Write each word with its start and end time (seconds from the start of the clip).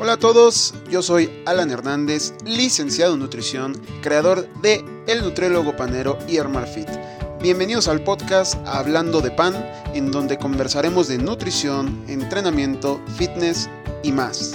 Hola 0.00 0.14
a 0.14 0.18
todos, 0.18 0.74
yo 0.90 1.02
soy 1.02 1.30
Alan 1.46 1.70
Hernández, 1.70 2.34
licenciado 2.44 3.14
en 3.14 3.20
nutrición, 3.20 3.80
creador 4.02 4.52
de 4.60 4.84
El 5.06 5.22
Nutriólogo 5.22 5.76
Panero 5.76 6.18
y 6.26 6.38
Fit. 6.66 6.88
Bienvenidos 7.40 7.86
al 7.86 8.02
podcast 8.02 8.56
Hablando 8.66 9.20
de 9.20 9.30
Pan, 9.30 9.54
en 9.94 10.10
donde 10.10 10.36
conversaremos 10.36 11.06
de 11.06 11.18
nutrición, 11.18 12.04
entrenamiento, 12.08 13.00
fitness 13.16 13.70
y 14.02 14.10
más. 14.10 14.54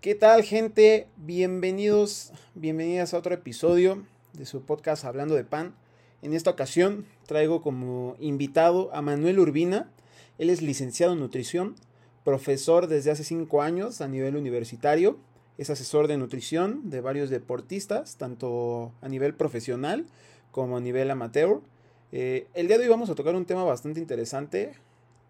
¿Qué 0.00 0.16
tal 0.16 0.42
gente? 0.42 1.06
Bienvenidos, 1.16 2.32
bienvenidas 2.56 3.14
a 3.14 3.18
otro 3.18 3.34
episodio 3.34 4.02
de 4.32 4.46
su 4.46 4.62
podcast 4.62 5.04
Hablando 5.04 5.36
de 5.36 5.44
Pan. 5.44 5.76
En 6.22 6.34
esta 6.34 6.50
ocasión 6.50 7.06
traigo 7.26 7.62
como 7.62 8.16
invitado 8.18 8.92
a 8.92 9.00
Manuel 9.00 9.38
Urbina. 9.38 9.92
Él 10.38 10.50
es 10.50 10.60
licenciado 10.60 11.12
en 11.12 11.20
nutrición, 11.20 11.76
profesor 12.26 12.88
desde 12.88 13.12
hace 13.12 13.22
cinco 13.22 13.62
años 13.62 14.00
a 14.00 14.08
nivel 14.08 14.34
universitario, 14.34 15.16
es 15.58 15.70
asesor 15.70 16.08
de 16.08 16.16
nutrición 16.16 16.90
de 16.90 17.00
varios 17.00 17.30
deportistas, 17.30 18.18
tanto 18.18 18.92
a 19.00 19.08
nivel 19.08 19.32
profesional 19.32 20.06
como 20.50 20.76
a 20.76 20.80
nivel 20.80 21.08
amateur. 21.08 21.60
Eh, 22.10 22.48
el 22.54 22.66
día 22.66 22.78
de 22.78 22.82
hoy 22.82 22.90
vamos 22.90 23.10
a 23.10 23.14
tocar 23.14 23.36
un 23.36 23.46
tema 23.46 23.62
bastante 23.62 24.00
interesante. 24.00 24.72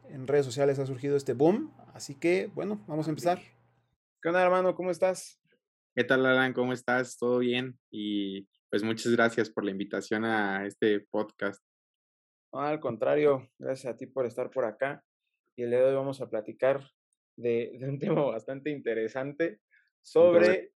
En 0.09 0.27
redes 0.27 0.47
sociales 0.47 0.79
ha 0.79 0.87
surgido 0.87 1.19
este 1.19 1.35
boom, 1.35 1.71
así 1.93 2.15
que 2.15 2.51
bueno, 2.55 2.81
vamos 2.87 3.07
a 3.09 3.11
empezar. 3.11 3.43
¿Qué 4.23 4.31
onda, 4.31 4.43
hermano? 4.43 4.75
¿Cómo 4.75 4.91
estás? 4.91 5.39
¿Qué 5.95 6.03
tal, 6.03 6.25
Alan? 6.25 6.55
¿Cómo 6.55 6.73
estás? 6.73 7.19
¿Todo 7.19 7.41
bien? 7.41 7.79
Y 7.91 8.49
pues 8.71 8.83
muchas 8.83 9.13
gracias 9.13 9.51
por 9.51 9.67
la 9.67 9.71
invitación 9.71 10.25
a 10.25 10.67
este 10.67 11.01
podcast. 11.11 11.63
al 12.53 12.81
contrario, 12.81 13.51
gracias 13.59 13.93
a 13.93 13.97
ti 13.99 14.07
por 14.07 14.25
estar 14.25 14.51
por 14.51 14.65
acá 14.65 15.03
y 15.59 15.63
el 15.63 15.71
día 15.71 15.79
de 15.79 15.87
hoy 15.87 15.95
vamos 15.95 16.21
a 16.21 16.29
platicar 16.29 16.83
de, 17.37 17.79
un 17.83 17.99
tema 17.99 18.23
bastante 18.23 18.71
interesante 18.71 19.61
sobre, 20.03 20.73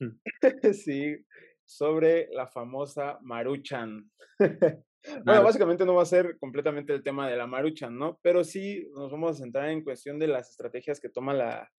sí, 0.72 1.16
sobre 1.64 2.28
la 2.32 2.46
famosa 2.46 3.18
Maruchan. 3.22 4.10
bueno, 5.24 5.42
básicamente 5.42 5.84
no 5.84 5.94
va 5.94 6.02
a 6.02 6.06
ser 6.06 6.38
completamente 6.38 6.92
el 6.92 7.02
tema 7.02 7.28
de 7.28 7.36
la 7.36 7.46
Maruchan, 7.46 7.96
¿no? 7.98 8.18
Pero 8.22 8.44
sí 8.44 8.88
nos 8.94 9.10
vamos 9.10 9.32
a 9.32 9.42
centrar 9.42 9.70
en 9.70 9.84
cuestión 9.84 10.18
de 10.18 10.28
las 10.28 10.50
estrategias 10.50 11.00
que 11.00 11.08
toma 11.08 11.34
la, 11.34 11.70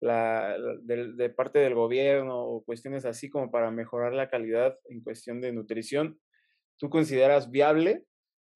la, 0.00 0.56
de, 0.82 1.30
parte 1.30 1.60
del 1.60 1.74
gobierno 1.74 2.38
o 2.42 2.64
cuestiones 2.64 3.04
así 3.04 3.30
como 3.30 3.50
para 3.50 3.70
mejorar 3.70 4.12
la 4.12 4.28
calidad 4.28 4.76
en 4.86 5.00
cuestión 5.00 5.40
de 5.40 5.52
nutrición. 5.52 6.18
¿Tú 6.76 6.90
consideras 6.90 7.50
viable 7.50 8.04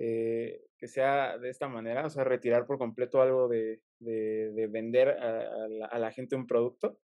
eh, 0.01 0.66
que 0.78 0.88
sea 0.88 1.38
de 1.38 1.48
esta 1.48 1.69
manera, 1.69 2.06
o 2.06 2.10
sea, 2.10 2.24
retirar 2.24 2.66
por 2.66 2.78
completo 2.78 3.20
algo 3.20 3.48
de, 3.48 3.80
de, 3.98 4.69
vender 4.70 5.08
a, 5.08 5.98
la, 5.98 6.12
gente 6.12 6.36
un 6.36 6.46
producto? 6.46 6.98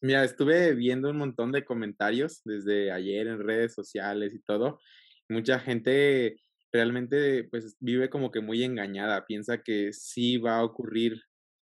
Mira, 0.00 0.24
estuve 0.24 0.74
viendo 0.74 1.10
un 1.10 1.18
montón 1.18 1.52
de 1.52 1.64
comentarios 1.64 2.40
desde 2.44 2.90
ayer 2.90 3.26
en 3.26 3.44
redes 3.44 3.74
sociales 3.74 4.34
y 4.34 4.40
todo. 4.40 4.80
Mucha 5.28 5.58
gente 5.58 6.36
realmente 6.72 7.44
pues 7.44 7.76
vive 7.80 8.10
como 8.10 8.30
que 8.30 8.40
muy 8.40 8.62
engañada, 8.62 9.24
piensa 9.26 9.62
que 9.62 9.92
sí 9.92 10.36
va 10.38 10.58
a 10.58 10.64
ocurrir 10.64 11.20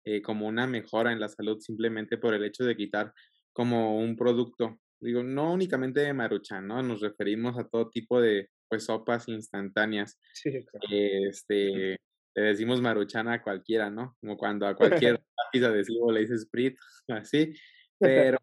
eh, 0.06 0.22
como 0.22 0.48
una 0.48 0.68
mejora 0.68 1.12
en 1.12 1.20
la 1.20 1.30
salud 1.30 1.60
simplemente 1.60 2.18
por 2.18 2.34
el 2.34 2.44
hecho 2.44 2.64
de 2.64 2.76
quitar 2.76 3.14
como 3.54 3.98
un 3.98 4.16
producto. 4.16 4.80
Digo, 5.00 5.24
no 5.24 5.54
únicamente 5.54 6.02
de 6.02 6.14
Maruchan, 6.14 6.68
¿no? 6.68 6.82
Nos 6.82 7.02
referimos 7.02 7.58
a 7.58 7.68
todo 7.68 7.90
tipo 7.90 8.22
de, 8.22 8.50
pues 8.74 8.86
sopas 8.86 9.28
instantáneas. 9.28 10.20
Sí, 10.34 10.66
Este, 10.90 11.96
le 12.34 12.42
decimos 12.42 12.82
maruchana 12.82 13.34
a 13.34 13.44
cualquiera, 13.44 13.92
¿no? 13.92 14.18
Como 14.20 14.36
cuando 14.36 14.66
a 14.66 14.76
cualquier 15.12 15.24
lápiz 15.38 15.64
adhesivo 15.64 16.12
le 16.12 16.22
dices 16.22 16.42
Sprit, 16.42 16.76
así. 17.08 17.54
Pero 18.00 18.40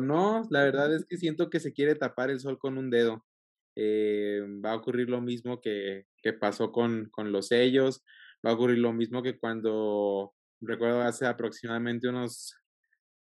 no, 0.00 0.46
la 0.50 0.64
verdad 0.64 0.94
es 0.94 1.06
que 1.06 1.16
siento 1.16 1.48
que 1.48 1.60
se 1.60 1.72
quiere 1.72 1.94
tapar 1.94 2.28
el 2.28 2.40
sol 2.40 2.58
con 2.58 2.76
un 2.76 2.90
dedo. 2.90 3.24
Eh, 3.74 4.42
va 4.62 4.72
a 4.72 4.76
ocurrir 4.76 5.08
lo 5.08 5.22
mismo 5.22 5.62
que, 5.62 6.04
que 6.22 6.34
pasó 6.34 6.70
con, 6.72 7.08
con 7.10 7.32
los 7.32 7.48
sellos, 7.48 8.04
va 8.46 8.50
a 8.50 8.54
ocurrir 8.54 8.78
lo 8.78 8.92
mismo 8.92 9.22
que 9.22 9.38
cuando, 9.38 10.34
recuerdo 10.60 11.00
hace 11.00 11.24
aproximadamente 11.24 12.06
unos 12.06 12.54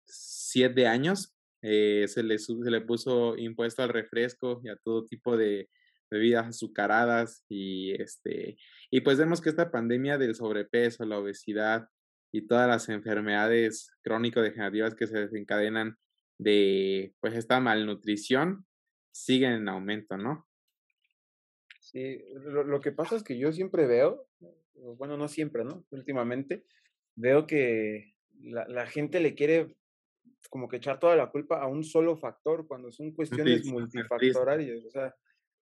siete 0.06 0.86
años, 0.86 1.36
eh, 1.64 2.06
se, 2.08 2.22
le, 2.22 2.38
se 2.38 2.54
le 2.54 2.82
puso 2.82 3.36
impuesto 3.36 3.82
al 3.82 3.90
refresco 3.90 4.62
y 4.64 4.70
a 4.70 4.76
todo 4.76 5.06
tipo 5.06 5.36
de, 5.36 5.68
bebidas 6.10 6.48
azucaradas 6.48 7.44
y 7.50 8.00
este 8.02 8.58
y 8.92 9.02
pues 9.02 9.18
vemos 9.18 9.42
que 9.42 9.50
esta 9.50 9.72
pandemia 9.72 10.18
del 10.18 10.36
sobrepeso, 10.36 11.06
la 11.06 11.20
obesidad 11.20 11.90
y 12.32 12.48
todas 12.48 12.68
las 12.68 12.90
enfermedades 12.90 13.92
crónico-degenerativas 14.04 14.96
que 14.96 15.08
se 15.08 15.20
desencadenan 15.20 15.98
de 16.38 17.14
pues 17.20 17.36
esta 17.36 17.60
malnutrición 17.60 18.66
siguen 19.12 19.54
en 19.54 19.70
aumento, 19.70 20.18
¿no? 20.18 20.48
Sí, 21.80 22.22
lo, 22.34 22.82
que 22.82 22.92
pasa 22.92 23.16
es 23.16 23.24
que 23.24 23.38
yo 23.38 23.54
siempre 23.54 23.86
veo, 23.86 24.28
bueno, 24.98 25.18
no 25.18 25.28
siempre, 25.28 25.64
¿no? 25.64 25.86
Últimamente 25.92 26.66
veo 27.16 27.48
que 27.48 28.16
la, 28.42 28.68
la 28.68 28.86
gente 28.86 29.20
le 29.20 29.36
quiere 29.36 29.76
como 30.50 30.68
que 30.68 30.78
echar 30.78 31.00
toda 31.00 31.16
la 31.16 31.30
culpa 31.30 31.62
a 31.62 31.68
un 31.68 31.84
solo 31.84 32.18
factor 32.18 32.68
cuando 32.68 32.92
son 32.92 33.12
cuestiones 33.16 33.66
multifactoriales. 33.66 34.86
O 34.86 34.90
sea, 34.90 35.16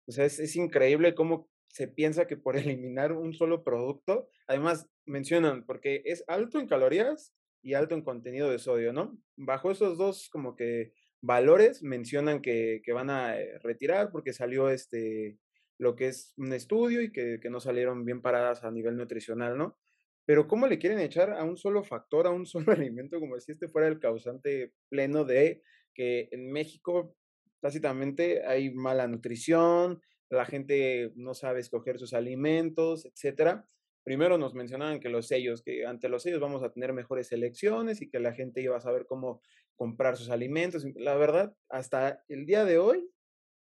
o 0.07 0.11
sea, 0.11 0.25
es, 0.25 0.55
increíble 0.55 1.15
cómo 1.15 1.49
se 1.67 1.87
piensa 1.87 2.27
que 2.27 2.37
por 2.37 2.55
eliminar 2.57 3.13
un 3.13 3.33
solo 3.33 3.63
producto, 3.63 4.29
además 4.47 4.87
mencionan, 5.05 5.65
porque 5.65 6.01
es 6.05 6.23
alto 6.27 6.59
en 6.59 6.67
calorías 6.67 7.33
y 7.61 7.73
alto 7.73 7.95
en 7.95 8.03
contenido 8.03 8.49
de 8.49 8.59
sodio, 8.59 8.93
¿no? 8.93 9.17
Bajo 9.37 9.71
esos 9.71 9.97
dos 9.97 10.29
como 10.29 10.55
que 10.55 10.93
valores 11.21 11.81
mencionan 11.81 12.41
que, 12.41 12.81
que 12.83 12.93
van 12.93 13.09
a 13.09 13.39
eh, 13.39 13.57
retirar 13.59 14.11
porque 14.11 14.33
salió 14.33 14.69
este 14.69 15.37
lo 15.79 15.95
que 15.95 16.07
es 16.07 16.33
un 16.37 16.53
estudio 16.53 17.01
y 17.01 17.11
que, 17.11 17.39
que, 17.41 17.49
no 17.49 17.59
salieron 17.59 18.05
bien 18.05 18.21
paradas 18.21 18.63
a 18.63 18.71
nivel 18.71 18.95
nutricional, 18.95 19.57
¿no? 19.57 19.77
Pero 20.25 20.47
¿cómo 20.47 20.67
le 20.67 20.77
quieren 20.77 20.99
echar 20.99 21.31
a 21.33 21.43
un 21.43 21.57
solo 21.57 21.83
factor, 21.83 22.27
a 22.27 22.31
un 22.31 22.45
solo 22.45 22.71
alimento, 22.71 23.19
como 23.19 23.39
si 23.39 23.53
este 23.53 23.67
fuera 23.67 23.87
el 23.87 23.99
causante 23.99 24.73
pleno 24.89 25.25
de 25.25 25.63
que 25.93 26.29
en 26.31 26.51
México 26.51 27.15
Básicamente 27.63 28.45
hay 28.45 28.73
mala 28.73 29.07
nutrición, 29.07 30.01
la 30.29 30.45
gente 30.45 31.13
no 31.15 31.33
sabe 31.33 31.61
escoger 31.61 31.97
sus 31.97 32.13
alimentos, 32.13 33.05
etcétera. 33.05 33.69
Primero 34.03 34.37
nos 34.37 34.53
mencionaban 34.53 34.99
que 34.99 35.07
los 35.07 35.27
sellos, 35.27 35.61
que 35.61 35.85
ante 35.85 36.09
los 36.09 36.23
sellos 36.23 36.41
vamos 36.41 36.61
a 36.61 36.73
tener 36.73 36.91
mejores 36.91 37.31
elecciones 37.31 38.01
y 38.01 38.09
que 38.09 38.19
la 38.19 38.33
gente 38.33 38.61
iba 38.61 38.75
a 38.75 38.81
saber 38.81 39.05
cómo 39.07 39.41
comprar 39.77 40.17
sus 40.17 40.29
alimentos. 40.29 40.85
La 40.95 41.15
verdad, 41.15 41.55
hasta 41.69 42.21
el 42.27 42.45
día 42.45 42.65
de 42.65 42.79
hoy, 42.79 43.09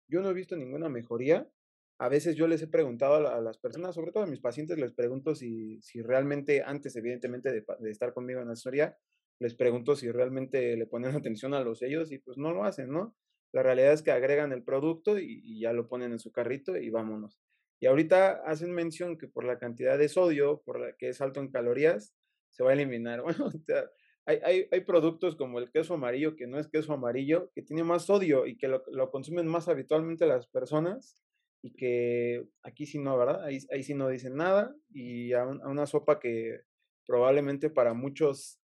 yo 0.09 0.21
no 0.21 0.31
he 0.31 0.35
visto 0.35 0.57
ninguna 0.57 0.89
mejoría. 0.89 1.49
A 1.99 2.09
veces 2.09 2.35
yo 2.35 2.49
les 2.49 2.61
he 2.61 2.67
preguntado 2.67 3.29
a, 3.29 3.41
las 3.41 3.59
personas, 3.59 3.95
sobre 3.95 4.11
todo 4.11 4.25
a 4.25 4.27
mis 4.27 4.41
pacientes, 4.41 4.79
les 4.79 4.93
pregunto 4.93 5.37
si, 5.37 5.81
si 5.81 6.03
realmente, 6.03 6.65
antes 6.67 6.97
evidentemente 6.97 7.53
de, 7.53 7.65
de 7.79 7.91
estar 7.93 8.13
conmigo 8.13 8.41
en 8.41 8.49
la 8.49 8.55
asesoría, 8.55 8.97
les 9.39 9.55
pregunto 9.55 9.95
si 9.95 10.11
realmente 10.11 10.77
le 10.77 10.87
ponen 10.87 11.15
atención 11.17 11.55
a 11.55 11.63
los 11.63 11.79
sellos 11.79 12.11
y 12.11 12.19
pues 12.19 12.37
no 12.37 12.51
lo 12.51 12.65
hacen, 12.65 12.91
¿no? 12.91 13.15
La 13.53 13.63
realidad 13.63 13.93
es 13.93 14.03
que 14.03 14.11
agregan 14.11 14.53
el 14.53 14.63
producto 14.63 15.19
y, 15.19 15.61
ya 15.61 15.73
lo 15.73 15.89
ponen 15.89 16.13
en 16.13 16.19
su 16.19 16.33
carrito 16.33 16.77
y 16.77 16.91
vámonos. 16.91 17.39
Y 17.81 17.87
ahorita 17.87 18.43
hacen 18.47 18.73
mención 18.73 19.19
que 19.19 19.29
por 19.29 19.45
la 19.45 19.59
cantidad 19.59 19.99
de 19.99 20.09
sodio, 20.09 20.63
por 20.65 20.81
la 20.81 20.97
que 20.97 21.09
es 21.09 21.21
alto 21.21 21.41
en 21.41 21.51
calorías, 21.51 22.15
se 22.51 22.63
va 22.63 22.71
a 22.71 22.75
eliminar. 22.75 23.23
Bueno, 23.25 23.51
hay, 24.25 24.39
hay, 24.45 24.69
hay, 24.71 24.81
productos 24.83 25.35
como 25.35 25.59
el 25.59 25.73
queso 25.73 25.95
amarillo, 25.95 26.37
que 26.37 26.47
no 26.47 26.61
es 26.61 26.69
queso 26.69 26.93
amarillo, 26.93 27.51
que 27.55 27.63
tiene 27.63 27.83
más 27.83 28.05
sodio 28.05 28.47
y 28.47 28.57
que 28.57 28.69
lo, 28.69 28.85
lo 28.93 29.11
consumen 29.11 29.49
más 29.49 29.67
habitualmente 29.67 30.27
las 30.27 30.47
personas 30.47 31.19
y 31.61 31.73
que 31.75 32.47
aquí 32.63 32.87
sí 32.87 33.01
no, 33.01 33.19
¿verdad? 33.19 33.45
Ahí, 33.45 33.59
ahí 33.73 33.83
sí 33.83 33.95
no 33.95 34.09
dicen 34.09 34.37
nada 34.37 34.77
y 34.91 35.33
a, 35.33 35.43
a 35.43 35.69
una 35.69 35.87
sopa 35.87 36.21
que 36.21 36.61
probablemente 37.05 37.69
para 37.69 37.95
muchos, 37.95 38.61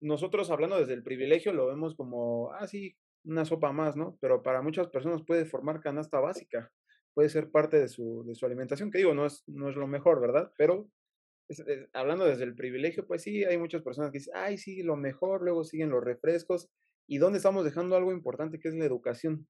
nosotros 0.00 0.50
hablando 0.50 0.78
desde 0.78 0.94
el 0.94 1.02
privilegio 1.02 1.52
lo 1.52 1.66
vemos 1.66 1.96
como, 1.96 2.52
ah, 2.52 2.68
sí, 2.68 2.96
una 3.24 3.44
sopa 3.44 3.72
más, 3.72 3.96
¿no? 3.96 4.16
Pero 4.20 4.42
para 4.42 4.62
muchas 4.62 4.88
personas 4.88 5.22
puede 5.26 5.44
formar 5.44 5.80
canasta 5.80 6.20
básica, 6.20 6.70
puede 7.14 7.28
ser 7.28 7.50
parte 7.50 7.78
de 7.78 7.88
su, 7.88 8.24
de 8.26 8.34
su 8.34 8.46
alimentación, 8.46 8.90
que 8.90 8.98
digo, 8.98 9.14
no 9.14 9.26
es, 9.26 9.44
no 9.46 9.68
es 9.68 9.76
lo 9.76 9.86
mejor, 9.86 10.20
¿verdad? 10.20 10.52
Pero 10.56 10.88
hablando 11.92 12.26
desde 12.26 12.44
el 12.44 12.54
privilegio, 12.54 13.06
pues 13.06 13.22
sí, 13.22 13.44
hay 13.44 13.58
muchas 13.58 13.82
personas 13.82 14.10
que 14.12 14.18
dicen, 14.18 14.34
ay, 14.36 14.58
sí, 14.58 14.82
lo 14.82 14.96
mejor, 14.96 15.42
luego 15.42 15.64
siguen 15.64 15.90
los 15.90 16.04
refrescos, 16.04 16.68
¿y 17.06 17.18
dónde 17.18 17.38
estamos 17.38 17.64
dejando 17.64 17.96
algo 17.96 18.12
importante 18.12 18.58
que 18.58 18.68
es 18.68 18.74
la 18.74 18.84
educación? 18.84 19.46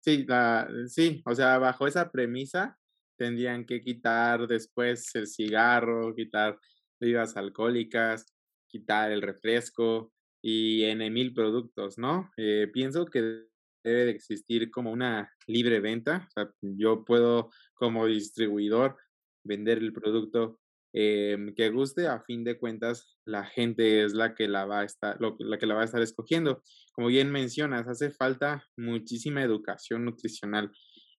Sí, 0.00 0.24
la, 0.26 0.68
sí, 0.88 1.22
o 1.24 1.34
sea, 1.34 1.58
bajo 1.58 1.86
esa 1.86 2.10
premisa 2.10 2.78
tendrían 3.16 3.64
que 3.64 3.80
quitar 3.80 4.46
después 4.46 5.14
el 5.14 5.26
cigarro, 5.26 6.14
quitar 6.14 6.58
bebidas 7.00 7.36
alcohólicas, 7.36 8.26
quitar 8.68 9.12
el 9.12 9.22
refresco, 9.22 10.12
y 10.46 10.84
en 10.84 10.98
mil 11.10 11.32
productos, 11.32 11.96
¿no? 11.96 12.30
Eh, 12.36 12.68
pienso 12.70 13.06
que 13.06 13.46
debe 13.82 14.04
de 14.04 14.10
existir 14.10 14.70
como 14.70 14.92
una 14.92 15.32
libre 15.46 15.80
venta. 15.80 16.28
Yo 16.60 17.02
puedo 17.02 17.50
como 17.72 18.04
distribuidor 18.04 18.98
vender 19.42 19.78
el 19.78 19.94
producto 19.94 20.60
em, 20.92 21.54
que 21.54 21.70
guste, 21.70 22.08
a 22.08 22.20
fin 22.20 22.44
de 22.44 22.58
cuentas 22.58 23.16
la 23.24 23.46
gente 23.46 24.04
es 24.04 24.12
la 24.12 24.34
que 24.34 24.46
la 24.46 24.66
va 24.66 24.80
a 24.80 24.84
estar, 24.84 25.16
la 25.18 25.58
que 25.58 25.66
la 25.66 25.76
va 25.76 25.80
a 25.80 25.86
estar 25.86 26.02
escogiendo. 26.02 26.62
Como 26.92 27.08
bien 27.08 27.32
mencionas, 27.32 27.88
hace 27.88 28.10
falta 28.10 28.66
muchísima 28.76 29.42
educación 29.42 30.04
nutricional 30.04 30.70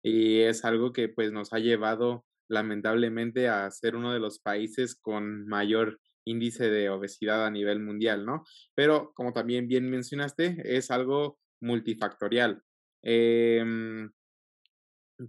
y 0.04 0.42
es 0.42 0.66
algo 0.66 0.94
que 0.94 1.10
pues 1.10 1.32
nos 1.32 1.52
ha 1.52 1.58
llevado 1.58 2.26
lamentablemente 2.48 3.48
a 3.48 3.72
ser 3.72 3.96
uno 3.96 4.14
de 4.14 4.20
los 4.20 4.40
países 4.40 4.94
con 4.94 5.48
mayor 5.48 6.00
índice 6.26 6.70
de 6.70 6.90
obesidad 6.90 7.46
a 7.46 7.52
nivel 7.52 7.80
mundial, 7.80 8.26
¿no? 8.26 8.44
Pero 8.74 9.14
como 9.14 9.34
también 9.34 9.68
bien 9.68 9.90
mencionaste, 9.90 10.58
es 10.66 10.92
algo 10.92 11.40
multifactorial. 11.62 12.62
Em, 13.02 14.12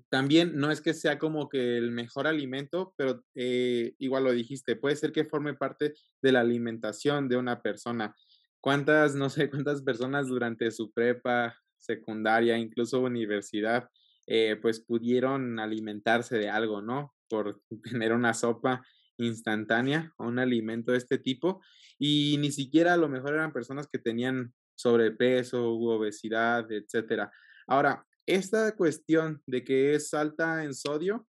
también 0.09 0.57
no 0.57 0.71
es 0.71 0.81
que 0.81 0.95
sea 0.95 1.19
como 1.19 1.49
que 1.49 1.77
el 1.77 1.93
mejor 1.93 2.27
alimento, 2.27 2.95
pero 2.97 3.25
eh, 3.35 3.95
igual 3.99 4.25
lo 4.25 4.33
dijiste, 4.33 4.77
puede 4.77 4.97
ser 4.97 5.13
que 5.13 5.25
forme 5.25 5.55
parte 5.55 5.95
de 6.23 6.33
la 6.33 6.41
alimentación 6.41 7.29
de 7.29 7.37
una 7.37 7.63
persona. 7.63 8.15
¿Cuántas, 8.61 9.15
no 9.15 9.31
sé, 9.31 9.49
cuántas 9.51 9.83
personas 9.83 10.27
durante 10.27 10.71
su 10.71 10.91
prepa, 10.93 11.57
secundaria, 11.79 12.59
incluso 12.59 13.01
universidad, 13.01 13.89
eh, 14.27 14.57
pues 14.61 14.81
pudieron 14.81 15.61
alimentarse 15.61 16.37
de 16.37 16.51
algo, 16.51 16.83
¿no? 16.83 17.15
Por 17.29 17.63
tener 17.85 18.13
una 18.13 18.35
sopa 18.35 18.85
instantánea 19.19 20.13
o 20.17 20.27
un 20.27 20.39
alimento 20.39 20.93
de 20.93 20.99
este 20.99 21.19
tipo. 21.19 21.63
Y 21.99 22.37
ni 22.39 22.53
siquiera 22.53 22.95
a 22.95 22.99
lo 22.99 23.09
mejor 23.09 23.35
eran 23.35 23.53
personas 23.53 23.87
que 23.87 23.99
tenían 23.99 24.53
sobrepeso 24.75 25.75
u 25.75 25.89
obesidad, 25.89 26.71
etcétera. 26.71 27.31
Ahora, 27.67 28.07
esta 28.27 28.75
cuestión 28.77 29.43
de 29.47 29.65
que 29.65 29.95
es 29.95 30.13
alta 30.13 30.65
en 30.65 30.75
sodio, 30.75 31.27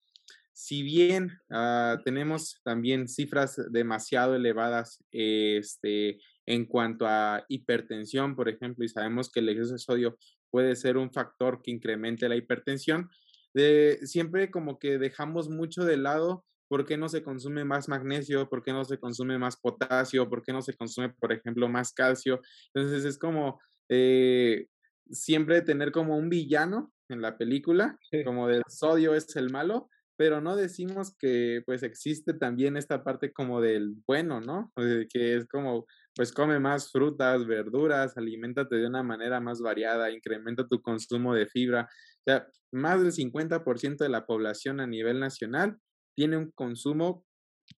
si 0.54 0.84
bien 0.84 1.32
ah, 1.50 2.00
tenemos 2.06 2.62
también 2.64 3.08
cifras 3.08 3.60
demasiado 3.72 4.36
elevadas 4.36 5.04
este, 5.12 6.20
en 6.46 6.66
cuanto 6.66 7.08
a 7.08 7.44
hipertensión, 7.50 8.36
por 8.36 8.48
ejemplo, 8.50 8.86
y 8.86 8.90
sabemos 8.90 9.32
que 9.32 9.40
el 9.40 9.50
exceso 9.50 9.74
de 9.74 9.80
sodio 9.80 10.18
puede 10.52 10.76
ser 10.76 10.98
un 10.98 11.12
factor 11.12 11.62
que 11.64 11.72
incremente 11.72 12.30
la 12.30 12.36
hipertensión, 12.36 13.10
de, 13.56 14.00
siempre 14.04 14.52
como 14.52 14.78
que 14.78 15.00
dejamos 15.00 15.50
mucho 15.50 15.84
de 15.84 15.98
lado 15.98 16.46
por 16.74 16.88
qué 16.88 16.98
no 16.98 17.08
se 17.08 17.22
consume 17.22 17.64
más 17.64 17.88
magnesio, 17.88 18.50
por 18.50 18.64
qué 18.64 18.74
no 18.74 18.84
se 18.84 18.98
consume 18.98 19.38
más 19.38 19.58
potasio, 19.58 20.28
por 20.28 20.42
qué 20.42 20.52
no 20.52 20.64
se 20.64 20.74
consume, 20.74 21.10
por 21.10 21.32
ejemplo, 21.32 21.70
más 21.70 21.94
calcio. 21.94 22.42
Entonces 22.74 23.06
es 23.06 23.20
como 23.20 23.62
eh, 23.90 24.66
siempre 25.12 25.62
tener 25.62 25.92
como 25.92 26.18
un 26.18 26.30
villano 26.30 26.92
en 27.10 27.22
la 27.22 27.38
película, 27.38 28.00
como 28.26 28.48
del 28.48 28.64
sodio 28.68 29.14
es 29.14 29.36
el 29.36 29.52
malo, 29.52 29.88
pero 30.18 30.42
no 30.42 30.56
decimos 30.56 31.16
que 31.20 31.62
pues 31.68 31.84
existe 31.84 32.34
también 32.34 32.76
esta 32.76 33.04
parte 33.04 33.32
como 33.32 33.62
del 33.62 33.94
bueno, 34.08 34.42
¿no? 34.42 34.74
que 34.76 35.36
es 35.36 35.46
como, 35.46 35.86
pues 36.16 36.34
come 36.34 36.60
más 36.60 36.92
frutas, 36.92 37.46
verduras, 37.46 38.18
aliméntate 38.18 38.78
de 38.78 38.88
una 38.88 39.04
manera 39.04 39.40
más 39.40 39.62
variada, 39.62 40.10
incrementa 40.10 40.68
tu 40.68 40.82
consumo 40.82 41.36
de 41.36 41.46
fibra. 41.46 41.88
O 42.22 42.24
sea, 42.26 42.48
más 42.72 43.00
del 43.04 43.12
50% 43.12 43.98
de 43.98 44.10
la 44.10 44.26
población 44.26 44.80
a 44.80 44.88
nivel 44.88 45.20
nacional 45.20 45.78
tiene 46.16 46.38
un 46.38 46.52
consumo 46.52 47.26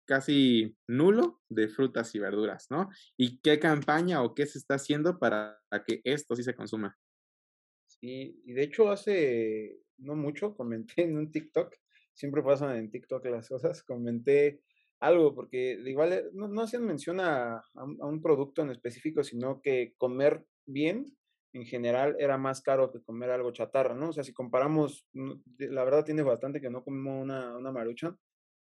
casi 0.06 0.76
nulo 0.88 1.42
de 1.50 1.68
frutas 1.68 2.14
y 2.16 2.20
verduras, 2.20 2.68
¿no? 2.70 2.90
¿Y 3.18 3.40
qué 3.42 3.60
campaña 3.60 4.24
o 4.24 4.34
qué 4.34 4.46
se 4.46 4.58
está 4.58 4.76
haciendo 4.76 5.20
para 5.20 5.62
que 5.86 6.02
esto 6.04 6.36
sí 6.36 6.44
se 6.44 6.56
consuma? 6.56 6.98
Sí, 7.88 8.42
y 8.46 8.54
de 8.54 8.64
hecho 8.64 8.90
hace 8.90 9.80
no 9.98 10.16
mucho 10.16 10.56
comenté 10.56 11.04
en 11.04 11.18
un 11.18 11.32
TikTok, 11.32 11.74
siempre 12.14 12.44
pasan 12.44 12.76
en 12.76 12.92
TikTok 12.92 13.26
las 13.28 13.48
cosas, 13.48 13.84
comenté 13.84 14.62
algo, 15.00 15.36
porque 15.36 15.80
igual 15.86 16.14
eh, 16.14 16.26
no, 16.34 16.48
no 16.48 16.62
hacían 16.62 16.86
mención 16.86 17.20
a, 17.20 17.62
un, 17.74 18.22
producto 18.22 18.62
en 18.62 18.72
específico, 18.72 19.24
sino 19.24 19.62
que 19.62 19.94
comer 19.98 20.46
bien 20.66 21.06
en 21.54 21.66
general 21.66 22.16
era 22.20 22.38
más 22.38 22.62
caro 22.62 22.92
que 22.92 23.02
comer 23.02 23.30
algo 23.30 23.52
chatarra, 23.52 23.96
¿no? 23.96 24.10
O 24.10 24.14
sea, 24.14 24.24
si 24.24 24.34
comparamos, 24.34 25.08
la 25.14 25.84
verdad 25.86 26.04
tiene 26.04 26.22
bastante 26.22 26.60
que 26.60 26.70
no 26.70 26.84
como 26.84 27.22
una, 27.22 27.56
una 27.56 27.72
marucha, 27.72 28.16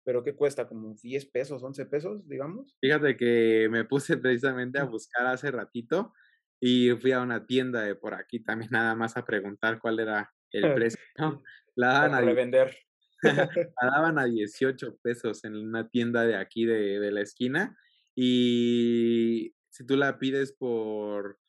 pero 0.03 0.23
¿qué 0.23 0.35
cuesta? 0.35 0.67
¿Como 0.67 0.93
10 0.95 1.25
pesos, 1.27 1.63
11 1.63 1.85
pesos, 1.85 2.27
digamos? 2.27 2.75
Fíjate 2.81 3.15
que 3.15 3.67
me 3.69 3.85
puse 3.85 4.17
precisamente 4.17 4.79
a 4.79 4.85
buscar 4.85 5.27
hace 5.27 5.51
ratito 5.51 6.13
y 6.59 6.91
fui 6.91 7.11
a 7.11 7.21
una 7.21 7.45
tienda 7.45 7.81
de 7.81 7.95
por 7.95 8.13
aquí 8.13 8.39
también 8.39 8.71
nada 8.71 8.95
más 8.95 9.17
a 9.17 9.25
preguntar 9.25 9.79
cuál 9.79 9.99
era 9.99 10.31
el 10.51 10.61
precio. 10.75 10.99
La 11.75 11.93
daban 11.93 12.13
a 12.13 12.21
revender. 12.21 12.75
la 13.23 13.49
daban 13.81 14.19
a 14.19 14.25
18 14.25 14.97
pesos 15.01 15.45
en 15.45 15.55
una 15.55 15.87
tienda 15.87 16.25
de 16.25 16.35
aquí 16.35 16.65
de, 16.65 16.99
de 16.99 17.11
la 17.11 17.21
esquina 17.21 17.77
y 18.15 19.55
si 19.69 19.85
tú 19.85 19.95
la 19.95 20.19
pides 20.19 20.51
por 20.51 21.39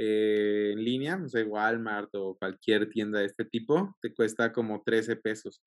eh, 0.00 0.70
en 0.72 0.84
línea, 0.84 1.16
no 1.16 1.28
sé, 1.28 1.42
Walmart 1.42 2.14
o 2.14 2.36
cualquier 2.38 2.88
tienda 2.88 3.18
de 3.18 3.26
este 3.26 3.44
tipo, 3.44 3.96
te 4.00 4.14
cuesta 4.14 4.52
como 4.52 4.80
13 4.84 5.16
pesos. 5.16 5.60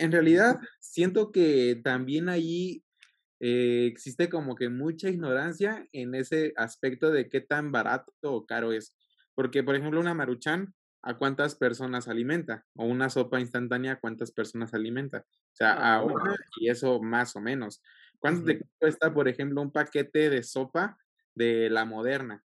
En 0.00 0.12
realidad, 0.12 0.58
siento 0.80 1.30
que 1.30 1.78
también 1.84 2.30
ahí 2.30 2.82
eh, 3.38 3.86
existe 3.86 4.30
como 4.30 4.54
que 4.54 4.70
mucha 4.70 5.10
ignorancia 5.10 5.86
en 5.92 6.14
ese 6.14 6.54
aspecto 6.56 7.10
de 7.10 7.28
qué 7.28 7.42
tan 7.42 7.70
barato 7.70 8.10
o 8.22 8.46
caro 8.46 8.72
es. 8.72 8.96
Porque, 9.34 9.62
por 9.62 9.76
ejemplo, 9.76 10.00
una 10.00 10.14
maruchan, 10.14 10.74
¿a 11.02 11.18
cuántas 11.18 11.54
personas 11.54 12.08
alimenta? 12.08 12.64
O 12.76 12.86
una 12.86 13.10
sopa 13.10 13.40
instantánea, 13.40 13.92
¿a 13.92 14.00
cuántas 14.00 14.32
personas 14.32 14.72
alimenta? 14.72 15.26
O 15.28 15.56
sea, 15.56 15.74
ah, 15.74 15.96
a 15.96 16.02
una 16.02 16.34
y 16.58 16.70
eso 16.70 17.02
más 17.02 17.36
o 17.36 17.40
menos. 17.42 17.82
¿Cuánto 18.18 18.46
te 18.46 18.62
cuesta, 18.78 19.12
por 19.12 19.28
ejemplo, 19.28 19.60
un 19.60 19.70
paquete 19.70 20.30
de 20.30 20.42
sopa 20.42 20.96
de 21.34 21.68
la 21.68 21.84
moderna? 21.84 22.42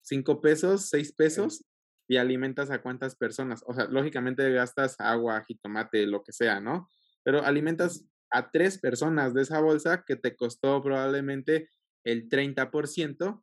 ¿Cinco 0.00 0.40
pesos? 0.40 0.88
¿Seis 0.88 1.12
pesos? 1.12 1.62
Y 2.08 2.16
alimentas 2.16 2.70
a 2.70 2.80
cuántas 2.80 3.14
personas. 3.14 3.62
O 3.66 3.74
sea, 3.74 3.86
lógicamente 3.86 4.50
gastas 4.50 4.96
agua, 4.98 5.44
jitomate, 5.46 6.06
lo 6.06 6.22
que 6.24 6.32
sea, 6.32 6.60
¿no? 6.60 6.88
Pero 7.22 7.44
alimentas 7.44 8.06
a 8.30 8.50
tres 8.50 8.78
personas 8.78 9.34
de 9.34 9.42
esa 9.42 9.60
bolsa 9.60 10.04
que 10.06 10.16
te 10.16 10.34
costó 10.34 10.82
probablemente 10.82 11.70
el 12.04 12.28
30% 12.28 13.42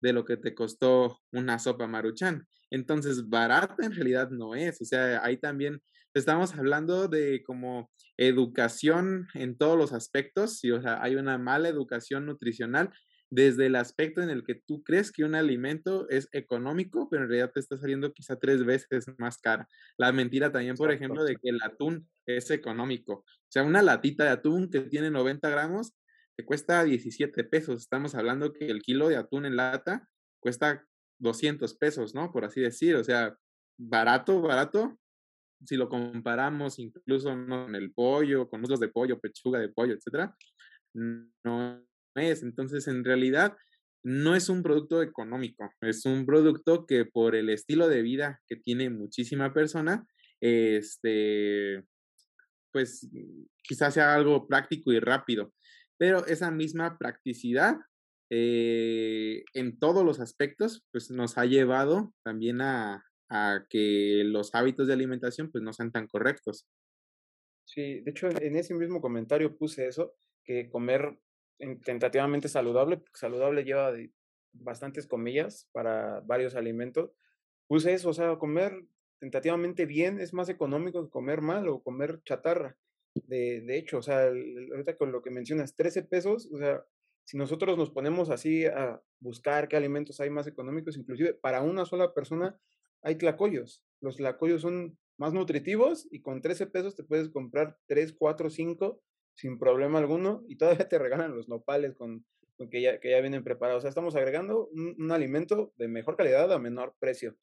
de 0.00 0.12
lo 0.12 0.24
que 0.24 0.36
te 0.36 0.54
costó 0.54 1.20
una 1.32 1.58
sopa 1.58 1.86
maruchan. 1.86 2.46
Entonces, 2.70 3.28
barata 3.28 3.84
en 3.84 3.94
realidad 3.94 4.30
no 4.30 4.54
es. 4.54 4.80
O 4.80 4.84
sea, 4.84 5.24
ahí 5.24 5.36
también 5.36 5.82
estamos 6.14 6.54
hablando 6.54 7.08
de 7.08 7.42
como 7.44 7.90
educación 8.16 9.28
en 9.34 9.56
todos 9.56 9.76
los 9.76 9.92
aspectos. 9.92 10.62
Y, 10.62 10.70
o 10.70 10.80
sea, 10.82 11.02
hay 11.02 11.16
una 11.16 11.38
mala 11.38 11.68
educación 11.68 12.26
nutricional 12.26 12.90
desde 13.34 13.66
el 13.66 13.74
aspecto 13.74 14.22
en 14.22 14.30
el 14.30 14.44
que 14.44 14.54
tú 14.54 14.84
crees 14.84 15.10
que 15.10 15.24
un 15.24 15.34
alimento 15.34 16.08
es 16.08 16.28
económico, 16.30 17.08
pero 17.10 17.24
en 17.24 17.28
realidad 17.28 17.50
te 17.52 17.58
está 17.58 17.76
saliendo 17.76 18.12
quizá 18.12 18.36
tres 18.36 18.64
veces 18.64 19.06
más 19.18 19.38
cara. 19.38 19.68
La 19.98 20.12
mentira 20.12 20.52
también, 20.52 20.76
por 20.76 20.92
ejemplo, 20.92 21.24
de 21.24 21.34
que 21.34 21.48
el 21.48 21.60
atún 21.60 22.08
es 22.26 22.50
económico. 22.52 23.12
O 23.14 23.48
sea, 23.48 23.64
una 23.64 23.82
latita 23.82 24.22
de 24.22 24.30
atún 24.30 24.70
que 24.70 24.82
tiene 24.82 25.10
90 25.10 25.48
gramos 25.48 25.94
te 26.36 26.44
cuesta 26.44 26.84
17 26.84 27.42
pesos. 27.44 27.80
Estamos 27.80 28.14
hablando 28.14 28.52
que 28.52 28.66
el 28.66 28.82
kilo 28.82 29.08
de 29.08 29.16
atún 29.16 29.46
en 29.46 29.56
lata 29.56 30.08
cuesta 30.38 30.86
200 31.18 31.74
pesos, 31.74 32.14
¿no? 32.14 32.32
Por 32.32 32.44
así 32.44 32.60
decir. 32.60 32.94
O 32.94 33.02
sea, 33.02 33.36
barato, 33.76 34.40
barato. 34.42 34.96
Si 35.64 35.76
lo 35.76 35.88
comparamos 35.88 36.78
incluso 36.78 37.30
con 37.30 37.74
el 37.74 37.92
pollo, 37.92 38.48
con 38.48 38.60
muslos 38.60 38.78
de 38.78 38.88
pollo, 38.88 39.18
pechuga 39.18 39.58
de 39.58 39.70
pollo, 39.70 39.94
etcétera, 39.94 40.36
no 40.94 41.84
es. 42.16 42.42
Entonces, 42.42 42.88
en 42.88 43.04
realidad, 43.04 43.56
no 44.04 44.36
es 44.36 44.48
un 44.48 44.62
producto 44.62 45.02
económico, 45.02 45.72
es 45.80 46.04
un 46.04 46.26
producto 46.26 46.86
que 46.86 47.06
por 47.06 47.34
el 47.34 47.48
estilo 47.48 47.88
de 47.88 48.02
vida 48.02 48.40
que 48.46 48.56
tiene 48.56 48.90
muchísima 48.90 49.54
persona, 49.54 50.06
este, 50.40 51.82
pues 52.70 53.08
quizás 53.62 53.94
sea 53.94 54.14
algo 54.14 54.46
práctico 54.46 54.92
y 54.92 55.00
rápido, 55.00 55.54
pero 55.96 56.26
esa 56.26 56.50
misma 56.50 56.98
practicidad 56.98 57.78
eh, 58.30 59.44
en 59.54 59.78
todos 59.78 60.04
los 60.04 60.20
aspectos, 60.20 60.84
pues 60.92 61.10
nos 61.10 61.38
ha 61.38 61.46
llevado 61.46 62.12
también 62.22 62.60
a, 62.60 63.04
a, 63.30 63.64
que 63.70 64.22
los 64.26 64.54
hábitos 64.54 64.86
de 64.86 64.92
alimentación 64.92 65.50
pues 65.50 65.64
no 65.64 65.72
sean 65.72 65.92
tan 65.92 66.08
correctos. 66.08 66.66
Sí, 67.64 68.00
de 68.00 68.10
hecho 68.10 68.28
en 68.28 68.56
ese 68.56 68.74
mismo 68.74 69.00
comentario 69.00 69.56
puse 69.56 69.86
eso, 69.86 70.14
que 70.44 70.68
comer 70.68 71.18
tentativamente 71.84 72.48
saludable, 72.48 73.02
saludable 73.12 73.64
lleva 73.64 73.92
bastantes 74.52 75.06
comillas 75.06 75.68
para 75.72 76.20
varios 76.20 76.54
alimentos. 76.54 77.10
Puse 77.66 77.92
eso, 77.92 78.10
o 78.10 78.14
sea, 78.14 78.36
comer 78.36 78.84
tentativamente 79.18 79.86
bien 79.86 80.20
es 80.20 80.34
más 80.34 80.48
económico 80.48 81.04
que 81.04 81.10
comer 81.10 81.40
mal 81.40 81.68
o 81.68 81.82
comer 81.82 82.22
chatarra. 82.24 82.76
De, 83.14 83.60
de 83.62 83.78
hecho, 83.78 83.98
o 83.98 84.02
sea, 84.02 84.26
ahorita 84.26 84.96
con 84.96 85.12
lo 85.12 85.22
que 85.22 85.30
mencionas, 85.30 85.76
13 85.76 86.02
pesos, 86.02 86.50
o 86.52 86.58
sea, 86.58 86.84
si 87.24 87.38
nosotros 87.38 87.78
nos 87.78 87.90
ponemos 87.90 88.28
así 88.28 88.66
a 88.66 89.00
buscar 89.20 89.68
qué 89.68 89.76
alimentos 89.76 90.20
hay 90.20 90.30
más 90.30 90.46
económicos, 90.46 90.96
inclusive 90.96 91.34
para 91.34 91.62
una 91.62 91.86
sola 91.86 92.12
persona 92.12 92.58
hay 93.02 93.16
tlacoyos. 93.16 93.82
Los 94.00 94.16
tlacoyos 94.16 94.62
son 94.62 94.98
más 95.16 95.32
nutritivos 95.32 96.06
y 96.10 96.20
con 96.20 96.42
13 96.42 96.66
pesos 96.66 96.96
te 96.96 97.04
puedes 97.04 97.30
comprar 97.30 97.78
3, 97.86 98.14
4, 98.18 98.50
5 98.50 99.00
sin 99.34 99.58
problema 99.58 99.98
alguno 99.98 100.44
y 100.48 100.56
todavía 100.56 100.88
te 100.88 100.98
regalan 100.98 101.34
los 101.34 101.48
nopales 101.48 101.94
con, 101.94 102.24
que, 102.70 102.80
ya, 102.80 103.00
que 103.00 103.10
ya 103.10 103.20
vienen 103.20 103.44
preparados. 103.44 103.80
O 103.80 103.82
sea, 103.82 103.88
estamos 103.88 104.14
agregando 104.16 104.68
un, 104.68 105.10
alimento 105.12 105.72
de 105.76 105.88
mejor 105.88 106.16
calidad 106.16 106.52
a 106.52 106.58
menor 106.58 106.94
precio. 106.98 107.36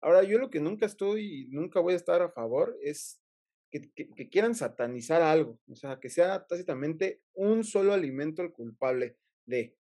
Ahora, 0.00 0.22
yo 0.22 0.38
lo 0.38 0.50
que 0.50 0.60
nunca 0.60 0.86
estoy, 0.86 1.42
y 1.42 1.48
nunca 1.48 1.80
voy 1.80 1.94
a 1.94 1.96
estar 1.96 2.22
a 2.22 2.30
favor 2.30 2.76
es 2.82 3.20
que, 3.70 3.90
que, 3.92 4.28
quieran 4.28 4.54
satanizar 4.54 5.22
algo, 5.22 5.60
o 5.68 5.74
sea, 5.74 5.98
que 6.00 6.08
sea 6.08 6.46
tácitamente 6.46 7.20
un 7.34 7.64
solo 7.64 7.92
alimento 7.92 8.42
el 8.42 8.52
culpable 8.52 9.16
de, 9.44 9.76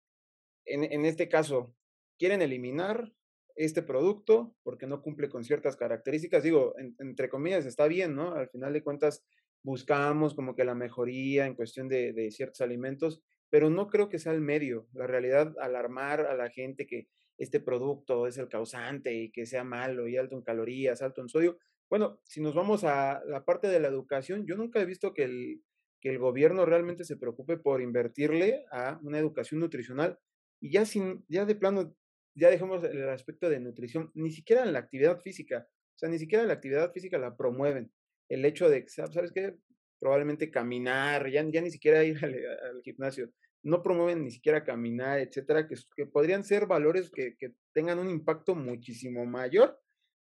en, 0.64 0.84
en 0.84 1.04
este 1.04 1.28
caso, 1.28 1.74
quieren 2.18 2.42
eliminar 2.42 3.12
este 3.56 3.82
producto 3.82 4.54
porque 4.62 4.86
no 4.86 5.02
cumple 5.02 5.28
con 5.28 5.44
ciertas 5.44 5.76
características. 5.76 6.42
Digo, 6.42 6.74
entre 6.98 7.28
comillas, 7.28 7.64
está 7.64 7.86
bien, 7.86 8.14
¿no? 8.14 8.34
Al 8.34 8.48
final 8.50 8.72
de 8.72 8.82
cuentas, 8.82 9.24
buscamos 9.66 10.32
como 10.34 10.54
que 10.54 10.64
la 10.64 10.76
mejoría 10.76 11.44
en 11.44 11.56
cuestión 11.56 11.88
de, 11.88 12.30
ciertos 12.30 12.60
alimentos, 12.60 13.20
pero 13.50 13.68
no 13.68 13.88
creo 13.88 14.08
que 14.08 14.20
sea 14.20 14.32
el 14.32 14.40
medio. 14.40 14.86
La 14.92 15.08
realidad, 15.08 15.56
alarmar 15.60 16.20
a 16.20 16.36
la 16.36 16.48
gente 16.50 16.86
que 16.86 17.08
este 17.36 17.58
producto 17.58 18.28
es 18.28 18.38
el 18.38 18.48
causante 18.48 19.12
y 19.12 19.32
que 19.32 19.44
sea 19.44 19.64
malo 19.64 20.06
y 20.06 20.16
alto 20.16 20.36
en 20.36 20.42
calorías, 20.42 21.02
alto 21.02 21.20
en 21.20 21.28
sodio. 21.28 21.58
Bueno, 21.90 22.20
si 22.22 22.40
nos 22.40 22.54
vamos 22.54 22.84
a 22.84 23.20
la 23.26 23.44
parte 23.44 23.66
de 23.66 23.80
la 23.80 23.88
educación, 23.88 24.46
yo 24.46 24.54
nunca 24.54 24.80
he 24.80 24.84
visto 24.84 25.12
que 25.12 25.24
el, 25.24 25.64
que 26.00 26.10
el 26.10 26.20
gobierno 26.20 26.64
realmente 26.64 27.02
se 27.02 27.16
preocupe 27.16 27.56
por 27.56 27.82
invertirle 27.82 28.66
a 28.70 29.00
una 29.02 29.18
educación 29.18 29.58
nutricional 29.58 30.16
y 30.60 30.70
ya 30.70 30.86
sin, 30.86 31.24
ya 31.26 31.44
de 31.44 31.56
plano 31.56 31.92
ya 32.36 32.50
dejemos 32.50 32.84
el 32.84 33.08
aspecto 33.08 33.48
de 33.48 33.58
nutrición, 33.58 34.12
ni 34.14 34.30
siquiera 34.30 34.62
en 34.62 34.72
la 34.72 34.78
actividad 34.78 35.18
física, 35.20 35.66
o 35.68 35.98
sea, 35.98 36.08
ni 36.08 36.20
siquiera 36.20 36.44
la 36.44 36.52
actividad 36.52 36.92
física 36.92 37.18
la 37.18 37.36
promueven. 37.36 37.90
El 38.28 38.44
hecho 38.44 38.68
de, 38.68 38.84
¿sabes 38.88 39.32
qué? 39.32 39.54
Probablemente 39.98 40.50
caminar, 40.50 41.30
ya, 41.30 41.42
ni 41.42 41.70
siquiera 41.70 42.04
ir 42.04 42.16
al, 42.24 42.82
gimnasio, 42.82 43.30
no 43.62 43.82
promueven 43.82 44.22
ni 44.22 44.30
siquiera 44.30 44.64
caminar, 44.64 45.18
etcétera, 45.20 45.68
que, 45.68 46.06
podrían 46.06 46.44
ser 46.44 46.66
valores 46.66 47.10
que, 47.10 47.36
que, 47.36 47.52
tengan 47.72 47.98
un 47.98 48.10
impacto 48.10 48.54
muchísimo 48.54 49.26
mayor 49.26 49.78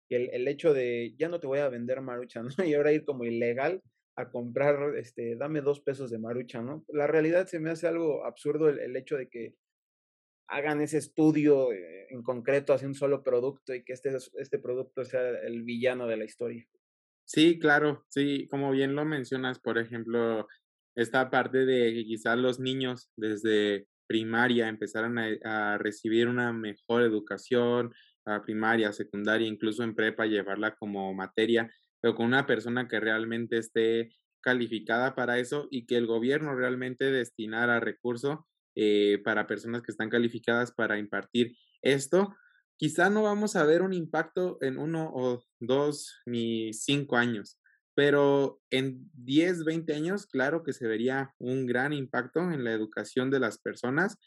que 0.08 0.18
el, 0.18 0.30
el, 0.32 0.48
hecho 0.48 0.74
de 0.74 1.16
ya 1.18 1.30
no 1.30 1.40
te 1.40 1.48
voy 1.48 1.60
a 1.60 1.70
vender 1.70 2.02
marucha, 2.02 2.42
¿no? 2.60 2.66
Y 2.66 2.74
ahora 2.74 2.94
ir 2.94 3.06
como 3.06 3.26
ilegal 3.26 3.82
a 4.18 4.30
comprar, 4.30 4.96
este, 4.98 5.36
dame 5.36 5.62
dos 5.62 5.82
pesos 5.82 6.10
de 6.10 6.20
marucha, 6.20 6.62
¿no? 6.62 6.86
La 6.88 7.08
realidad 7.08 7.48
se 7.48 7.60
me 7.60 7.70
hace 7.70 7.88
algo 7.88 8.26
absurdo 8.26 8.70
el, 8.70 8.80
el 8.80 8.96
hecho 8.96 9.18
de 9.18 9.28
que 9.28 9.56
hagan 10.48 10.82
ese 10.82 10.98
estudio 10.98 11.72
eh, 11.72 12.08
en 12.10 12.22
concreto 12.22 12.74
hacia 12.74 12.88
un 12.88 12.96
solo 12.96 13.24
producto 13.24 13.74
y 13.74 13.84
que 13.84 13.94
este, 13.94 14.16
este 14.38 14.60
producto 14.60 15.04
sea 15.04 15.22
el 15.42 15.64
villano 15.64 16.08
de 16.08 16.18
la 16.18 16.26
historia. 16.26 16.66
Sí, 17.26 17.58
claro, 17.60 18.06
sí, 18.10 18.48
como 18.50 18.72
bien 18.72 18.96
lo 18.96 19.04
mencionas, 19.04 19.60
por 19.60 19.80
ejemplo, 19.80 20.48
esta 20.96 21.30
parte 21.32 21.66
de 21.66 21.94
que 21.94 22.06
quizás 22.06 22.38
los 22.38 22.60
niños 22.60 23.10
desde 23.16 23.88
primaria 24.08 24.68
empezaran 24.68 25.18
a, 25.44 25.78
recibir 25.80 26.28
una 26.28 26.54
mejor 26.54 27.02
educación, 27.02 27.94
primaria, 28.44 28.92
secundaria, 28.92 29.48
incluso 29.48 29.84
en 29.84 29.96
prepa, 29.96 30.26
llevarla 30.26 30.76
como 30.76 31.14
materia, 31.14 31.72
pero 32.02 32.16
con 32.16 32.28
una 32.28 32.46
persona 32.46 32.88
que 32.88 33.00
realmente 33.00 33.58
esté 33.58 34.12
calificada 34.42 35.16
para 35.16 35.40
eso 35.40 35.68
y 35.72 35.86
que 35.88 35.98
el 35.98 36.06
gobierno 36.06 36.56
realmente 36.56 37.12
destinara 37.12 37.80
recursos 37.80 38.40
eh, 38.76 39.20
para 39.24 39.48
personas 39.48 39.82
que 39.82 39.92
están 39.92 40.10
calificadas 40.10 40.72
para 40.72 41.00
impartir 41.00 41.56
esto, 41.82 42.36
quizá 42.78 43.10
no 43.10 43.24
vamos 43.24 43.56
a 43.56 43.66
ver 43.66 43.82
un 43.82 43.94
impacto 43.94 44.58
en 44.62 44.78
uno 44.78 45.12
o 45.14 45.44
dos 45.60 46.22
ni 46.26 46.74
cinco 46.74 47.18
años, 47.18 47.60
pero 47.96 48.62
en 48.72 49.10
10, 49.14 49.64
20 49.64 49.94
años, 49.94 50.26
claro 50.28 50.64
que 50.64 50.74
se 50.74 50.88
vería 50.88 51.34
un 51.40 51.66
gran 51.66 51.94
impacto 51.94 52.40
en 52.52 52.64
la 52.64 52.74
educación 52.74 53.32
de 53.32 53.40
las 53.40 53.58
personas 53.58 54.18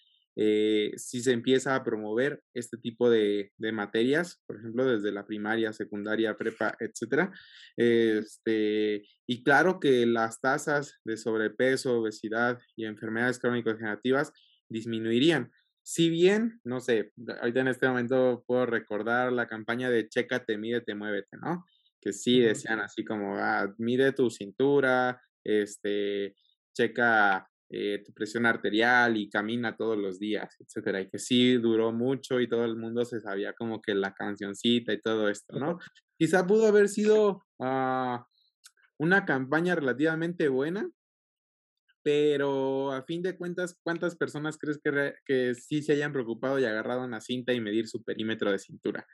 eh, 0.40 0.92
si 0.96 1.20
se 1.20 1.32
empieza 1.32 1.74
a 1.74 1.82
promover 1.82 2.44
este 2.54 2.78
tipo 2.78 3.10
de, 3.10 3.50
materias, 3.72 4.40
por 4.46 4.56
ejemplo, 4.56 4.84
desde 4.84 5.10
la 5.10 5.26
primaria, 5.26 5.72
secundaria, 5.72 6.36
prepa, 6.36 6.76
etcétera. 6.78 7.32
Este, 7.76 9.02
y 9.26 9.42
claro 9.42 9.80
que 9.80 10.06
las 10.06 10.40
tasas 10.40 11.00
de 11.02 11.16
sobrepeso, 11.16 11.98
obesidad 11.98 12.60
y 12.76 12.84
enfermedades 12.84 13.40
crónico-degenerativas 13.40 14.32
disminuirían. 14.68 15.50
Si 15.90 16.10
bien, 16.10 16.60
no 16.64 16.80
sé, 16.80 17.14
ahorita 17.40 17.60
en 17.60 17.68
este 17.68 17.88
momento 17.88 18.44
puedo 18.46 18.66
recordar 18.66 19.32
la 19.32 19.48
campaña 19.48 19.88
de 19.88 20.06
Chécate, 20.06 20.58
mídete, 20.58 20.94
muévete, 20.94 21.38
¿no? 21.38 21.64
Que 21.98 22.12
sí 22.12 22.40
decían 22.40 22.78
así 22.80 23.06
como, 23.06 23.38
ah, 23.38 23.72
mide 23.78 24.12
tu 24.12 24.28
cintura, 24.28 25.18
este, 25.42 26.34
checa 26.74 27.48
eh, 27.70 28.02
tu 28.04 28.12
presión 28.12 28.44
arterial 28.44 29.16
y 29.16 29.30
camina 29.30 29.78
todos 29.78 29.96
los 29.96 30.18
días, 30.18 30.54
etcétera. 30.60 31.00
Y 31.00 31.08
que 31.08 31.18
sí 31.18 31.54
duró 31.54 31.90
mucho 31.90 32.38
y 32.38 32.50
todo 32.50 32.66
el 32.66 32.76
mundo 32.76 33.06
se 33.06 33.22
sabía 33.22 33.54
como 33.54 33.80
que 33.80 33.94
la 33.94 34.12
cancioncita 34.12 34.92
y 34.92 35.00
todo 35.00 35.30
esto, 35.30 35.58
¿no? 35.58 35.78
Quizá 36.18 36.46
pudo 36.46 36.66
haber 36.66 36.90
sido 36.90 37.46
uh, 37.60 38.18
una 38.98 39.24
campaña 39.24 39.74
relativamente 39.74 40.48
buena, 40.48 40.86
pero 42.02 42.92
a 42.92 43.02
fin 43.02 43.22
de 43.22 43.36
cuentas, 43.36 43.78
¿cuántas 43.82 44.16
personas 44.16 44.58
crees 44.58 44.78
que, 44.82 45.14
que 45.24 45.54
sí 45.54 45.82
se 45.82 45.92
hayan 45.92 46.12
preocupado 46.12 46.58
y 46.58 46.64
agarrado 46.64 47.04
una 47.04 47.20
cinta 47.20 47.52
y 47.52 47.60
medir 47.60 47.88
su 47.88 48.02
perímetro 48.02 48.50
de 48.50 48.58
cintura? 48.58 49.06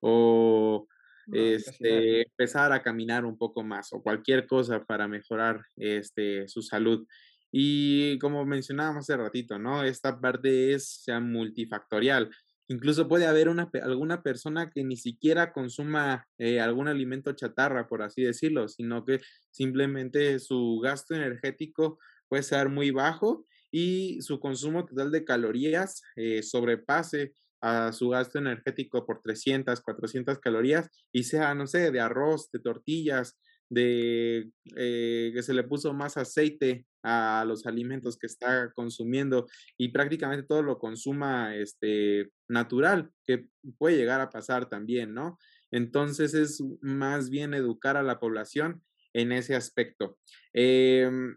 O 0.00 0.86
este, 1.30 2.22
empezar 2.22 2.72
a 2.72 2.82
caminar 2.82 3.24
un 3.24 3.38
poco 3.38 3.62
más 3.62 3.92
o 3.92 4.02
cualquier 4.02 4.46
cosa 4.46 4.84
para 4.84 5.08
mejorar 5.08 5.64
este, 5.76 6.48
su 6.48 6.62
salud. 6.62 7.06
Y 7.52 8.18
como 8.18 8.44
mencionábamos 8.44 9.04
hace 9.04 9.16
ratito, 9.16 9.58
¿no? 9.58 9.84
Esta 9.84 10.20
parte 10.20 10.72
es 10.72 11.02
sea, 11.04 11.20
multifactorial. 11.20 12.30
Incluso 12.68 13.06
puede 13.06 13.26
haber 13.26 13.48
una, 13.48 13.70
alguna 13.82 14.22
persona 14.22 14.70
que 14.70 14.82
ni 14.82 14.96
siquiera 14.96 15.52
consuma 15.52 16.26
eh, 16.38 16.60
algún 16.60 16.88
alimento 16.88 17.32
chatarra, 17.32 17.86
por 17.86 18.02
así 18.02 18.22
decirlo, 18.22 18.68
sino 18.68 19.04
que 19.04 19.20
simplemente 19.50 20.38
su 20.38 20.80
gasto 20.82 21.14
energético 21.14 21.98
puede 22.32 22.44
ser 22.44 22.70
muy 22.70 22.90
bajo 22.90 23.44
y 23.70 24.22
su 24.22 24.40
consumo 24.40 24.86
total 24.86 25.10
de 25.10 25.22
calorías 25.22 26.00
eh, 26.16 26.42
sobrepase 26.42 27.34
a 27.60 27.92
su 27.92 28.08
gasto 28.08 28.38
energético 28.38 29.04
por 29.04 29.20
300, 29.20 29.82
400 29.82 30.38
calorías 30.38 30.88
y 31.12 31.24
sea, 31.24 31.54
no 31.54 31.66
sé, 31.66 31.90
de 31.90 32.00
arroz, 32.00 32.50
de 32.50 32.60
tortillas, 32.60 33.38
de 33.68 34.50
eh, 34.76 35.30
que 35.34 35.42
se 35.42 35.52
le 35.52 35.62
puso 35.64 35.92
más 35.92 36.16
aceite 36.16 36.86
a 37.02 37.44
los 37.46 37.66
alimentos 37.66 38.16
que 38.16 38.28
está 38.28 38.72
consumiendo 38.72 39.46
y 39.76 39.88
prácticamente 39.88 40.46
todo 40.46 40.62
lo 40.62 40.78
consuma 40.78 41.54
este, 41.54 42.30
natural, 42.48 43.10
que 43.26 43.44
puede 43.76 43.98
llegar 43.98 44.22
a 44.22 44.30
pasar 44.30 44.70
también, 44.70 45.12
¿no? 45.12 45.36
Entonces 45.70 46.32
es 46.32 46.64
más 46.80 47.28
bien 47.28 47.52
educar 47.52 47.98
a 47.98 48.02
la 48.02 48.18
población 48.18 48.82
en 49.12 49.32
ese 49.32 49.54
aspecto. 49.54 50.18
Em, 50.54 51.36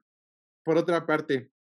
por 0.66 0.78
otra 0.78 1.06
parte, 1.06 1.52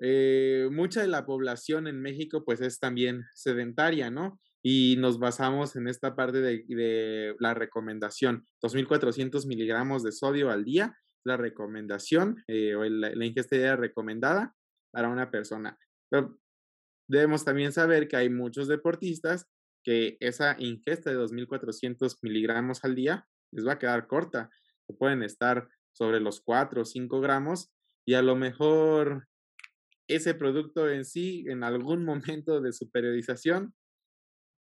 eh, 0.00 0.68
mucha 0.72 1.02
de 1.02 1.08
la 1.08 1.26
población 1.26 1.86
en 1.86 2.00
México 2.00 2.44
pues 2.44 2.60
es 2.62 2.78
también 2.78 3.24
sedentaria, 3.34 4.10
¿no? 4.10 4.40
y 4.66 4.96
nos 4.98 5.18
basamos 5.18 5.76
en 5.76 5.88
esta 5.88 6.16
parte 6.16 6.40
de, 6.40 7.36
la 7.38 7.52
recomendación, 7.52 8.46
2.400 8.62 9.46
miligramos 9.46 10.02
de 10.02 10.10
sodio 10.10 10.50
al 10.50 10.64
día, 10.64 10.96
la 11.22 11.36
recomendación 11.36 12.42
eh, 12.48 12.74
o 12.74 12.82
la, 12.82 13.26
ingesta 13.26 13.76
recomendada 13.76 14.54
para 14.90 15.10
una 15.10 15.30
persona. 15.30 15.78
Pero 16.08 16.40
debemos 17.06 17.44
también 17.44 17.72
saber 17.72 18.08
que 18.08 18.16
hay 18.16 18.30
muchos 18.30 18.66
deportistas 18.66 19.46
que 19.84 20.16
esa 20.20 20.56
ingesta 20.58 21.10
de 21.10 21.18
2.400 21.18 22.16
miligramos 22.22 22.84
al 22.84 22.94
día 22.94 23.28
les 23.52 23.66
va 23.66 23.72
a 23.72 23.78
quedar 23.78 24.06
corta, 24.06 24.48
pueden 24.98 25.22
estar 25.22 25.68
sobre 25.92 26.20
los 26.20 26.40
4 26.40 26.80
o 26.80 26.84
5 26.86 27.20
gramos 27.20 27.70
y 28.06 28.14
a 28.14 28.22
lo 28.22 28.36
mejor 28.36 29.26
ese 30.08 30.34
producto 30.34 30.90
en 30.90 31.04
sí, 31.04 31.44
en 31.48 31.64
algún 31.64 32.04
momento 32.04 32.60
de 32.60 32.72
su 32.72 32.90
periodización, 32.90 33.74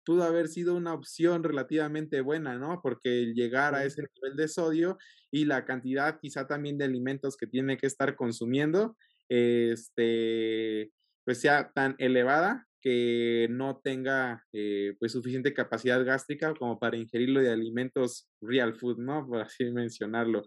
pudo 0.05 0.23
haber 0.23 0.47
sido 0.47 0.75
una 0.75 0.93
opción 0.93 1.43
relativamente 1.43 2.21
buena, 2.21 2.57
¿no? 2.57 2.79
Porque 2.81 3.33
llegar 3.33 3.75
a 3.75 3.83
ese 3.83 4.03
nivel 4.15 4.37
de 4.37 4.47
sodio 4.47 4.97
y 5.31 5.45
la 5.45 5.65
cantidad 5.65 6.19
quizá 6.21 6.47
también 6.47 6.77
de 6.77 6.85
alimentos 6.85 7.35
que 7.35 7.47
tiene 7.47 7.77
que 7.77 7.87
estar 7.87 8.15
consumiendo, 8.15 8.95
este, 9.29 10.91
pues 11.25 11.41
sea 11.41 11.71
tan 11.73 11.95
elevada 11.97 12.67
que 12.81 13.47
no 13.49 13.81
tenga 13.83 14.45
eh, 14.53 14.95
pues 14.99 15.13
suficiente 15.13 15.55
capacidad 15.55 16.05
gástrica 16.05 16.53
como 16.53 16.77
para 16.77 16.97
ingerirlo 16.97 17.41
de 17.41 17.51
alimentos 17.51 18.27
real 18.41 18.75
food, 18.75 18.99
¿no? 18.99 19.25
Por 19.27 19.41
así 19.41 19.65
mencionarlo. 19.71 20.43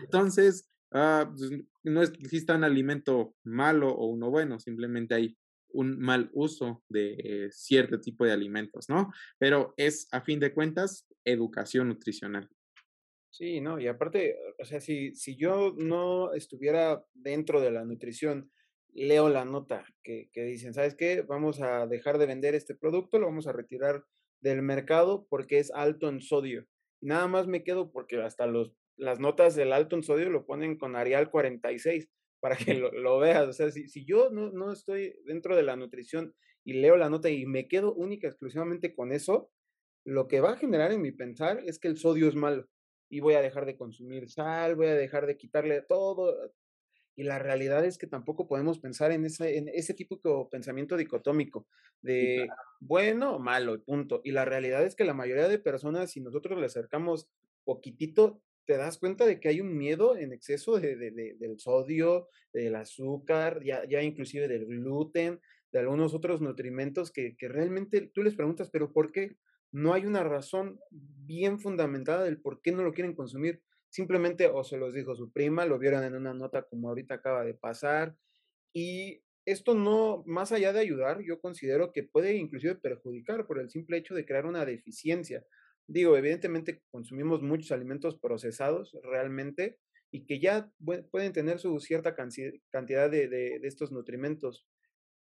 Entonces, 0.00 0.68
ah, 0.92 1.32
pues, 1.36 1.50
no 1.84 2.02
exista 2.02 2.56
un 2.56 2.64
alimento 2.64 3.34
malo 3.44 3.88
o 3.88 4.06
uno 4.06 4.30
bueno, 4.30 4.58
simplemente 4.58 5.14
hay 5.14 5.36
un 5.68 5.98
mal 5.98 6.30
uso 6.32 6.82
de 6.88 7.48
cierto 7.52 8.00
tipo 8.00 8.24
de 8.24 8.32
alimentos, 8.32 8.88
¿no? 8.88 9.12
Pero 9.38 9.74
es, 9.76 10.08
a 10.12 10.22
fin 10.22 10.40
de 10.40 10.52
cuentas, 10.52 11.06
educación 11.24 11.88
nutricional. 11.88 12.48
Sí, 13.30 13.60
no, 13.60 13.78
y 13.78 13.86
aparte, 13.86 14.36
o 14.58 14.64
sea, 14.64 14.80
si, 14.80 15.14
si 15.14 15.36
yo 15.36 15.74
no 15.76 16.32
estuviera 16.32 17.04
dentro 17.12 17.60
de 17.60 17.70
la 17.70 17.84
nutrición, 17.84 18.50
leo 18.94 19.28
la 19.28 19.44
nota 19.44 19.84
que, 20.02 20.30
que 20.32 20.44
dicen, 20.44 20.72
¿sabes 20.72 20.94
qué? 20.94 21.20
Vamos 21.20 21.60
a 21.60 21.86
dejar 21.86 22.16
de 22.16 22.24
vender 22.24 22.54
este 22.54 22.74
producto, 22.74 23.18
lo 23.18 23.26
vamos 23.26 23.46
a 23.46 23.52
retirar 23.52 24.04
del 24.40 24.62
mercado 24.62 25.26
porque 25.28 25.58
es 25.58 25.70
alto 25.72 26.08
en 26.08 26.22
sodio. 26.22 26.66
Nada 27.02 27.28
más 27.28 27.46
me 27.46 27.62
quedo 27.62 27.92
porque 27.92 28.22
hasta 28.22 28.46
los, 28.46 28.72
las 28.96 29.20
notas 29.20 29.54
del 29.54 29.72
alto 29.72 29.96
en 29.96 30.02
sodio 30.02 30.30
lo 30.30 30.46
ponen 30.46 30.76
con 30.78 30.96
Arial 30.96 31.30
46 31.30 32.08
para 32.40 32.56
que 32.56 32.74
lo, 32.74 32.90
lo 32.92 33.18
veas. 33.18 33.48
O 33.48 33.52
sea, 33.52 33.70
si, 33.70 33.88
si 33.88 34.04
yo 34.04 34.30
no, 34.30 34.50
no 34.50 34.72
estoy 34.72 35.14
dentro 35.24 35.56
de 35.56 35.62
la 35.62 35.76
nutrición 35.76 36.34
y 36.64 36.74
leo 36.74 36.96
la 36.96 37.10
nota 37.10 37.30
y 37.30 37.46
me 37.46 37.68
quedo 37.68 37.94
única 37.94 38.28
exclusivamente 38.28 38.94
con 38.94 39.12
eso, 39.12 39.50
lo 40.04 40.28
que 40.28 40.40
va 40.40 40.52
a 40.52 40.56
generar 40.56 40.92
en 40.92 41.02
mi 41.02 41.12
pensar 41.12 41.60
es 41.66 41.78
que 41.78 41.88
el 41.88 41.98
sodio 41.98 42.28
es 42.28 42.34
malo 42.34 42.68
y 43.08 43.20
voy 43.20 43.34
a 43.34 43.42
dejar 43.42 43.66
de 43.66 43.76
consumir 43.76 44.28
sal, 44.30 44.74
voy 44.74 44.86
a 44.86 44.94
dejar 44.94 45.26
de 45.26 45.36
quitarle 45.36 45.82
todo. 45.82 46.52
Y 47.14 47.22
la 47.22 47.38
realidad 47.38 47.84
es 47.84 47.98
que 47.98 48.06
tampoco 48.06 48.46
podemos 48.46 48.78
pensar 48.78 49.10
en 49.10 49.24
ese, 49.24 49.56
en 49.56 49.68
ese 49.68 49.94
tipo 49.94 50.20
de 50.22 50.46
pensamiento 50.50 50.96
dicotómico 50.96 51.66
de 52.02 52.48
bueno 52.78 53.36
o 53.36 53.38
malo, 53.38 53.82
punto. 53.82 54.20
Y 54.22 54.32
la 54.32 54.44
realidad 54.44 54.84
es 54.84 54.94
que 54.94 55.04
la 55.04 55.14
mayoría 55.14 55.48
de 55.48 55.58
personas, 55.58 56.10
si 56.10 56.20
nosotros 56.20 56.58
le 56.58 56.66
acercamos 56.66 57.28
poquitito, 57.64 58.42
te 58.66 58.76
das 58.76 58.98
cuenta 58.98 59.26
de 59.26 59.40
que 59.40 59.48
hay 59.48 59.60
un 59.60 59.76
miedo 59.76 60.16
en 60.16 60.32
exceso 60.32 60.78
de, 60.78 60.96
de, 60.96 61.10
del 61.38 61.58
sodio, 61.58 62.28
del 62.52 62.74
azúcar, 62.74 63.62
ya, 63.64 63.86
ya 63.88 64.02
inclusive 64.02 64.48
del 64.48 64.66
gluten, 64.66 65.40
de 65.72 65.78
algunos 65.78 66.14
otros 66.14 66.40
nutrimentos 66.40 67.10
que, 67.12 67.36
que 67.36 67.48
realmente 67.48 68.10
tú 68.12 68.22
les 68.22 68.34
preguntas, 68.34 68.70
pero 68.70 68.92
¿por 68.92 69.12
qué? 69.12 69.36
no 69.76 69.92
hay 69.92 70.06
una 70.06 70.24
razón 70.24 70.80
bien 70.90 71.60
fundamentada 71.60 72.24
del 72.24 72.40
por 72.40 72.62
qué 72.62 72.72
no 72.72 72.82
lo 72.82 72.94
quieren 72.94 73.14
consumir. 73.14 73.62
Simplemente 73.90 74.46
o 74.46 74.64
se 74.64 74.78
los 74.78 74.94
dijo 74.94 75.14
su 75.14 75.30
prima, 75.32 75.66
lo 75.66 75.78
vieron 75.78 76.02
en 76.04 76.14
una 76.14 76.34
nota 76.34 76.62
como 76.62 76.88
ahorita 76.88 77.16
acaba 77.16 77.44
de 77.44 77.54
pasar. 77.54 78.16
Y 78.72 79.22
esto 79.44 79.74
no, 79.74 80.22
más 80.26 80.52
allá 80.52 80.72
de 80.72 80.80
ayudar, 80.80 81.20
yo 81.22 81.40
considero 81.40 81.92
que 81.92 82.02
puede 82.02 82.36
inclusive 82.36 82.76
perjudicar 82.76 83.46
por 83.46 83.60
el 83.60 83.70
simple 83.70 83.98
hecho 83.98 84.14
de 84.14 84.24
crear 84.24 84.46
una 84.46 84.64
deficiencia. 84.64 85.44
Digo, 85.88 86.16
evidentemente 86.16 86.82
consumimos 86.90 87.42
muchos 87.42 87.70
alimentos 87.72 88.18
procesados 88.18 88.96
realmente 89.02 89.78
y 90.10 90.24
que 90.24 90.40
ya 90.40 90.70
pueden 91.10 91.32
tener 91.32 91.58
su 91.58 91.78
cierta 91.80 92.14
cantidad 92.14 93.10
de, 93.10 93.28
de, 93.28 93.60
estos 93.62 93.92
nutrimentos, 93.92 94.66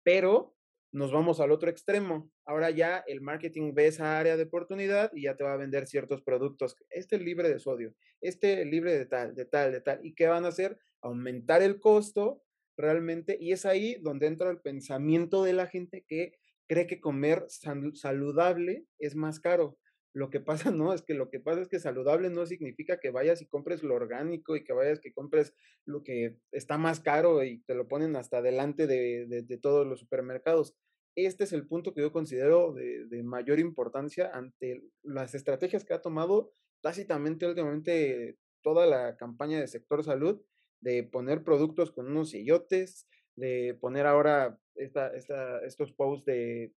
pero 0.03 0.55
nos 0.91 1.11
vamos 1.11 1.39
al 1.39 1.51
otro 1.51 1.69
extremo. 1.69 2.31
Ahora 2.45 2.69
ya 2.69 3.03
el 3.07 3.21
marketing 3.21 3.73
ve 3.73 3.87
esa 3.87 4.17
área 4.17 4.37
de 4.37 4.43
oportunidad 4.43 5.11
y 5.13 5.23
ya 5.23 5.35
te 5.35 5.43
va 5.43 5.53
a 5.53 5.57
vender 5.57 5.87
ciertos 5.87 6.21
productos. 6.21 6.77
Este 6.89 7.17
es 7.17 7.21
libre 7.21 7.49
de 7.49 7.59
sodio, 7.59 7.93
este 8.21 8.63
libre 8.65 8.97
de 8.97 9.05
tal, 9.05 9.35
de 9.35 9.45
tal, 9.45 9.71
de 9.71 9.81
tal. 9.81 9.99
¿Y 10.05 10.15
qué 10.15 10.27
van 10.27 10.45
a 10.45 10.49
hacer? 10.49 10.79
Aumentar 11.01 11.61
el 11.61 11.79
costo 11.79 12.41
realmente. 12.77 13.37
Y 13.39 13.51
es 13.51 13.65
ahí 13.65 13.97
donde 14.01 14.27
entra 14.27 14.49
el 14.49 14.61
pensamiento 14.61 15.43
de 15.43 15.53
la 15.53 15.67
gente 15.67 16.05
que 16.07 16.33
cree 16.67 16.87
que 16.87 16.99
comer 16.99 17.45
saludable 17.49 18.85
es 18.97 19.15
más 19.15 19.39
caro. 19.39 19.77
Lo 20.15 20.29
que 20.29 20.39
pasa, 20.39 20.71
no, 20.71 20.93
es 20.93 21.01
que 21.01 21.13
lo 21.13 21.29
que 21.29 21.41
pasa 21.41 21.61
es 21.61 21.67
que 21.67 21.77
saludable 21.77 22.29
no 22.29 22.45
significa 22.45 23.01
que 23.01 23.11
vayas 23.11 23.41
y 23.41 23.47
compres 23.47 23.83
lo 23.83 23.95
orgánico 23.95 24.55
y 24.55 24.63
que 24.63 24.71
vayas 24.71 25.01
que 25.01 25.11
compres 25.11 25.53
lo 25.85 26.03
que 26.03 26.37
está 26.53 26.77
más 26.77 27.01
caro 27.01 27.43
y 27.43 27.59
te 27.63 27.75
lo 27.75 27.89
ponen 27.89 28.15
hasta 28.15 28.41
delante 28.41 28.87
de, 28.87 29.27
de, 29.27 29.57
todos 29.57 29.85
los 29.85 29.99
supermercados. 29.99 30.73
Este 31.15 31.43
es 31.43 31.51
el 31.51 31.67
punto 31.67 31.93
que 31.93 31.99
yo 31.99 32.13
considero 32.13 32.73
de, 32.73 33.05
de, 33.07 33.23
mayor 33.23 33.59
importancia 33.59 34.31
ante 34.33 34.83
las 35.03 35.35
estrategias 35.35 35.83
que 35.83 35.93
ha 35.93 36.01
tomado 36.01 36.53
tácitamente 36.81 37.45
últimamente 37.45 38.37
toda 38.61 38.85
la 38.85 39.17
campaña 39.17 39.59
de 39.59 39.67
sector 39.67 40.01
salud 40.05 40.41
de 40.79 41.03
poner 41.03 41.43
productos 41.43 41.91
con 41.91 42.07
unos 42.07 42.29
sellotes, 42.29 43.05
de 43.35 43.77
poner 43.81 44.05
ahora 44.05 44.61
esta, 44.75 45.07
esta, 45.15 45.59
estos 45.59 45.91
posts 45.93 46.25
de, 46.25 46.73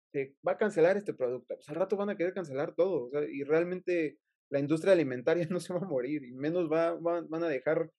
va 0.47 0.53
a 0.53 0.59
cancelar 0.59 0.97
este 0.97 1.15
producto. 1.15 1.55
Pues 1.55 1.69
al 1.69 1.77
rato 1.77 1.97
van 1.97 2.11
a 2.11 2.17
querer 2.17 2.35
cancelar 2.35 2.75
todo. 2.75 3.11
y 3.31 3.43
realmente 3.45 4.19
la 4.51 4.61
industria 4.61 4.93
alimentaria 4.93 5.47
no 5.51 5.61
se 5.61 5.73
va 5.73 5.81
a 5.81 5.89
morir 5.89 6.25
y 6.25 6.33
menos 6.33 6.71
va, 6.71 6.95
van 6.95 7.45
a 7.45 7.49
dejar 7.49 7.91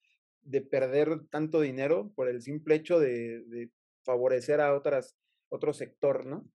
de 0.41 0.61
perder 0.61 1.27
tanto 1.29 1.61
dinero 1.61 2.11
por 2.15 2.29
el 2.29 2.41
simple 2.41 2.75
hecho 2.75 2.99
de, 2.99 3.43
de 3.47 3.71
favorecer 4.05 4.61
a 4.61 4.73
otras, 4.73 5.15
otro 5.51 5.73
sector, 5.73 6.25
¿no? 6.25 6.49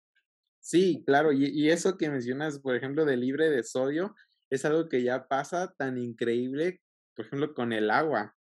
Sí, 0.60 1.02
claro, 1.04 1.32
y, 1.32 1.44
y, 1.44 1.68
eso 1.68 1.98
que 1.98 2.08
mencionas, 2.08 2.58
por 2.58 2.74
ejemplo, 2.74 3.04
de 3.04 3.18
libre 3.18 3.50
de 3.50 3.62
sodio, 3.62 4.14
es 4.50 4.64
algo 4.64 4.88
que 4.88 5.02
ya 5.02 5.28
pasa 5.28 5.74
tan 5.76 5.98
increíble, 5.98 6.80
por 7.14 7.26
ejemplo, 7.26 7.52
con 7.52 7.74
el 7.74 7.90
agua. 7.90 8.34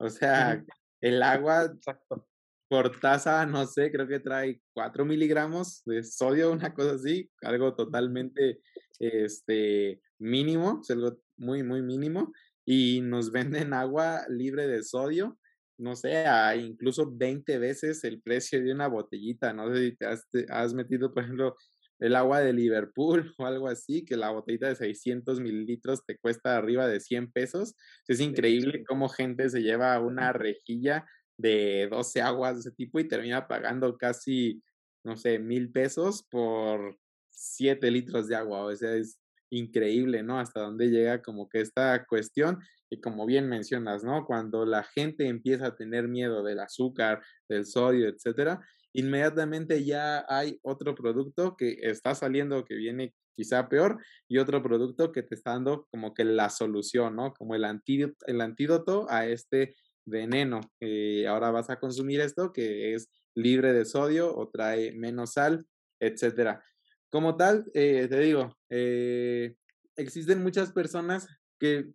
O 0.00 0.08
sea, 0.08 0.64
el 1.00 1.22
agua 1.22 1.66
Exacto 1.66 2.26
por 2.70 3.00
taza, 3.00 3.44
no 3.46 3.66
sé, 3.66 3.90
creo 3.90 4.06
que 4.06 4.20
trae 4.20 4.60
4 4.74 5.04
miligramos 5.04 5.82
de 5.86 6.04
sodio, 6.04 6.52
una 6.52 6.72
cosa 6.72 6.94
así, 6.94 7.28
algo 7.42 7.74
totalmente 7.74 8.60
este, 9.00 10.00
mínimo, 10.20 10.78
es 10.80 10.90
algo 10.92 11.18
muy, 11.36 11.64
muy 11.64 11.82
mínimo, 11.82 12.32
y 12.64 13.00
nos 13.00 13.32
venden 13.32 13.72
agua 13.72 14.20
libre 14.28 14.68
de 14.68 14.84
sodio, 14.84 15.36
no 15.78 15.96
sé, 15.96 16.18
a 16.18 16.54
incluso 16.54 17.10
20 17.12 17.58
veces 17.58 18.04
el 18.04 18.22
precio 18.22 18.62
de 18.62 18.72
una 18.72 18.86
botellita, 18.86 19.52
no 19.52 19.74
sé 19.74 19.88
si 19.88 19.96
te 19.96 20.06
has, 20.06 20.28
has 20.48 20.72
metido, 20.72 21.12
por 21.12 21.24
ejemplo, 21.24 21.56
el 21.98 22.14
agua 22.14 22.38
de 22.38 22.52
Liverpool 22.52 23.34
o 23.38 23.46
algo 23.46 23.66
así, 23.66 24.04
que 24.04 24.16
la 24.16 24.30
botellita 24.30 24.68
de 24.68 24.76
600 24.76 25.40
mililitros 25.40 26.06
te 26.06 26.16
cuesta 26.18 26.56
arriba 26.56 26.86
de 26.86 27.00
100 27.00 27.32
pesos. 27.32 27.74
Es 28.06 28.20
increíble 28.20 28.84
cómo 28.86 29.08
gente 29.08 29.50
se 29.50 29.60
lleva 29.60 29.98
una 29.98 30.32
rejilla 30.32 31.04
de 31.40 31.88
12 31.90 32.20
aguas 32.22 32.54
de 32.54 32.60
ese 32.60 32.70
tipo 32.72 33.00
y 33.00 33.08
termina 33.08 33.46
pagando 33.48 33.96
casi, 33.96 34.62
no 35.04 35.16
sé, 35.16 35.38
mil 35.38 35.70
pesos 35.70 36.26
por 36.30 36.98
7 37.30 37.90
litros 37.90 38.28
de 38.28 38.36
agua. 38.36 38.64
O 38.64 38.76
sea, 38.76 38.94
es 38.94 39.18
increíble, 39.50 40.22
¿no? 40.22 40.38
Hasta 40.38 40.60
dónde 40.60 40.88
llega 40.88 41.22
como 41.22 41.48
que 41.48 41.60
esta 41.60 42.04
cuestión. 42.06 42.58
Y 42.90 43.00
como 43.00 43.26
bien 43.26 43.48
mencionas, 43.48 44.02
¿no? 44.04 44.24
Cuando 44.26 44.64
la 44.66 44.82
gente 44.82 45.26
empieza 45.28 45.68
a 45.68 45.76
tener 45.76 46.08
miedo 46.08 46.42
del 46.42 46.60
azúcar, 46.60 47.22
del 47.48 47.66
sodio, 47.66 48.08
etcétera, 48.08 48.60
inmediatamente 48.92 49.84
ya 49.84 50.24
hay 50.28 50.58
otro 50.62 50.94
producto 50.94 51.56
que 51.56 51.78
está 51.82 52.14
saliendo 52.14 52.64
que 52.64 52.74
viene 52.74 53.14
quizá 53.36 53.68
peor 53.68 53.98
y 54.28 54.38
otro 54.38 54.62
producto 54.62 55.12
que 55.12 55.22
te 55.22 55.34
está 55.34 55.52
dando 55.52 55.86
como 55.90 56.14
que 56.14 56.24
la 56.24 56.50
solución, 56.50 57.16
¿no? 57.16 57.32
Como 57.32 57.54
el 57.54 57.64
antídoto, 57.64 58.16
el 58.26 58.40
antídoto 58.40 59.06
a 59.08 59.26
este 59.26 59.74
veneno. 60.06 60.60
Eh, 60.80 61.26
ahora 61.26 61.50
vas 61.50 61.70
a 61.70 61.78
consumir 61.78 62.20
esto 62.20 62.52
que 62.52 62.94
es 62.94 63.10
libre 63.34 63.72
de 63.72 63.84
sodio 63.84 64.34
o 64.34 64.48
trae 64.48 64.92
menos 64.92 65.34
sal, 65.34 65.64
etcétera. 66.00 66.62
Como 67.10 67.36
tal, 67.36 67.70
eh, 67.74 68.06
te 68.08 68.18
digo, 68.20 68.56
eh, 68.70 69.54
existen 69.96 70.42
muchas 70.42 70.72
personas 70.72 71.28
que 71.58 71.86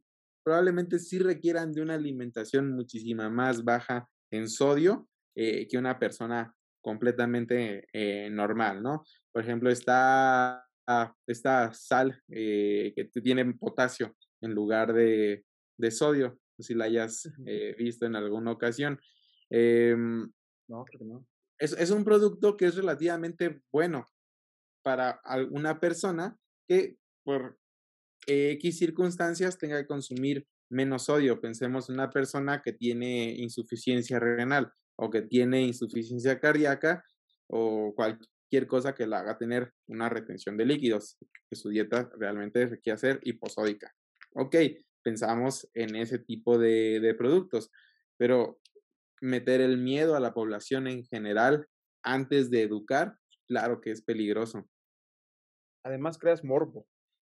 probablemente 0.44 1.00
sí 1.00 1.20
requieran 1.20 1.72
de 1.72 1.82
una 1.82 1.96
alimentación 1.96 2.72
muchísima 2.72 3.30
más 3.30 3.64
baja 3.64 4.08
en 4.32 4.48
sodio 4.50 5.08
que 5.36 5.78
una 5.78 6.00
persona 6.00 6.56
completamente 6.82 7.90
normal, 8.32 8.82
¿no? 8.82 9.04
Por 9.34 9.44
ejemplo, 9.44 9.70
está 9.70 10.66
esta 11.28 11.74
sal 11.74 12.22
que 12.30 13.10
tiene 13.22 13.54
potasio 13.56 14.16
en 14.42 14.54
lugar 14.54 14.94
de, 14.94 15.44
de 15.78 15.92
sodio 15.92 16.40
si 16.64 16.74
la 16.74 16.86
hayas 16.86 17.30
eh, 17.46 17.76
visto 17.78 18.06
en 18.06 18.16
alguna 18.16 18.52
ocasión. 18.52 19.00
Em, 19.50 20.32
no, 20.68 20.84
creo 20.86 21.00
que 21.00 21.06
no. 21.06 21.28
Es, 21.58 21.74
es 21.74 21.92
un 21.92 22.04
producto 22.04 22.58
que 22.58 22.66
es 22.66 22.76
relativamente 22.76 23.62
bueno 23.72 24.08
para 24.84 25.12
alguna 25.24 25.80
persona 25.80 26.38
que 26.68 26.98
por 27.24 27.58
X 28.28 28.78
circunstancias 28.78 29.58
tenga 29.58 29.80
que 29.82 29.88
consumir 29.88 30.48
menos 30.70 31.06
sodio. 31.06 31.40
Pensemos 31.42 31.90
en 31.90 31.96
una 31.96 32.10
persona 32.10 32.62
que 32.62 32.74
tiene 32.74 33.36
insuficiencia 33.36 34.20
renal 34.20 34.72
o 34.98 35.10
que 35.10 35.22
tiene 35.22 35.62
insuficiencia 35.62 36.40
cardíaca 36.40 37.04
o 37.48 37.94
cualquier 37.96 38.68
cosa 38.68 38.96
que 38.96 39.08
la 39.08 39.20
haga 39.20 39.38
tener 39.38 39.74
una 39.88 40.10
retención 40.10 40.58
de 40.58 40.66
líquidos, 40.66 41.18
que 41.50 41.56
su 41.56 41.70
dieta 41.70 42.10
realmente 42.18 42.66
requiere 42.66 42.98
ser 42.98 43.20
hiposódica. 43.24 43.94
Ok, 44.34 44.56
pensamos 45.06 45.70
en 45.76 45.96
ese 45.96 46.18
tipo 46.18 46.58
de, 46.58 47.00
de 47.00 47.14
productos, 47.14 47.72
pero 48.18 48.60
meter 49.22 49.62
el 49.62 49.78
miedo 49.78 50.16
a 50.16 50.20
la 50.20 50.34
población 50.34 50.88
en 50.88 51.06
general 51.06 51.68
antes 52.02 52.50
de 52.50 52.64
educar, 52.64 53.18
claro 53.48 53.82
que 53.82 53.92
es 53.92 54.02
peligroso. 54.02 54.68
Además, 55.84 56.18
creas 56.18 56.44
morbo. 56.44 56.88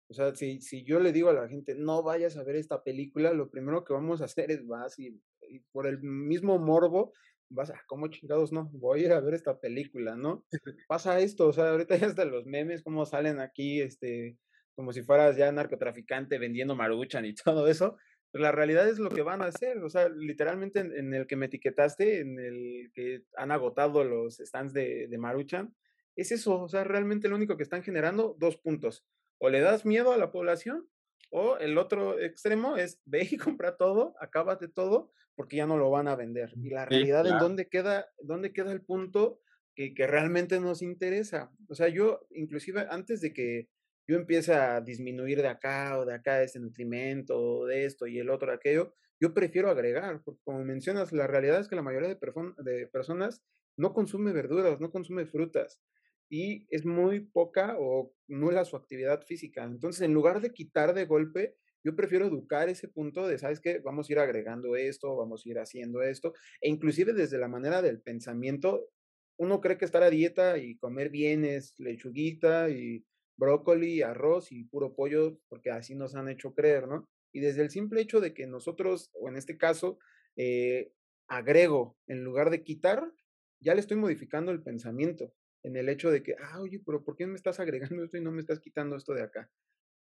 O 0.09 0.13
sea, 0.13 0.33
si, 0.35 0.61
si 0.61 0.85
yo 0.85 1.01
le 1.01 1.11
digo 1.11 1.29
a 1.29 1.33
la 1.33 1.49
gente, 1.49 1.75
no 1.75 2.01
vayas 2.01 2.37
a 2.37 2.43
ver 2.43 2.55
esta 2.55 2.81
película, 2.81 3.33
lo 3.33 3.49
primero 3.49 3.83
que 3.83 3.93
vamos 3.93 4.21
a 4.21 4.25
hacer 4.25 4.51
es 4.51 4.65
vas 4.65 4.97
y, 4.97 5.21
y 5.49 5.59
por 5.73 5.85
el 5.85 5.99
mismo 6.01 6.57
morbo, 6.57 7.11
vas 7.49 7.71
a, 7.71 7.81
¿cómo 7.87 8.07
chingados 8.07 8.53
no? 8.53 8.69
Voy 8.71 9.01
a 9.01 9.05
ir 9.05 9.11
a 9.11 9.19
ver 9.19 9.33
esta 9.33 9.59
película, 9.59 10.15
¿no? 10.15 10.45
Pasa 10.87 11.19
esto, 11.19 11.47
o 11.47 11.53
sea, 11.53 11.71
ahorita 11.71 11.97
ya 11.97 12.07
hasta 12.07 12.23
los 12.23 12.45
memes, 12.45 12.83
cómo 12.83 13.05
salen 13.05 13.41
aquí, 13.41 13.81
este, 13.81 14.37
como 14.75 14.93
si 14.93 15.01
fueras 15.01 15.37
ya 15.37 15.51
narcotraficante 15.51 16.37
vendiendo 16.37 16.75
maruchan 16.75 17.25
y 17.25 17.33
todo 17.43 17.67
eso, 17.67 17.97
la 18.33 18.51
realidad 18.51 18.87
es 18.89 18.99
lo 18.99 19.09
que 19.09 19.21
van 19.21 19.41
a 19.41 19.45
hacer, 19.45 19.77
o 19.77 19.89
sea, 19.89 20.09
literalmente 20.09 20.81
en, 20.81 21.13
el 21.13 21.25
que 21.25 21.37
me 21.37 21.45
etiquetaste, 21.45 22.19
en 22.19 22.37
el 22.37 22.91
que 22.93 23.23
han 23.37 23.51
agotado 23.51 24.03
los 24.03 24.37
stands 24.37 24.73
de, 24.73 25.07
de 25.07 25.17
Maruchan, 25.17 25.73
es 26.17 26.31
eso, 26.33 26.61
o 26.61 26.67
sea, 26.67 26.83
realmente 26.83 27.29
lo 27.29 27.35
único 27.37 27.55
que 27.55 27.63
están 27.63 27.81
generando, 27.81 28.35
dos 28.37 28.57
puntos, 28.57 29.05
o 29.37 29.49
le 29.49 29.61
das 29.61 29.85
miedo 29.85 30.11
a 30.11 30.17
la 30.17 30.31
población, 30.31 30.87
o 31.29 31.57
el 31.57 31.77
otro 31.77 32.19
extremo 32.19 32.77
es 32.77 33.01
ve 33.05 33.27
y 33.29 33.37
compra 33.37 33.77
todo, 33.77 34.15
acábate 34.19 34.67
todo, 34.67 35.11
porque 35.35 35.57
ya 35.57 35.65
no 35.65 35.77
lo 35.77 35.89
van 35.89 36.07
a 36.07 36.15
vender. 36.15 36.53
Y 36.55 36.69
la 36.69 36.85
realidad 36.85 37.27
en 37.27 37.39
dónde 37.39 37.67
queda, 37.67 38.07
dónde 38.21 38.53
queda 38.53 38.71
el 38.71 38.81
punto 38.81 39.41
que, 39.75 39.93
que 39.93 40.07
realmente 40.07 40.61
nos 40.61 40.81
interesa. 40.81 41.51
O 41.67 41.75
sea, 41.75 41.89
yo, 41.89 42.25
inclusive 42.31 42.87
antes 42.89 43.19
de 43.19 43.33
que 43.33 43.69
yo 44.07 44.17
empiece 44.17 44.53
a 44.53 44.81
disminuir 44.81 45.41
de 45.41 45.47
acá 45.47 45.99
o 45.99 46.05
de 46.05 46.13
acá 46.13 46.41
ese 46.41 46.59
nutrimento, 46.59 47.39
o 47.39 47.65
de 47.65 47.85
esto 47.85 48.07
y 48.07 48.19
el 48.19 48.29
otro 48.29 48.51
aquello, 48.51 48.93
yo 49.19 49.33
prefiero 49.33 49.69
agregar, 49.69 50.21
porque 50.23 50.41
como 50.43 50.63
mencionas, 50.63 51.11
la 51.11 51.27
realidad 51.27 51.59
es 51.59 51.67
que 51.67 51.75
la 51.75 51.81
mayoría 51.81 52.09
de, 52.09 52.17
de 52.63 52.87
personas 52.87 53.41
no 53.77 53.93
consume 53.93 54.33
verduras, 54.33 54.79
no 54.79 54.91
consume 54.91 55.25
frutas 55.25 55.81
y 56.29 56.65
es 56.69 56.85
muy 56.85 57.21
poca 57.21 57.75
o 57.79 58.13
nula 58.27 58.65
su 58.65 58.75
actividad 58.75 59.21
física. 59.23 59.63
Entonces, 59.63 60.01
en 60.01 60.13
lugar 60.13 60.41
de 60.41 60.51
quitar 60.51 60.93
de 60.93 61.05
golpe, 61.05 61.55
yo 61.83 61.95
prefiero 61.95 62.25
educar 62.25 62.67
ese 62.67 62.87
punto 62.87 63.27
de, 63.27 63.37
¿sabes 63.37 63.59
qué? 63.59 63.79
Vamos 63.79 64.09
a 64.09 64.13
ir 64.13 64.19
agregando 64.19 64.75
esto, 64.75 65.15
vamos 65.15 65.45
a 65.45 65.49
ir 65.49 65.59
haciendo 65.59 66.01
esto, 66.01 66.33
e 66.59 66.69
inclusive 66.69 67.13
desde 67.13 67.37
la 67.37 67.47
manera 67.47 67.81
del 67.81 68.01
pensamiento, 68.01 68.89
uno 69.37 69.61
cree 69.61 69.77
que 69.77 69.85
estar 69.85 70.01
a 70.01 70.09
dieta 70.09 70.57
y 70.57 70.77
comer 70.77 71.09
bien 71.09 71.45
es 71.45 71.75
lechuguita 71.77 72.69
y 72.69 73.05
brócoli, 73.37 74.01
arroz 74.01 74.51
y 74.51 74.65
puro 74.65 74.95
pollo, 74.95 75.39
porque 75.49 75.71
así 75.71 75.95
nos 75.95 76.15
han 76.15 76.29
hecho 76.29 76.53
creer, 76.53 76.87
¿no? 76.87 77.07
Y 77.33 77.41
desde 77.41 77.61
el 77.61 77.69
simple 77.69 78.01
hecho 78.01 78.21
de 78.21 78.33
que 78.33 78.47
nosotros, 78.47 79.09
o 79.13 79.27
en 79.29 79.35
este 79.35 79.57
caso, 79.57 79.99
eh, 80.37 80.91
agrego 81.27 81.97
en 82.07 82.23
lugar 82.23 82.49
de 82.49 82.63
quitar, 82.63 83.11
ya 83.59 83.73
le 83.73 83.81
estoy 83.81 83.97
modificando 83.97 84.51
el 84.51 84.63
pensamiento 84.63 85.33
en 85.63 85.75
el 85.75 85.89
hecho 85.89 86.11
de 86.11 86.21
que, 86.21 86.35
ah, 86.39 86.61
oye, 86.61 86.79
pero 86.85 87.03
¿por 87.03 87.15
qué 87.15 87.25
me 87.25 87.35
estás 87.35 87.59
agregando 87.59 88.03
esto 88.03 88.17
y 88.17 88.21
no 88.21 88.31
me 88.31 88.41
estás 88.41 88.59
quitando 88.59 88.95
esto 88.95 89.13
de 89.13 89.23
acá? 89.23 89.49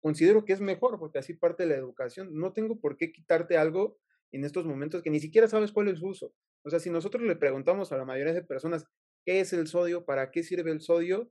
Considero 0.00 0.44
que 0.44 0.52
es 0.52 0.60
mejor 0.60 0.98
porque 0.98 1.18
así 1.18 1.34
parte 1.34 1.62
de 1.62 1.70
la 1.70 1.76
educación. 1.76 2.28
No 2.34 2.52
tengo 2.52 2.78
por 2.78 2.96
qué 2.96 3.10
quitarte 3.10 3.56
algo 3.56 3.98
en 4.32 4.44
estos 4.44 4.66
momentos 4.66 5.02
que 5.02 5.10
ni 5.10 5.18
siquiera 5.18 5.48
sabes 5.48 5.72
cuál 5.72 5.88
es 5.88 5.98
su 5.98 6.08
uso. 6.08 6.34
O 6.62 6.70
sea, 6.70 6.78
si 6.78 6.90
nosotros 6.90 7.22
le 7.22 7.36
preguntamos 7.36 7.90
a 7.90 7.96
la 7.96 8.04
mayoría 8.04 8.34
de 8.34 8.42
personas 8.42 8.84
qué 9.24 9.40
es 9.40 9.52
el 9.52 9.66
sodio, 9.66 10.04
para 10.04 10.30
qué 10.30 10.42
sirve 10.42 10.70
el 10.70 10.80
sodio, 10.80 11.30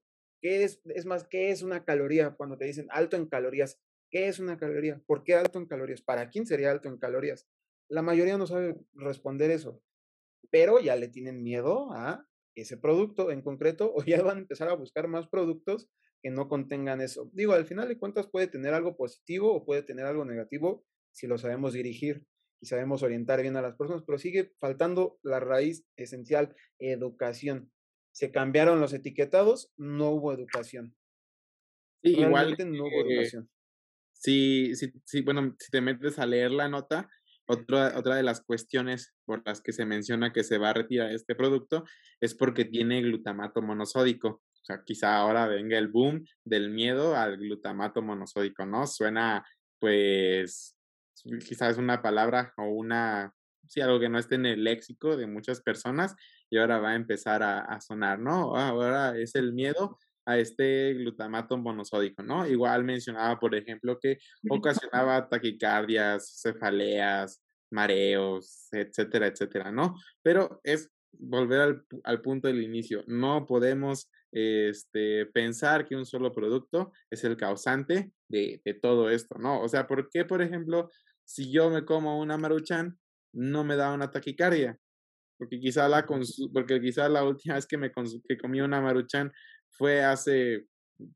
es, 0.64 0.82
es 0.86 1.06
más, 1.06 1.28
qué 1.28 1.50
es 1.50 1.62
una 1.62 1.84
caloría 1.84 2.36
cuando 2.36 2.58
te 2.58 2.66
dicen 2.66 2.88
alto 2.92 3.18
en 3.18 3.28
calorías, 3.28 3.80
¿qué 4.12 4.28
es 4.28 4.40
una 4.40 4.58
caloría? 4.58 5.02
¿Por 5.06 5.24
qué 5.24 5.36
alto 5.36 5.60
en 5.60 5.66
calorías? 5.66 6.02
¿Para 6.02 6.30
quién 6.30 6.46
sería 6.46 6.72
alto 6.72 6.88
en 6.90 6.98
calorías? 6.98 7.48
La 7.90 8.02
mayoría 8.02 8.38
no 8.38 8.48
sabe 8.48 8.76
responder 8.94 9.52
eso, 9.52 9.82
pero 10.52 10.80
ya 10.80 10.96
le 10.96 11.08
tienen 11.08 11.44
miedo 11.44 11.92
a 11.94 12.28
ese 12.56 12.78
producto 12.78 13.32
en 13.32 13.42
concreto 13.42 13.92
o 13.94 14.04
ya 14.04 14.22
van 14.22 14.38
a 14.38 14.42
empezar 14.42 14.70
a 14.70 14.76
buscar 14.76 15.08
más 15.08 15.28
productos 15.28 15.90
que 16.22 16.32
no 16.32 16.48
contengan 16.48 17.02
eso. 17.02 17.30
Digo, 17.34 17.54
al 17.54 17.66
final 17.66 17.88
de 17.88 18.00
cuentas 18.00 18.28
puede 18.28 18.48
tener 18.48 18.74
algo 18.74 18.98
positivo 18.98 19.54
o 19.54 19.66
puede 19.66 19.84
tener 19.84 20.06
algo 20.06 20.26
negativo 20.26 20.86
si 21.12 21.28
lo 21.28 21.38
sabemos 21.38 21.74
dirigir 21.74 22.26
y 22.62 22.68
sabemos 22.68 23.04
orientar 23.04 23.42
bien 23.42 23.58
a 23.58 23.62
las 23.62 23.76
personas, 23.76 24.04
pero 24.06 24.18
sigue 24.18 24.54
faltando 24.60 25.20
la 25.22 25.40
raíz 25.40 25.86
esencial, 25.98 26.56
educación. 26.80 27.72
Se 28.16 28.32
cambiaron 28.32 28.80
los 28.80 28.94
etiquetados, 28.94 29.74
no 29.76 30.12
hubo 30.12 30.32
educación. 30.32 30.96
Sí, 32.02 32.12
igual. 32.18 32.56
No 32.58 32.86
hubo 32.86 33.02
educación. 33.02 33.50
Sí, 34.14 34.74
sí, 34.76 34.94
sí, 35.04 35.20
bueno, 35.20 35.54
si 35.60 35.70
te 35.70 35.82
metes 35.82 36.18
a 36.18 36.26
leer 36.26 36.52
la 36.52 36.70
nota, 36.70 37.10
otra, 37.46 37.92
otra 37.98 38.16
de 38.16 38.24
las 38.24 38.40
cuestiones 38.42 39.14
por 39.26 39.44
las 39.46 39.60
que 39.62 39.74
se 39.74 39.86
menciona 39.86 40.32
que 40.32 40.46
se 40.46 40.58
va 40.58 40.70
a 40.70 40.74
retirar 40.74 41.12
este 41.12 41.36
producto 41.36 41.84
es 42.22 42.34
porque 42.34 42.64
tiene 42.64 43.02
glutamato 43.02 43.62
monosódico. 43.62 44.30
O 44.30 44.64
sea, 44.64 44.82
quizá 44.86 45.18
ahora 45.18 45.48
venga 45.48 45.78
el 45.78 45.90
boom 45.90 46.26
del 46.46 46.70
miedo 46.70 47.18
al 47.18 47.36
glutamato 47.36 48.02
monosódico, 48.02 48.66
¿no? 48.66 48.88
Suena, 48.88 49.46
pues, 49.78 50.78
quizás 51.46 51.78
una 51.78 52.02
palabra 52.02 52.54
o 52.56 52.64
una, 52.70 53.34
sí, 53.68 53.82
algo 53.82 54.00
que 54.00 54.08
no 54.08 54.20
esté 54.20 54.36
en 54.36 54.46
el 54.46 54.64
léxico 54.64 55.18
de 55.18 55.28
muchas 55.28 55.62
personas 55.62 56.16
y 56.50 56.58
ahora 56.58 56.80
va 56.80 56.92
a 56.92 56.96
empezar 56.96 57.44
a, 57.44 57.60
a 57.62 57.82
sonar, 57.82 58.20
¿no? 58.20 58.56
Ahora 58.56 59.18
es 59.18 59.36
el 59.36 59.54
miedo 59.54 59.98
a 60.26 60.38
este 60.38 60.94
glutamato 60.94 61.58
monosódico, 61.58 62.24
¿no? 62.24 62.48
Igual 62.48 62.84
mencionaba, 62.84 63.40
por 63.40 63.56
ejemplo, 63.56 64.00
que 64.00 64.18
ocasionaba 64.50 65.30
taquicardias, 65.30 66.42
cefaleas, 66.42 67.42
mareos, 67.72 68.68
etcétera, 68.72 69.28
etcétera, 69.28 69.72
¿no? 69.72 69.96
Pero 70.24 70.60
es 70.64 70.90
volver 71.12 71.62
al, 71.62 71.86
al 72.04 72.22
punto 72.22 72.48
del 72.48 72.64
inicio. 72.64 73.04
No 73.08 73.46
podemos 73.46 74.10
este, 74.32 75.28
pensar 75.28 75.88
que 75.88 75.96
un 75.96 76.06
solo 76.06 76.32
producto 76.34 76.92
es 77.10 77.24
el 77.24 77.38
causante 77.38 78.12
de, 78.28 78.62
de, 78.66 78.74
todo 78.74 79.10
esto, 79.10 79.38
¿no? 79.38 79.62
O 79.62 79.70
sea, 79.70 79.88
¿por 79.88 80.10
qué, 80.10 80.26
por 80.26 80.42
ejemplo, 80.42 80.90
si 81.24 81.52
yo 81.52 81.70
me 81.70 81.86
como 81.86 82.20
una 82.20 82.38
maruchan, 82.38 83.00
no 83.34 83.64
me 83.64 83.76
da 83.76 83.94
una 83.94 84.12
taquicardia? 84.12 84.78
Porque 85.38 85.60
quizá 85.60 85.88
la, 85.90 86.06
porque 86.54 86.80
quizá 86.80 87.10
la 87.10 87.24
última 87.24 87.56
vez 87.56 87.66
que 87.68 87.78
me 87.78 87.92
que 87.92 88.38
comí 88.38 88.62
una 88.62 88.82
maruchan 88.82 89.32
fue 89.72 90.04
hace, 90.04 90.68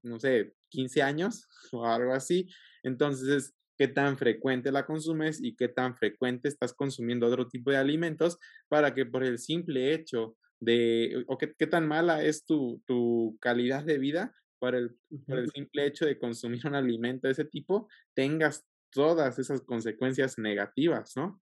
no 0.03 0.19
sé, 0.19 0.53
15 0.69 1.01
años 1.01 1.47
o 1.71 1.85
algo 1.85 2.13
así. 2.13 2.47
Entonces, 2.83 3.55
qué 3.77 3.87
tan 3.87 4.17
frecuente 4.17 4.71
la 4.71 4.85
consumes 4.85 5.41
y 5.41 5.55
qué 5.55 5.69
tan 5.69 5.95
frecuente 5.95 6.49
estás 6.49 6.73
consumiendo 6.73 7.27
otro 7.27 7.47
tipo 7.47 7.71
de 7.71 7.77
alimentos 7.77 8.37
para 8.67 8.93
que 8.93 9.05
por 9.05 9.23
el 9.23 9.39
simple 9.39 9.93
hecho 9.93 10.35
de, 10.59 11.23
o 11.27 11.37
qué, 11.37 11.53
qué 11.57 11.65
tan 11.65 11.87
mala 11.87 12.23
es 12.23 12.45
tu, 12.45 12.83
tu 12.85 13.37
calidad 13.39 13.85
de 13.85 13.97
vida 13.97 14.35
por 14.59 14.75
el, 14.75 14.97
por 15.25 15.39
el 15.39 15.49
simple 15.51 15.85
hecho 15.85 16.05
de 16.05 16.19
consumir 16.19 16.67
un 16.67 16.75
alimento 16.75 17.27
de 17.27 17.31
ese 17.31 17.45
tipo, 17.45 17.87
tengas 18.13 18.65
todas 18.91 19.39
esas 19.39 19.61
consecuencias 19.61 20.37
negativas, 20.37 21.13
¿no? 21.15 21.41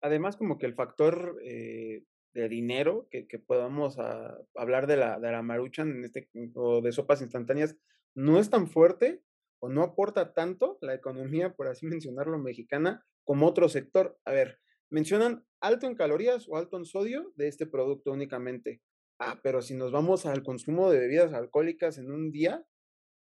Además, 0.00 0.36
como 0.36 0.58
que 0.58 0.66
el 0.66 0.74
factor 0.74 1.38
eh, 1.42 2.04
de 2.34 2.48
dinero, 2.48 3.08
que, 3.10 3.26
que 3.26 3.38
podamos 3.38 3.98
ah, 3.98 4.38
hablar 4.54 4.86
de 4.86 4.96
la, 4.96 5.18
de 5.18 5.32
la 5.32 5.42
maruchan 5.42 5.90
en 5.90 6.04
este, 6.04 6.28
o 6.54 6.80
de 6.80 6.92
sopas 6.92 7.22
instantáneas, 7.22 7.76
no 8.14 8.38
es 8.38 8.50
tan 8.50 8.68
fuerte 8.68 9.22
o 9.60 9.68
no 9.68 9.82
aporta 9.82 10.34
tanto 10.34 10.78
la 10.80 10.94
economía, 10.94 11.54
por 11.54 11.68
así 11.68 11.86
mencionarlo, 11.86 12.38
mexicana, 12.38 13.04
como 13.24 13.46
otro 13.46 13.68
sector. 13.68 14.18
A 14.24 14.32
ver, 14.32 14.58
mencionan 14.90 15.44
alto 15.60 15.86
en 15.86 15.94
calorías 15.94 16.48
o 16.48 16.56
alto 16.56 16.76
en 16.76 16.84
sodio 16.84 17.32
de 17.36 17.48
este 17.48 17.66
producto 17.66 18.12
únicamente. 18.12 18.82
Ah, 19.20 19.40
pero 19.42 19.62
si 19.62 19.74
nos 19.74 19.90
vamos 19.90 20.26
al 20.26 20.44
consumo 20.44 20.90
de 20.90 21.00
bebidas 21.00 21.32
alcohólicas 21.32 21.98
en 21.98 22.12
un 22.12 22.30
día, 22.30 22.64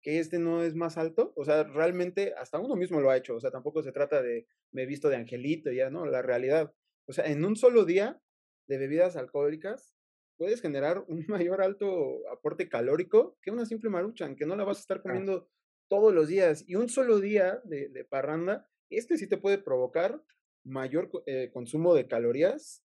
que 0.05 0.19
este 0.19 0.37
no 0.37 0.61
es 0.61 0.75
más 0.75 0.99
alto, 0.99 1.33
o 1.35 1.43
sea, 1.45 1.63
realmente 1.63 2.35
hasta 2.37 2.59
uno 2.59 2.75
mismo 2.75 3.01
lo 3.01 3.09
ha 3.09 3.17
hecho, 3.17 3.33
o 3.33 3.39
sea, 3.39 3.49
tampoco 3.49 3.81
se 3.81 3.91
trata 3.91 4.21
de 4.21 4.45
me 4.71 4.83
he 4.83 4.85
visto 4.85 5.09
de 5.09 5.15
angelito, 5.15 5.71
ya, 5.71 5.89
¿no? 5.89 6.05
La 6.05 6.21
realidad. 6.21 6.75
O 7.07 7.11
sea, 7.11 7.25
en 7.25 7.43
un 7.43 7.55
solo 7.55 7.85
día 7.85 8.21
de 8.67 8.77
bebidas 8.77 9.15
alcohólicas, 9.15 9.95
puedes 10.37 10.61
generar 10.61 11.03
un 11.07 11.25
mayor 11.27 11.59
alto 11.63 12.21
aporte 12.31 12.69
calórico 12.69 13.39
que 13.41 13.49
una 13.49 13.65
simple 13.65 13.89
maruchan, 13.89 14.35
que 14.35 14.45
no 14.45 14.55
la 14.55 14.63
vas 14.63 14.77
a 14.77 14.81
estar 14.81 15.01
comiendo 15.01 15.49
todos 15.89 16.13
los 16.13 16.27
días. 16.27 16.63
Y 16.67 16.75
un 16.75 16.87
solo 16.87 17.19
día 17.19 17.59
de, 17.63 18.05
parranda, 18.07 18.69
este 18.91 19.17
sí 19.17 19.25
te 19.25 19.37
puede 19.37 19.57
provocar 19.57 20.21
mayor 20.63 21.09
eh, 21.25 21.49
consumo 21.51 21.95
de 21.95 22.07
calorías 22.07 22.83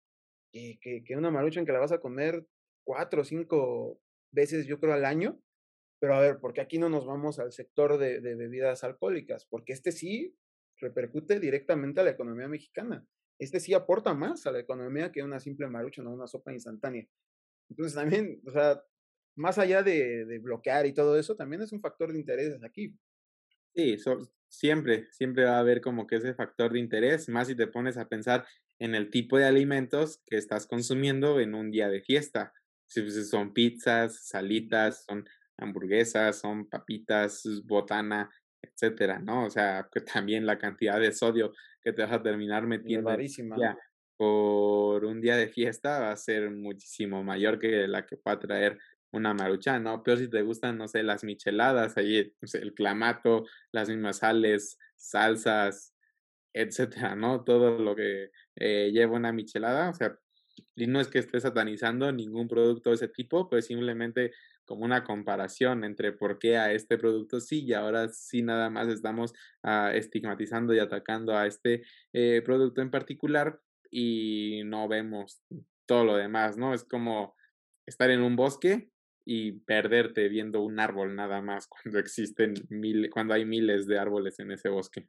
que, 0.53 0.79
que, 1.05 1.17
una 1.17 1.31
maruchan 1.31 1.65
que 1.65 1.73
la 1.73 1.79
vas 1.79 1.91
a 1.91 1.99
comer 1.99 2.47
cuatro 2.85 3.23
o 3.23 3.25
cinco 3.25 3.99
veces, 4.31 4.67
yo 4.67 4.79
creo, 4.79 4.93
al 4.93 5.03
año. 5.03 5.37
Pero 5.99 6.15
a 6.15 6.21
ver, 6.21 6.39
¿por 6.39 6.53
qué 6.53 6.61
aquí 6.61 6.77
no 6.77 6.89
nos 6.89 7.05
vamos 7.05 7.39
al 7.39 7.51
sector 7.51 7.97
de, 7.97 8.19
bebidas 8.19 8.83
alcohólicas? 8.83 9.45
Porque 9.45 9.73
este 9.73 9.91
sí 9.91 10.35
repercute 10.77 11.39
directamente 11.39 11.99
a 11.99 12.03
la 12.03 12.11
economía 12.11 12.47
mexicana 12.47 13.05
este 13.39 13.61
sí 13.61 13.73
aporta 13.73 14.13
más 14.13 14.45
a 14.45 14.51
la 14.51 14.59
economía 14.59 15.11
que 15.11 15.23
una 15.23 15.39
simple 15.39 15.67
marucha, 15.67 16.03
no 16.03 16.11
una 16.11 16.27
sopa 16.27 16.51
instantánea. 16.51 17.07
Entonces 17.69 17.95
también, 17.95 18.41
o 18.45 18.51
sea, 18.51 18.83
más 19.35 19.57
allá 19.57 19.81
de, 19.81 20.39
bloquear 20.43 20.85
y 20.85 20.93
todo 20.93 21.17
eso, 21.17 21.35
también 21.35 21.61
es 21.61 21.71
un 21.71 21.79
factor 21.79 22.11
de 22.11 22.19
interés 22.19 22.61
aquí. 22.63 22.93
Sí, 23.73 23.95
siempre, 24.49 25.07
siempre 25.11 25.45
va 25.45 25.55
a 25.55 25.59
haber 25.59 25.79
como 25.79 26.05
que 26.05 26.17
ese 26.17 26.33
factor 26.33 26.73
de 26.73 26.79
interés, 26.79 27.29
más 27.29 27.47
si 27.47 27.55
te 27.55 27.67
pones 27.67 27.97
a 27.97 28.09
pensar 28.09 28.45
en 28.77 28.93
el 28.93 29.09
tipo 29.09 29.37
de 29.37 29.45
alimentos 29.45 30.21
que 30.25 30.37
estás 30.37 30.67
consumiendo 30.67 31.39
en 31.39 31.55
un 31.55 31.71
día 31.71 31.87
de 31.87 32.01
fiesta. 32.01 32.53
Si 32.87 33.01
pues, 33.01 33.29
son 33.29 33.53
pizzas, 33.53 34.27
salitas, 34.27 35.05
son 35.05 35.25
hamburguesas, 35.59 36.39
son 36.39 36.67
papitas, 36.67 37.43
botana, 37.65 38.29
etcétera, 38.61 39.19
¿no? 39.19 39.45
O 39.45 39.49
sea, 39.49 39.87
que 39.91 40.01
también 40.01 40.45
la 40.45 40.57
cantidad 40.57 40.99
de 40.99 41.11
sodio 41.11 41.53
que 41.81 41.93
te 41.93 42.01
vas 42.01 42.11
a 42.11 42.21
terminar 42.21 42.65
metiendo 42.67 43.09
por 44.17 45.05
un 45.05 45.21
día 45.21 45.37
de 45.37 45.47
fiesta 45.47 45.99
va 45.99 46.11
a 46.11 46.17
ser 46.17 46.51
muchísimo 46.51 47.23
mayor 47.23 47.57
que 47.57 47.87
la 47.87 48.05
que 48.05 48.17
va 48.17 48.33
a 48.33 48.39
traer 48.39 48.77
una 49.11 49.33
maruchan, 49.33 49.83
¿no? 49.83 50.03
Pero 50.03 50.17
si 50.17 50.29
te 50.29 50.41
gustan, 50.41 50.77
no 50.77 50.87
sé, 50.87 51.03
las 51.03 51.23
micheladas, 51.23 51.97
ahí 51.97 52.33
el 52.53 52.73
clamato, 52.73 53.45
las 53.71 53.87
mismas 53.87 54.17
sales, 54.17 54.77
salsas, 54.97 55.95
etcétera, 56.53 57.15
¿no? 57.15 57.43
Todo 57.43 57.79
lo 57.79 57.95
que 57.95 58.31
eh, 58.57 58.91
lleva 58.91 59.15
una 59.15 59.31
michelada, 59.31 59.89
o 59.89 59.93
sea, 59.93 60.17
y 60.75 60.87
no 60.87 60.99
es 60.99 61.07
que 61.07 61.19
esté 61.19 61.39
satanizando 61.39 62.11
ningún 62.11 62.47
producto 62.47 62.89
de 62.89 62.95
ese 62.95 63.07
tipo, 63.07 63.49
pero 63.49 63.61
simplemente 63.61 64.31
como 64.65 64.85
una 64.85 65.03
comparación 65.03 65.83
entre 65.83 66.11
por 66.11 66.37
qué 66.37 66.57
a 66.57 66.71
este 66.71 66.97
producto 66.97 67.39
sí 67.39 67.65
y 67.65 67.73
ahora 67.73 68.07
sí 68.09 68.43
nada 68.43 68.69
más 68.69 68.87
estamos 68.87 69.33
ah, 69.63 69.91
estigmatizando 69.93 70.73
y 70.73 70.79
atacando 70.79 71.35
a 71.35 71.47
este 71.47 71.83
eh, 72.13 72.41
producto 72.45 72.81
en 72.81 72.91
particular 72.91 73.59
y 73.89 74.61
no 74.65 74.87
vemos 74.87 75.41
todo 75.87 76.05
lo 76.05 76.15
demás, 76.15 76.55
¿no? 76.55 76.75
Es 76.75 76.83
como 76.83 77.35
estar 77.87 78.11
en 78.11 78.21
un 78.21 78.35
bosque 78.35 78.91
y 79.25 79.53
perderte 79.53 80.29
viendo 80.29 80.61
un 80.61 80.79
árbol 80.79 81.15
nada 81.15 81.41
más 81.41 81.67
cuando 81.83 81.99
existen 81.99 82.53
mil, 82.69 83.09
cuando 83.09 83.33
hay 83.33 83.45
miles 83.45 83.87
de 83.87 83.97
árboles 83.97 84.39
en 84.39 84.51
ese 84.51 84.69
bosque. 84.69 85.07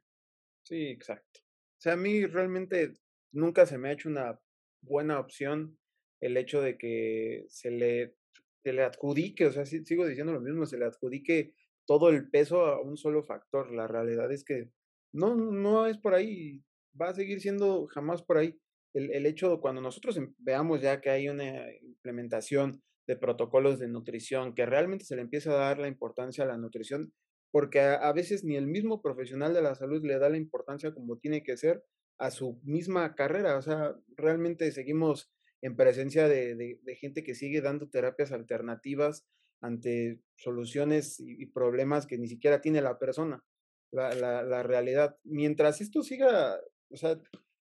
Sí, 0.65 0.87
exacto. 0.87 1.39
O 1.41 1.81
sea, 1.81 1.93
a 1.93 1.97
mí 1.97 2.25
realmente 2.25 2.93
nunca 3.31 3.65
se 3.65 3.77
me 3.77 3.89
ha 3.89 3.93
hecho 3.93 4.09
una 4.09 4.39
buena 4.81 5.19
opción 5.19 5.77
el 6.21 6.37
hecho 6.37 6.61
de 6.61 6.77
que 6.77 7.45
se 7.47 7.71
le, 7.71 8.15
se 8.63 8.73
le 8.73 8.83
adjudique, 8.83 9.45
o 9.47 9.51
sea, 9.51 9.65
sigo 9.65 10.05
diciendo 10.05 10.33
lo 10.33 10.41
mismo, 10.41 10.65
se 10.65 10.77
le 10.77 10.85
adjudique 10.85 11.53
todo 11.87 12.09
el 12.09 12.29
peso 12.29 12.65
a 12.65 12.81
un 12.81 12.97
solo 12.97 13.23
factor. 13.23 13.71
La 13.71 13.87
realidad 13.87 14.31
es 14.31 14.43
que 14.43 14.69
no, 15.13 15.35
no 15.35 15.87
es 15.87 15.97
por 15.97 16.13
ahí, 16.13 16.63
va 16.99 17.09
a 17.09 17.13
seguir 17.13 17.41
siendo 17.41 17.87
jamás 17.87 18.23
por 18.23 18.37
ahí. 18.37 18.59
El, 18.93 19.25
hecho, 19.25 19.61
cuando 19.61 19.81
nosotros 19.81 20.17
em, 20.17 20.35
veamos 20.37 20.81
ya 20.81 20.99
que 20.99 21.09
hay 21.09 21.29
una 21.29 21.71
implementación 21.81 22.83
de 23.07 23.15
protocolos 23.15 23.79
de 23.79 23.87
nutrición, 23.87 24.53
que 24.53 24.65
realmente 24.65 25.05
se 25.05 25.15
le 25.15 25.21
empieza 25.21 25.51
a 25.51 25.55
dar 25.55 25.79
la 25.79 25.87
importancia 25.87 26.43
a 26.43 26.47
la 26.47 26.57
nutrición, 26.57 27.13
porque 27.51 27.79
a, 27.79 28.11
veces 28.13 28.43
ni 28.43 28.55
el 28.55 28.67
mismo 28.67 29.01
profesional 29.01 29.53
de 29.53 29.61
la 29.61 29.75
salud 29.75 30.03
le 30.03 30.19
da 30.19 30.29
la 30.29 30.37
importancia 30.37 30.93
como 30.93 31.17
tiene 31.17 31.43
que 31.43 31.57
ser 31.57 31.83
a 32.21 32.29
su 32.29 32.59
misma 32.63 33.15
carrera. 33.15 33.57
O 33.57 33.61
sea, 33.63 33.95
realmente 34.15 34.71
seguimos 34.71 35.31
en 35.61 35.75
presencia 35.75 36.27
de, 36.27 36.79
gente 36.99 37.23
que 37.23 37.33
sigue 37.33 37.61
dando 37.61 37.89
terapias 37.89 38.31
alternativas 38.31 39.25
ante 39.59 40.21
soluciones 40.35 41.19
y, 41.19 41.47
problemas 41.47 42.05
que 42.05 42.19
ni 42.19 42.27
siquiera 42.27 42.61
tiene 42.61 42.81
la 42.81 42.99
persona, 42.99 43.43
la, 43.91 44.13
la, 44.13 44.63
realidad. 44.63 45.17
Mientras 45.23 45.81
esto 45.81 46.03
siga, 46.03 46.59
o 46.89 46.97
sea, 46.97 47.19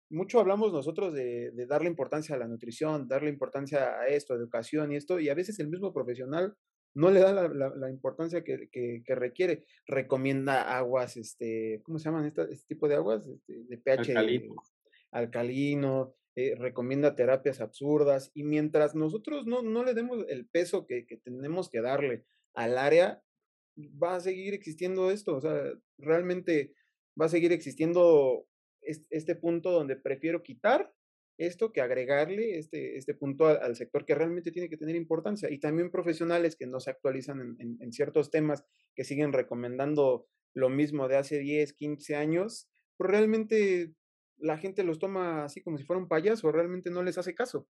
mucho 0.09 0.41
hablamos 0.41 0.73
nosotros 0.73 1.13
de, 1.13 1.51
de, 1.51 1.67
darle 1.67 1.89
importancia 1.89 2.35
a 2.35 2.39
la 2.39 2.49
nutrición, 2.49 3.09
darle 3.09 3.29
importancia 3.29 3.99
a 4.01 4.09
esto, 4.09 4.35
educación 4.35 4.93
y 4.93 4.97
esto, 4.97 5.21
y 5.21 5.29
a 5.29 5.35
veces 5.35 5.59
el 5.59 5.69
mismo 5.69 5.93
profesional 5.93 6.57
no 6.97 7.11
le 7.11 7.21
da 7.21 7.49
la, 7.49 7.91
importancia 7.91 8.43
que, 8.43 8.71
que, 8.71 9.15
requiere. 9.15 9.65
Recomienda 9.87 10.77
aguas, 10.77 11.19
este, 11.19 11.83
¿cómo 11.85 11.99
se 11.99 12.07
llaman 12.07 12.27
este 12.27 12.67
tipo 12.67 12.89
de 12.89 12.95
aguas? 12.95 13.27
Este, 13.27 13.65
de 13.65 13.77
pH 13.77 14.15
alcalino, 15.13 16.15
eh, 16.35 16.55
recomienda 16.57 17.15
terapias 17.15 17.61
absurdas, 17.61 18.31
y 18.33 18.45
mientras 18.45 18.95
nosotros 18.95 19.47
no, 19.47 19.61
no 19.61 19.85
le 19.85 19.93
demos 19.93 20.25
el 20.29 20.47
peso 20.47 20.87
que, 20.87 21.07
que 21.07 21.19
tenemos 21.19 21.69
que 21.69 21.83
darle 21.83 22.25
al 22.55 22.79
área, 22.79 23.23
va 24.03 24.17
a 24.17 24.21
seguir 24.21 24.55
existiendo 24.55 25.11
esto, 25.11 25.37
o 25.37 25.41
sea, 25.43 25.55
realmente 25.99 26.73
va 27.21 27.27
a 27.27 27.31
seguir 27.31 27.53
existiendo 27.53 28.47
este 28.81 29.35
punto 29.35 29.71
donde 29.71 29.97
prefiero 29.97 30.43
quitar 30.43 30.93
esto 31.39 31.73
que 31.73 31.81
agregarle 31.81 32.59
este, 32.59 32.97
este 32.97 33.15
punto 33.15 33.47
al, 33.47 33.77
sector 33.77 34.05
que 34.05 34.15
realmente 34.15 34.51
tiene 34.51 34.69
que 34.69 34.77
tener 34.77 34.97
importancia. 34.97 35.51
Y 35.51 35.59
también 35.59 35.91
profesionales 35.91 36.57
que 36.57 36.67
no 36.67 36.81
se 36.81 36.91
actualizan 36.91 37.57
en, 37.59 37.93
ciertos 37.93 38.31
temas, 38.31 38.65
que 38.95 39.05
siguen 39.05 39.33
recomendando 39.33 40.27
lo 40.55 40.71
mismo 40.71 41.09
de 41.09 41.17
hace 41.17 41.39
10, 41.39 41.75
15 41.75 42.17
años, 42.17 42.69
pues 42.97 43.11
realmente 43.11 43.93
la 44.39 44.57
gente 44.59 44.85
los 44.85 44.99
toma 44.99 45.45
así 45.45 45.63
como 45.63 45.79
si 45.79 45.85
fuera 45.85 46.01
un 46.01 46.09
payaso, 46.09 46.51
realmente 46.51 46.91
no 46.91 47.03
les 47.03 47.19
hace 47.19 47.35
caso. 47.35 47.69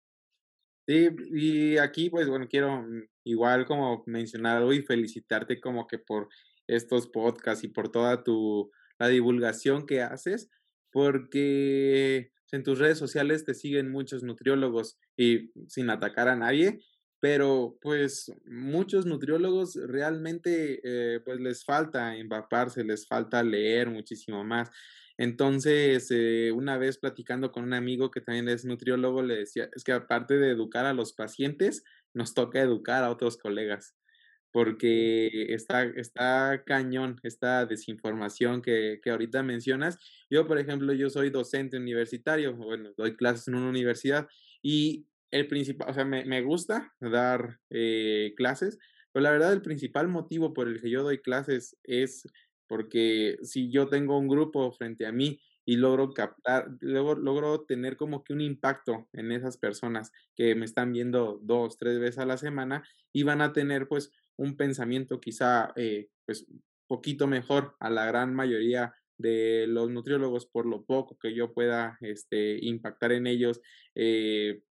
Sí, 0.87 1.09
y 1.33 1.79
aquí 1.79 2.11
pues 2.11 2.29
bueno, 2.29 2.47
quiero 2.47 2.83
mm, 2.83 3.09
igual 3.25 3.65
como 3.65 4.03
mencionar 4.07 4.71
y 4.73 4.83
felicitarte 4.83 5.59
como 5.61 5.87
que 5.87 5.99
por 5.99 6.29
estos 6.67 7.09
podcasts 7.09 7.65
y 7.65 7.69
por 7.69 7.91
toda 7.91 8.23
tu, 8.23 8.71
la 8.99 9.09
divulgación 9.09 9.87
que 9.87 10.03
haces, 10.03 10.51
porque 10.93 12.33
en 12.53 12.63
tus 12.63 12.79
redes 12.79 12.99
sociales 12.99 13.45
te 13.45 13.55
siguen 13.55 13.91
muchos 13.91 14.23
nutriólogos 14.23 14.99
y 15.17 15.51
sin 15.69 15.91
atacar 15.91 16.29
a 16.29 16.37
nadie, 16.37 16.81
pero 17.21 17.79
pues 17.81 18.33
muchos 18.45 19.07
nutriólogos 19.07 19.77
realmente 19.77 20.81
eh, 20.85 21.21
pues 21.25 21.41
les 21.41 21.65
falta 21.65 22.17
empaparse, 22.17 22.85
les 22.85 23.07
falta 23.07 23.43
leer 23.43 23.91
muchísimo 23.91 24.45
más. 24.45 24.71
Entonces, 25.17 26.09
eh, 26.11 26.53
una 26.53 26.77
vez 26.77 26.99
platicando 26.99 27.53
con 27.53 27.65
un 27.65 27.73
amigo 27.73 28.11
que 28.11 28.21
también 28.21 28.49
es 28.49 28.65
nutriólogo, 28.65 29.23
le 29.23 29.37
decía, 29.37 29.71
es 29.75 29.85
que 29.85 29.93
aparte 29.93 30.39
de 30.39 30.51
educar 30.51 30.87
a 30.87 30.93
los 30.93 31.13
pacientes, 31.13 31.85
nos 32.13 32.35
toca 32.35 32.61
educar 32.61 33.05
a 33.05 33.11
otros 33.11 33.37
colegas 33.37 33.95
porque 34.55 35.53
está, 35.53 35.83
está 35.83 36.63
cañón 36.65 37.19
esta 37.25 37.67
desinformación 37.67 38.63
que, 38.63 39.01
que, 39.03 39.11
ahorita 39.11 39.43
mencionas. 39.43 39.99
Yo, 40.31 40.47
por 40.47 40.61
ejemplo, 40.61 40.93
yo 40.93 41.11
soy 41.11 41.31
docente 41.31 41.77
universitario, 41.77 42.55
bueno, 42.55 42.91
doy 42.97 43.17
clases 43.17 43.49
en 43.49 43.57
una 43.57 43.69
universidad 43.69 44.29
y 44.63 45.09
el 45.33 45.49
principal, 45.49 45.91
o 45.91 45.93
sea, 45.93 46.05
me, 46.05 46.25
me 46.25 46.41
gusta 46.43 46.95
dar 47.01 47.59
eh, 47.69 48.33
clases, 48.37 48.79
pero 49.11 49.25
la 49.25 49.33
verdad 49.33 49.53
el 49.53 49.61
principal 49.61 50.07
motivo 50.07 50.55
por 50.55 50.69
el 50.69 50.81
que 50.81 50.89
yo 50.89 51.03
doy 51.03 51.19
clases 51.19 51.77
es 51.83 52.23
porque 52.69 53.39
si 53.43 53.73
yo 53.73 53.89
tengo 53.89 54.17
un 54.17 54.29
grupo 54.29 54.71
frente 54.71 55.05
a 55.05 55.11
mí 55.11 55.41
y 55.67 55.79
logro 55.79 56.13
captar, 56.13 56.69
luego 56.81 57.17
logro 57.17 57.63
tener 57.63 57.97
como 57.97 58.23
que 58.23 58.33
un 58.33 58.41
impacto 58.41 59.09
en 59.13 59.33
esas 59.33 59.57
personas 59.57 60.13
que 60.37 60.55
me 60.55 60.65
están 60.65 60.93
viendo 60.93 61.41
dos, 61.43 61.77
tres 61.77 61.99
veces 61.99 62.19
a 62.19 62.27
la 62.27 62.37
semana 62.37 62.85
y 63.13 63.25
van 63.25 63.41
a 63.41 63.53
tener 63.53 63.89
pues 63.89 64.13
un 64.37 64.57
pensamiento 64.57 65.21
quizá 65.21 65.73
eh, 65.77 66.09
pues 66.27 66.47
poquito 66.87 67.27
mejor 67.27 67.77
a 67.81 67.91
la 67.91 68.07
gran 68.07 68.35
mayoría 68.35 68.95
de 69.17 69.67
los 69.69 69.91
nutriólogos 69.91 70.47
por 70.47 70.67
lo 70.67 70.85
poco 70.85 71.17
que 71.19 71.35
yo 71.35 71.53
pueda 71.53 71.97
este, 72.01 72.59
impactar 72.63 73.13
en 73.13 73.27
ellos, 73.27 73.61
eh, 73.95 74.63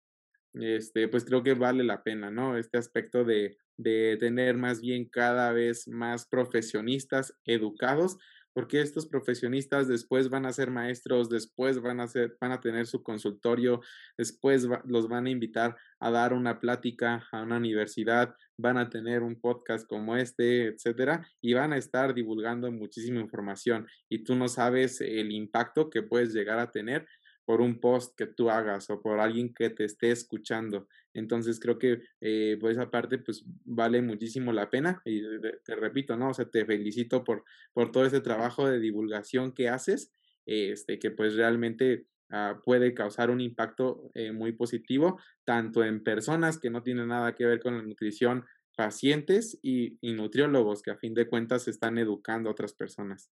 este, 0.54 1.08
pues 1.08 1.24
creo 1.24 1.42
que 1.42 1.54
vale 1.54 1.84
la 1.84 2.02
pena, 2.02 2.30
¿no? 2.30 2.56
Este 2.58 2.76
aspecto 2.76 3.24
de, 3.24 3.56
de 3.76 4.16
tener 4.18 4.56
más 4.56 4.80
bien 4.80 5.08
cada 5.08 5.52
vez 5.52 5.88
más 5.88 6.26
profesionistas 6.26 7.34
educados 7.44 8.18
porque 8.52 8.80
estos 8.80 9.06
profesionistas 9.06 9.88
después 9.88 10.28
van 10.28 10.46
a 10.46 10.52
ser 10.52 10.70
maestros, 10.70 11.28
después 11.28 11.80
van 11.80 12.00
a, 12.00 12.08
ser, 12.08 12.36
van 12.40 12.52
a 12.52 12.60
tener 12.60 12.86
su 12.86 13.02
consultorio, 13.02 13.80
después 14.16 14.66
los 14.84 15.08
van 15.08 15.26
a 15.26 15.30
invitar 15.30 15.76
a 16.00 16.10
dar 16.10 16.32
una 16.32 16.60
plática 16.60 17.26
a 17.32 17.42
una 17.42 17.56
universidad, 17.56 18.34
van 18.58 18.78
a 18.78 18.90
tener 18.90 19.22
un 19.22 19.40
podcast 19.40 19.88
como 19.88 20.16
este, 20.16 20.68
etcétera, 20.68 21.26
y 21.40 21.54
van 21.54 21.72
a 21.72 21.78
estar 21.78 22.14
divulgando 22.14 22.70
muchísima 22.70 23.20
información 23.20 23.86
y 24.08 24.24
tú 24.24 24.34
no 24.34 24.48
sabes 24.48 25.00
el 25.00 25.32
impacto 25.32 25.90
que 25.90 26.02
puedes 26.02 26.32
llegar 26.32 26.58
a 26.58 26.70
tener 26.70 27.06
por 27.44 27.60
un 27.60 27.80
post 27.80 28.16
que 28.16 28.26
tú 28.26 28.50
hagas 28.50 28.88
o 28.90 29.00
por 29.00 29.20
alguien 29.20 29.52
que 29.52 29.70
te 29.70 29.84
esté 29.84 30.10
escuchando. 30.10 30.88
Entonces 31.14 31.58
creo 31.60 31.78
que 31.78 32.02
eh, 32.20 32.56
por 32.60 32.70
esa 32.70 32.90
parte 32.90 33.18
pues 33.18 33.44
vale 33.64 34.00
muchísimo 34.02 34.52
la 34.52 34.70
pena 34.70 35.00
y 35.04 35.22
te, 35.64 35.74
repito, 35.74 36.16
¿no? 36.16 36.30
O 36.30 36.34
sea, 36.34 36.46
te 36.46 36.64
felicito 36.64 37.24
por, 37.24 37.44
por 37.72 37.90
todo 37.90 38.06
ese 38.06 38.20
trabajo 38.20 38.68
de 38.68 38.80
divulgación 38.80 39.52
que 39.52 39.68
haces, 39.68 40.12
este, 40.46 40.98
que 40.98 41.10
pues 41.10 41.34
realmente 41.34 42.06
ah, 42.30 42.60
puede 42.64 42.94
causar 42.94 43.30
un 43.30 43.40
impacto 43.40 44.10
eh, 44.14 44.32
muy 44.32 44.52
positivo, 44.52 45.20
tanto 45.44 45.84
en 45.84 46.02
personas 46.02 46.58
que 46.58 46.70
no 46.70 46.82
tienen 46.82 47.08
nada 47.08 47.34
que 47.34 47.46
ver 47.46 47.60
con 47.60 47.76
la 47.76 47.82
nutrición, 47.82 48.44
pacientes 48.76 49.58
y, 49.62 49.98
y 50.00 50.14
nutriólogos 50.14 50.82
que 50.82 50.92
a 50.92 50.96
fin 50.96 51.12
de 51.12 51.26
cuentas 51.28 51.68
están 51.68 51.98
educando 51.98 52.48
a 52.48 52.52
otras 52.52 52.72
personas 52.72 53.30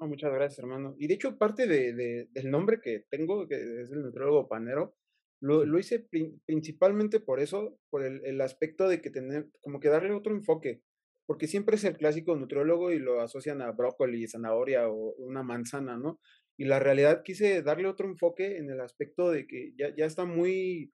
muchas 0.00 0.32
gracias, 0.32 0.58
hermano. 0.58 0.94
Y 0.98 1.06
de 1.06 1.14
hecho, 1.14 1.38
parte 1.38 1.66
de, 1.66 2.28
del 2.30 2.50
nombre 2.50 2.80
que 2.80 3.04
tengo, 3.10 3.48
que 3.48 3.56
es 3.82 3.90
el 3.90 4.02
nutriólogo 4.02 4.48
panero, 4.48 4.94
lo, 5.40 5.64
lo 5.64 5.78
hice 5.78 6.06
principalmente 6.46 7.20
por 7.20 7.40
eso, 7.40 7.78
por 7.90 8.04
el, 8.04 8.24
el, 8.24 8.40
aspecto 8.40 8.88
de 8.88 9.00
que 9.00 9.10
tener, 9.10 9.48
como 9.60 9.80
que 9.80 9.88
darle 9.88 10.12
otro 10.12 10.34
enfoque, 10.34 10.82
porque 11.26 11.46
siempre 11.46 11.76
es 11.76 11.84
el 11.84 11.96
clásico 11.96 12.36
nutriólogo 12.36 12.92
y 12.92 12.98
lo 12.98 13.20
asocian 13.20 13.60
a 13.62 13.72
brócoli, 13.72 14.26
zanahoria 14.28 14.88
o 14.88 15.14
una 15.18 15.42
manzana, 15.42 15.96
¿no? 15.96 16.20
Y 16.58 16.64
la 16.64 16.78
realidad 16.78 17.22
quise 17.22 17.62
darle 17.62 17.88
otro 17.88 18.08
enfoque 18.08 18.56
en 18.58 18.70
el 18.70 18.80
aspecto 18.80 19.30
de 19.30 19.46
que 19.46 19.74
ya, 19.76 19.94
ya 19.94 20.06
está 20.06 20.24
muy, 20.24 20.92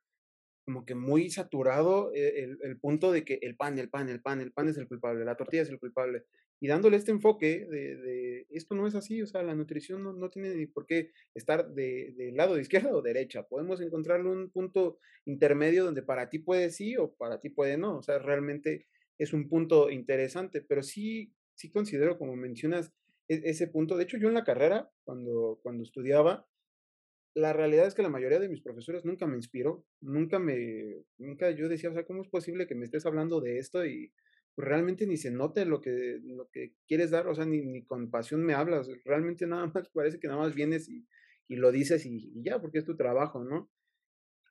como 0.65 0.85
que 0.85 0.95
muy 0.95 1.31
saturado 1.31 2.13
eh, 2.15 2.45
el, 2.45 2.59
el, 2.63 2.79
punto 2.81 3.13
de 3.13 3.25
que 3.25 3.39
el 3.43 3.57
pan, 3.57 3.79
el 3.79 3.91
pan, 3.91 4.09
el 4.09 4.21
pan, 4.21 4.41
el 4.41 4.53
pan 4.53 4.69
es 4.69 4.77
el 4.77 4.89
culpable, 4.89 5.25
la 5.25 5.37
tortilla 5.37 5.63
es 5.63 5.71
el 5.71 5.79
culpable 5.79 6.25
y 6.63 6.69
dándole 6.69 6.97
este 6.97 7.11
enfoque 7.11 7.67
de, 7.69 8.47
esto 8.51 8.77
no 8.77 8.87
es 8.87 8.95
así, 8.95 9.21
o 9.21 9.27
sea, 9.27 9.43
la 9.43 9.57
nutrición 9.57 10.05
no, 10.05 10.13
no 10.13 10.31
tiene 10.31 10.55
ni 10.55 10.67
por 10.67 10.87
qué 10.87 11.11
estar 11.35 11.69
del 11.75 12.15
de 12.17 12.31
lado 12.31 12.55
de 12.55 12.63
izquierda 12.63 12.95
o 12.95 13.03
derecha, 13.03 13.43
podemos 13.49 13.81
encontrarle 13.81 14.31
un 14.31 14.49
punto 14.49 15.01
intermedio 15.25 15.85
donde 15.85 16.05
para 16.05 16.31
ti 16.31 16.39
puede 16.39 16.71
sí 16.71 16.97
o 16.97 17.13
para 17.15 17.41
ti 17.41 17.51
puede 17.51 17.79
no, 17.79 17.99
o 17.99 18.03
sea, 18.05 18.21
realmente 18.21 18.87
es 19.19 19.33
un 19.33 19.49
punto 19.49 19.91
interesante, 19.91 20.61
pero 20.63 20.85
sí, 20.85 21.35
sí 21.57 21.69
considero, 21.73 22.17
como 22.17 22.37
mencionas, 22.37 22.93
e-, 23.27 23.43
ese 23.45 23.67
punto. 23.67 23.97
De 23.97 24.05
hecho, 24.05 24.17
yo 24.17 24.29
en 24.29 24.35
la 24.35 24.45
carrera, 24.45 24.89
cuando, 25.03 25.59
cuando 25.65 25.83
estudiaba, 25.83 26.47
la 27.35 27.53
realidad 27.53 27.89
es 27.89 27.95
que 27.95 28.03
la 28.03 28.09
mayoría 28.09 28.39
de 28.39 28.49
mis 28.49 28.63
profesores 28.63 29.05
nunca 29.05 29.27
me 29.27 29.37
inspiró, 29.37 29.85
nunca 30.01 30.39
me, 30.39 31.03
nunca 31.19 31.51
yo 31.51 31.69
decía, 31.69 31.91
o 31.91 31.93
sea, 31.93 32.05
¿cómo 32.05 32.23
es 32.23 32.29
posible 32.29 32.69
que 32.69 32.77
me 32.77 32.85
estés 32.85 33.05
hablando 33.05 33.41
de 33.41 33.59
esto 33.59 33.85
y 33.85 34.13
realmente 34.57 35.07
ni 35.07 35.17
se 35.17 35.31
note 35.31 35.65
lo 35.65 35.81
que, 35.81 36.21
lo 36.23 36.49
que 36.51 36.75
quieres 36.87 37.11
dar, 37.11 37.27
o 37.27 37.35
sea, 37.35 37.45
ni, 37.47 37.63
ni 37.63 37.85
con 37.85 38.11
pasión 38.11 38.45
me 38.45 38.55
hablas, 38.55 38.89
realmente 39.05 39.47
nada 39.47 39.67
más 39.67 39.89
parece 39.91 40.19
que 40.19 40.29
nada 40.29 40.41
más 40.41 40.55
vienes 40.55 40.89
y, 40.89 41.07
y 41.49 41.57
lo 41.57 41.73
dices 41.73 42.07
y, 42.07 42.33
ya, 42.43 42.61
porque 42.61 42.79
es 42.79 42.85
tu 42.85 42.97
trabajo, 42.97 43.45
¿no? 43.45 43.71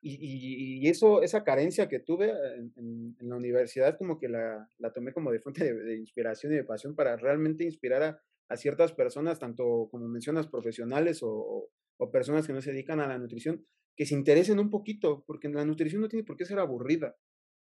Y, 0.04 0.80
y, 0.84 0.88
eso, 0.88 1.22
esa 1.22 1.44
carencia 1.44 1.88
que 1.88 2.00
tuve 2.00 2.32
en, 2.56 2.72
en, 3.20 3.28
la 3.28 3.36
universidad, 3.36 3.96
como 3.96 4.18
que 4.18 4.28
la, 4.28 4.68
la 4.78 4.92
tomé 4.92 5.12
como 5.12 5.30
de 5.30 5.38
fuente 5.38 5.72
de, 5.72 5.96
inspiración 5.96 6.52
y 6.52 6.56
de 6.56 6.64
pasión 6.64 6.96
para 6.96 7.16
realmente 7.16 7.62
inspirar 7.62 8.02
a, 8.02 8.22
a 8.48 8.56
ciertas 8.56 8.92
personas, 8.92 9.38
tanto 9.38 9.88
como 9.92 10.08
mencionas, 10.08 10.48
profesionales 10.48 11.22
o, 11.22 11.70
o 11.98 12.10
personas 12.10 12.48
que 12.48 12.52
no 12.52 12.60
se 12.60 12.72
dedican 12.72 12.98
a 12.98 13.06
la 13.06 13.16
nutrición, 13.16 13.64
que 13.96 14.04
se 14.04 14.16
interesen 14.16 14.58
un 14.58 14.70
poquito, 14.70 15.22
porque 15.24 15.48
la 15.48 15.64
nutrición 15.64 16.02
no 16.02 16.08
tiene 16.08 16.24
por 16.24 16.36
qué 16.36 16.44
ser 16.46 16.58
aburrida. 16.58 17.16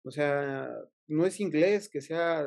O 0.08 0.12
sea, 0.12 0.70
no 1.08 1.26
es 1.26 1.40
inglés, 1.40 1.90
que 1.90 2.02
sea 2.02 2.46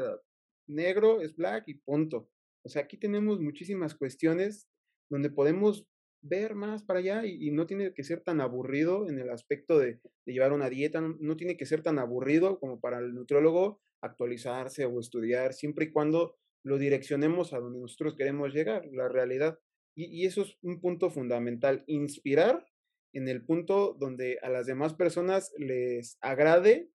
negro, 0.66 1.20
es 1.20 1.37
black 1.37 1.64
y 1.66 1.75
punto. 1.75 2.29
O 2.64 2.68
sea, 2.68 2.83
aquí 2.83 2.96
tenemos 2.96 3.40
muchísimas 3.40 3.94
cuestiones 3.94 4.68
donde 5.11 5.31
podemos 5.31 5.87
ver 6.23 6.55
más 6.55 6.83
para 6.85 7.01
allá 7.01 7.25
y, 7.25 7.51
no 7.51 7.66
tiene 7.66 7.94
que 7.94 8.05
ser 8.05 8.20
tan 8.20 8.40
aburrido 8.40 9.09
en 9.09 9.18
el 9.18 9.31
aspecto 9.31 9.79
de, 9.79 10.01
llevar 10.27 10.53
una 10.53 10.68
dieta, 10.68 11.01
no, 11.01 11.16
no, 11.18 11.37
tiene 11.37 11.57
que 11.57 11.66
ser 11.66 11.83
tan 11.83 11.99
aburrido 11.99 12.61
como 12.61 12.81
para 12.81 12.99
el 12.99 13.14
nutriólogo 13.14 13.81
actualizarse 14.03 14.85
o 14.85 15.01
estudiar, 15.01 15.53
siempre 15.55 15.87
y 15.87 15.92
cuando 15.92 16.37
lo 16.62 16.79
direccionemos 16.79 17.53
a 17.53 17.59
donde 17.59 17.81
nosotros 17.81 18.14
queremos 18.16 18.53
llegar, 18.53 18.87
la 18.92 19.09
realidad. 19.09 19.59
Y, 19.96 20.27
eso 20.27 20.42
es 20.42 20.57
un 20.62 20.81
punto 20.81 21.11
fundamental, 21.11 21.85
inspirar 21.87 22.66
en 23.12 23.29
el 23.29 23.44
punto 23.44 23.96
donde 23.99 24.38
a 24.42 24.49
las 24.51 24.66
demás 24.66 24.94
personas 24.94 25.53
les 25.59 26.16
agrade 26.20 26.90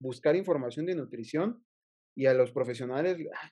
buscar 0.00 0.36
información 0.36 0.86
de 0.86 0.94
nutrición 0.94 1.64
y 2.14 2.26
a 2.26 2.34
los 2.34 2.52
profesionales, 2.52 3.16
ah, 3.34 3.50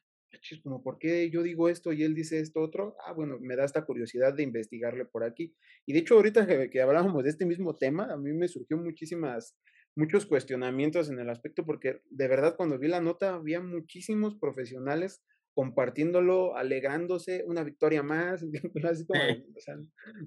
como, 0.63 0.83
¿por 0.83 0.99
qué 0.99 1.31
yo 1.31 1.43
digo 1.43 1.69
esto 1.69 1.93
y 1.93 2.03
él 2.03 2.15
dice 2.15 2.41
esto 2.41 2.61
otro? 2.61 2.97
Ah, 3.07 3.13
bueno, 3.13 3.39
me 3.41 3.57
da 3.57 3.65
esta 3.65 3.85
curiosidad 3.85 4.35
de 4.35 4.43
investigarle 4.43 5.05
por 5.05 5.25
aquí. 5.25 5.55
Y 5.87 5.93
de 5.93 6.01
hecho, 6.01 6.15
ahorita 6.15 6.47
que, 6.47 6.71
que 6.71 6.83
hablábamos 6.83 7.25
de 7.25 7.31
este 7.31 7.47
mismo 7.47 7.75
tema, 7.75 8.13
a 8.13 8.17
mí 8.17 8.33
me 8.33 8.49
surgió 8.49 8.77
muchísimas, 8.77 9.57
muchos 9.97 10.27
cuestionamientos 10.27 11.11
en 11.11 11.19
el 11.19 11.31
aspecto, 11.31 11.65
porque 11.65 12.03
de 12.11 12.29
verdad 12.29 12.57
cuando 12.57 12.79
vi 12.79 12.89
la 12.89 13.01
nota 13.01 13.35
había 13.35 13.61
muchísimos 13.61 14.37
profesionales 14.37 15.23
compartiéndolo, 15.57 16.55
alegrándose, 16.55 17.43
una 17.47 17.65
victoria 17.65 18.03
más, 18.03 18.45
así 18.91 19.07
como, 19.07 19.23
o 19.23 19.61
sea, 19.61 19.77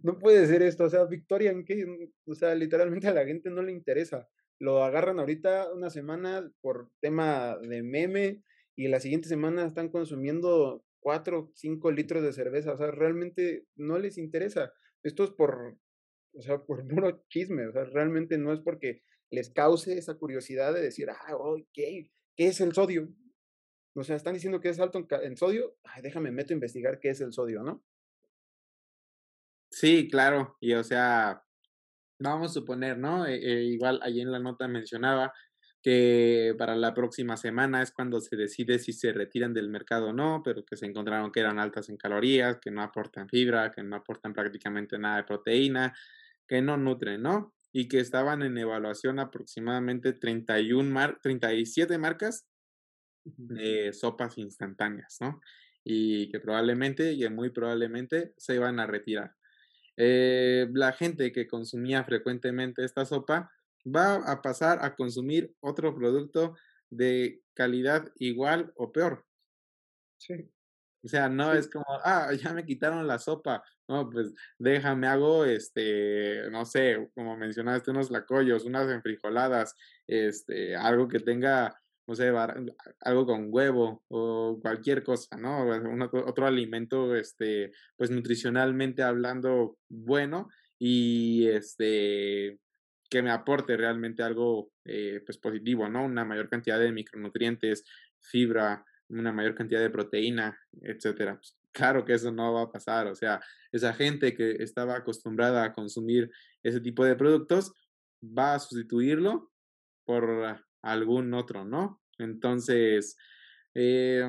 no 0.01 0.17
puede 0.17 0.47
ser 0.47 0.63
esto, 0.63 0.85
o 0.85 0.89
sea, 0.89 1.05
victoria 1.05 1.51
en 1.51 1.65
qué, 1.65 1.85
o 2.25 2.33
sea, 2.33 2.55
literalmente 2.55 3.07
a 3.07 3.13
la 3.13 3.25
gente 3.25 3.51
no 3.51 3.61
le 3.61 3.71
interesa, 3.71 4.27
lo 4.59 4.83
agarran 4.83 5.19
ahorita 5.19 5.71
una 5.73 5.89
semana 5.89 6.51
por 6.61 6.91
tema 7.01 7.57
de 7.57 7.81
meme 7.81 8.43
y 8.75 8.87
la 8.87 8.99
siguiente 8.99 9.27
semana 9.27 9.65
están 9.65 9.89
consumiendo 9.89 10.83
cuatro, 10.99 11.51
cinco 11.55 11.91
litros 11.91 12.23
de 12.23 12.33
cerveza, 12.33 12.73
o 12.73 12.77
sea, 12.77 12.91
realmente 12.91 13.65
no 13.75 13.97
les 13.97 14.17
interesa, 14.17 14.73
esto 15.03 15.23
es 15.23 15.31
por, 15.31 15.77
o 16.33 16.41
sea, 16.41 16.59
por 16.59 16.87
puro 16.87 17.23
chisme, 17.29 17.67
o 17.67 17.71
sea, 17.71 17.85
realmente 17.85 18.37
no 18.37 18.53
es 18.53 18.59
porque 18.59 19.01
les 19.31 19.49
cause 19.49 19.97
esa 19.97 20.15
curiosidad 20.15 20.73
de 20.73 20.81
decir, 20.81 21.09
ah, 21.09 21.55
¿qué, 21.73 22.11
¿qué 22.35 22.47
es 22.47 22.59
el 22.61 22.73
sodio? 22.73 23.09
O 23.95 24.03
sea, 24.03 24.15
están 24.15 24.33
diciendo 24.33 24.61
que 24.61 24.69
es 24.69 24.79
alto 24.79 25.05
en, 25.23 25.35
sodio. 25.35 25.77
Ay, 25.83 26.01
déjame 26.01 26.31
meto 26.31 26.53
a 26.53 26.55
investigar 26.55 26.99
qué 26.99 27.09
es 27.09 27.21
el 27.21 27.33
sodio, 27.33 27.63
¿no? 27.63 27.83
Sí, 29.71 30.07
claro. 30.09 30.57
Y 30.59 30.73
o 30.73 30.83
sea, 30.83 31.43
vamos 32.19 32.51
a 32.51 32.53
suponer, 32.53 32.97
¿no? 32.97 33.25
E, 33.25 33.35
e, 33.35 33.63
igual 33.65 33.99
allí 34.03 34.21
en 34.21 34.31
la 34.31 34.39
nota 34.39 34.67
mencionaba 34.67 35.33
que 35.81 36.55
para 36.57 36.75
la 36.75 36.93
próxima 36.93 37.37
semana 37.37 37.81
es 37.81 37.91
cuando 37.91 38.19
se 38.19 38.35
decide 38.35 38.79
si 38.79 38.91
se 38.91 39.13
retiran 39.13 39.53
del 39.53 39.69
mercado 39.69 40.09
o 40.09 40.13
no, 40.13 40.41
pero 40.43 40.65
que 40.65 40.75
se 40.75 40.85
encontraron 40.85 41.31
que 41.31 41.39
eran 41.39 41.59
altas 41.59 41.89
en 41.89 41.97
calorías, 41.97 42.59
que 42.59 42.71
no 42.71 42.81
aportan 42.81 43.29
fibra, 43.29 43.71
que 43.71 43.83
no 43.83 43.95
aportan 43.95 44.33
prácticamente 44.33 44.97
nada 44.99 45.17
de 45.17 45.23
proteína, 45.23 45.93
que 46.47 46.61
no 46.61 46.77
nutren, 46.77 47.21
¿no? 47.21 47.53
Y 47.71 47.87
que 47.87 47.99
estaban 47.99 48.41
en 48.41 48.57
evaluación 48.57 49.19
aproximadamente 49.19 50.13
31 50.13 50.89
mar 50.91 51.19
37 51.21 51.97
marcas 51.97 52.45
de 53.23 53.93
sopas 53.93 54.37
instantáneas, 54.37 55.17
¿no? 55.21 55.41
Y 55.83 56.29
que 56.29 56.39
probablemente, 56.39 57.13
y 57.13 57.27
muy 57.29 57.51
probablemente, 57.51 58.33
se 58.37 58.55
iban 58.55 58.79
a 58.79 58.87
retirar. 58.87 59.35
Eh, 60.01 60.69
la 60.71 60.93
gente 60.93 61.33
que 61.33 61.45
consumía 61.45 62.05
frecuentemente 62.05 62.85
esta 62.85 63.03
sopa 63.03 63.51
va 63.85 64.15
a 64.15 64.41
pasar 64.41 64.79
a 64.81 64.95
consumir 64.95 65.53
otro 65.59 65.93
producto 65.93 66.55
de 66.89 67.41
calidad 67.53 68.09
igual 68.15 68.71
o 68.77 68.93
peor. 68.93 69.25
Sí. 70.17 70.49
O 71.03 71.07
sea, 71.09 71.27
no 71.27 71.53
es 71.53 71.69
como, 71.69 71.85
ah, 72.05 72.31
ya 72.33 72.53
me 72.53 72.65
quitaron 72.65 73.07
la 73.07 73.19
sopa. 73.19 73.61
No, 73.89 74.09
pues 74.09 74.33
déjame, 74.57 75.07
hago, 75.07 75.43
este, 75.43 76.49
no 76.49 76.65
sé, 76.65 77.09
como 77.13 77.35
mencionaste, 77.35 77.91
unos 77.91 78.09
lacollos, 78.09 78.63
unas 78.63 78.89
enfrijoladas, 78.89 79.75
este, 80.07 80.77
algo 80.77 81.09
que 81.09 81.19
tenga 81.19 81.77
no 82.09 82.15
sé, 82.15 82.33
algo 83.01 83.25
con 83.27 83.49
huevo 83.51 84.03
o 84.07 84.57
cualquier 84.59 85.03
cosa, 85.03 85.37
¿no? 85.37 85.67
otro 86.25 86.47
alimento, 86.47 87.15
este, 87.15 87.71
pues 87.95 88.09
nutricionalmente 88.09 89.03
hablando 89.03 89.77
bueno 89.89 90.49
y 90.79 91.47
este, 91.49 92.59
que 93.11 93.21
me 93.21 93.29
aporte 93.29 93.77
realmente 93.77 94.23
algo, 94.23 94.71
eh, 94.85 95.21
pues 95.23 95.37
positivo, 95.37 95.87
¿no? 95.87 96.03
Una 96.03 96.25
mayor 96.25 96.49
cantidad 96.49 96.79
de 96.79 96.91
micronutrientes, 96.91 97.83
fibra, 98.19 98.83
una 99.09 99.31
mayor 99.31 99.53
cantidad 99.53 99.81
de 99.81 99.91
proteína, 99.91 100.59
etcétera. 100.81 101.35
Pues, 101.35 101.59
claro 101.71 102.05
que 102.05 102.13
eso 102.13 102.31
no 102.31 102.53
va 102.53 102.63
a 102.63 102.71
pasar, 102.71 103.05
o 103.05 103.13
sea, 103.13 103.39
esa 103.71 103.93
gente 103.93 104.33
que 104.33 104.63
estaba 104.63 104.95
acostumbrada 104.95 105.63
a 105.63 105.73
consumir 105.73 106.31
ese 106.63 106.81
tipo 106.81 107.05
de 107.05 107.15
productos 107.15 107.71
va 108.23 108.55
a 108.55 108.59
sustituirlo 108.59 109.51
por 110.05 110.59
algún 110.81 111.33
otro, 111.33 111.65
¿no? 111.65 112.01
Entonces, 112.17 113.17
eh, 113.73 114.23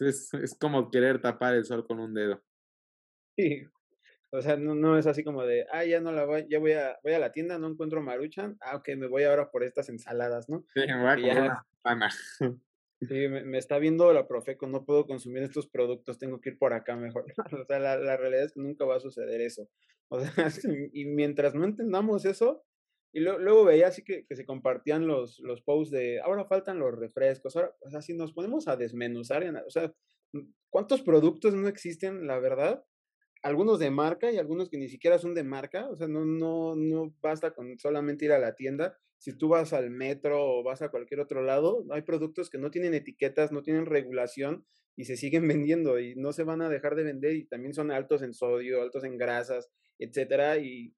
es, 0.00 0.34
es, 0.34 0.54
como 0.54 0.90
querer 0.90 1.20
tapar 1.20 1.54
el 1.54 1.64
sol 1.64 1.86
con 1.86 2.00
un 2.00 2.14
dedo. 2.14 2.42
Sí, 3.36 3.66
o 4.32 4.40
sea, 4.42 4.56
no, 4.56 4.74
no 4.74 4.96
es 4.96 5.06
así 5.06 5.24
como 5.24 5.44
de, 5.44 5.66
ah, 5.72 5.84
ya 5.84 6.00
no 6.00 6.12
la 6.12 6.24
voy, 6.24 6.46
ya 6.48 6.58
voy 6.58 6.72
a, 6.72 6.98
voy 7.02 7.12
a 7.14 7.18
la 7.18 7.32
tienda, 7.32 7.58
no 7.58 7.68
encuentro 7.68 8.00
maruchan, 8.00 8.56
ah, 8.60 8.76
ok, 8.76 8.90
me 8.96 9.08
voy 9.08 9.24
ahora 9.24 9.50
por 9.50 9.64
estas 9.64 9.88
ensaladas, 9.88 10.48
¿no? 10.48 10.64
Sí, 10.74 10.80
me 10.86 11.00
voy 11.00 11.08
a 11.08 11.52
comer 11.82 12.10
Sí, 13.02 13.28
me, 13.28 13.44
me, 13.44 13.56
está 13.56 13.78
viendo 13.78 14.12
la 14.12 14.28
Profeco, 14.28 14.66
no 14.66 14.84
puedo 14.84 15.06
consumir 15.06 15.42
estos 15.42 15.66
productos, 15.68 16.18
tengo 16.18 16.38
que 16.40 16.50
ir 16.50 16.58
por 16.58 16.74
acá 16.74 16.96
mejor. 16.96 17.24
o 17.62 17.64
sea, 17.64 17.78
la, 17.78 17.96
la 17.96 18.16
realidad 18.18 18.44
es 18.44 18.52
que 18.52 18.60
nunca 18.60 18.84
va 18.84 18.96
a 18.96 19.00
suceder 19.00 19.40
eso. 19.40 19.68
O 20.08 20.20
sea, 20.20 20.30
y 20.92 21.06
mientras 21.06 21.54
no 21.54 21.64
entendamos 21.64 22.24
eso, 22.24 22.62
y 23.12 23.20
luego 23.20 23.64
veía 23.64 23.88
así 23.88 24.04
que, 24.04 24.24
que, 24.24 24.36
se 24.36 24.44
compartían 24.44 25.06
los, 25.06 25.40
los 25.40 25.62
posts 25.62 25.90
de 25.90 26.20
ahora 26.20 26.44
faltan 26.44 26.78
los 26.78 26.96
refrescos. 26.96 27.56
Ahora, 27.56 27.74
o 27.80 27.90
sea, 27.90 28.02
si 28.02 28.14
nos 28.14 28.32
ponemos 28.32 28.68
a 28.68 28.76
desmenuzar, 28.76 29.44
o 29.66 29.70
sea, 29.70 29.92
¿cuántos 30.68 31.02
productos 31.02 31.54
no 31.54 31.66
existen, 31.66 32.26
la 32.26 32.38
verdad? 32.38 32.84
Algunos 33.42 33.80
de 33.80 33.90
marca 33.90 34.30
y 34.30 34.38
algunos 34.38 34.68
que 34.68 34.78
ni 34.78 34.88
siquiera 34.88 35.18
son 35.18 35.34
de 35.34 35.42
marca. 35.42 35.88
O 35.90 35.96
sea, 35.96 36.06
no, 36.06 36.24
no, 36.24 36.76
no 36.76 37.14
basta 37.20 37.52
con 37.52 37.78
solamente 37.78 38.26
ir 38.26 38.32
a 38.32 38.38
la 38.38 38.54
tienda. 38.54 38.96
Si 39.18 39.36
tú 39.36 39.48
vas 39.48 39.72
al 39.72 39.90
metro 39.90 40.38
o 40.40 40.62
vas 40.62 40.82
a 40.82 40.90
cualquier 40.90 41.20
otro 41.20 41.42
lado, 41.42 41.84
hay 41.90 42.02
productos 42.02 42.48
que 42.48 42.58
no 42.58 42.70
tienen 42.70 42.94
etiquetas, 42.94 43.50
no 43.50 43.62
tienen 43.62 43.86
regulación 43.86 44.66
y 44.96 45.04
se 45.06 45.16
siguen 45.16 45.48
vendiendo 45.48 45.98
y 45.98 46.14
no 46.14 46.32
se 46.32 46.44
van 46.44 46.62
a 46.62 46.68
dejar 46.68 46.94
de 46.94 47.02
vender 47.02 47.34
y 47.34 47.44
también 47.46 47.74
son 47.74 47.90
altos 47.90 48.22
en 48.22 48.34
sodio, 48.34 48.82
altos 48.82 49.02
en 49.02 49.16
grasas, 49.18 49.68
etcétera. 49.98 50.58
Y 50.58 50.94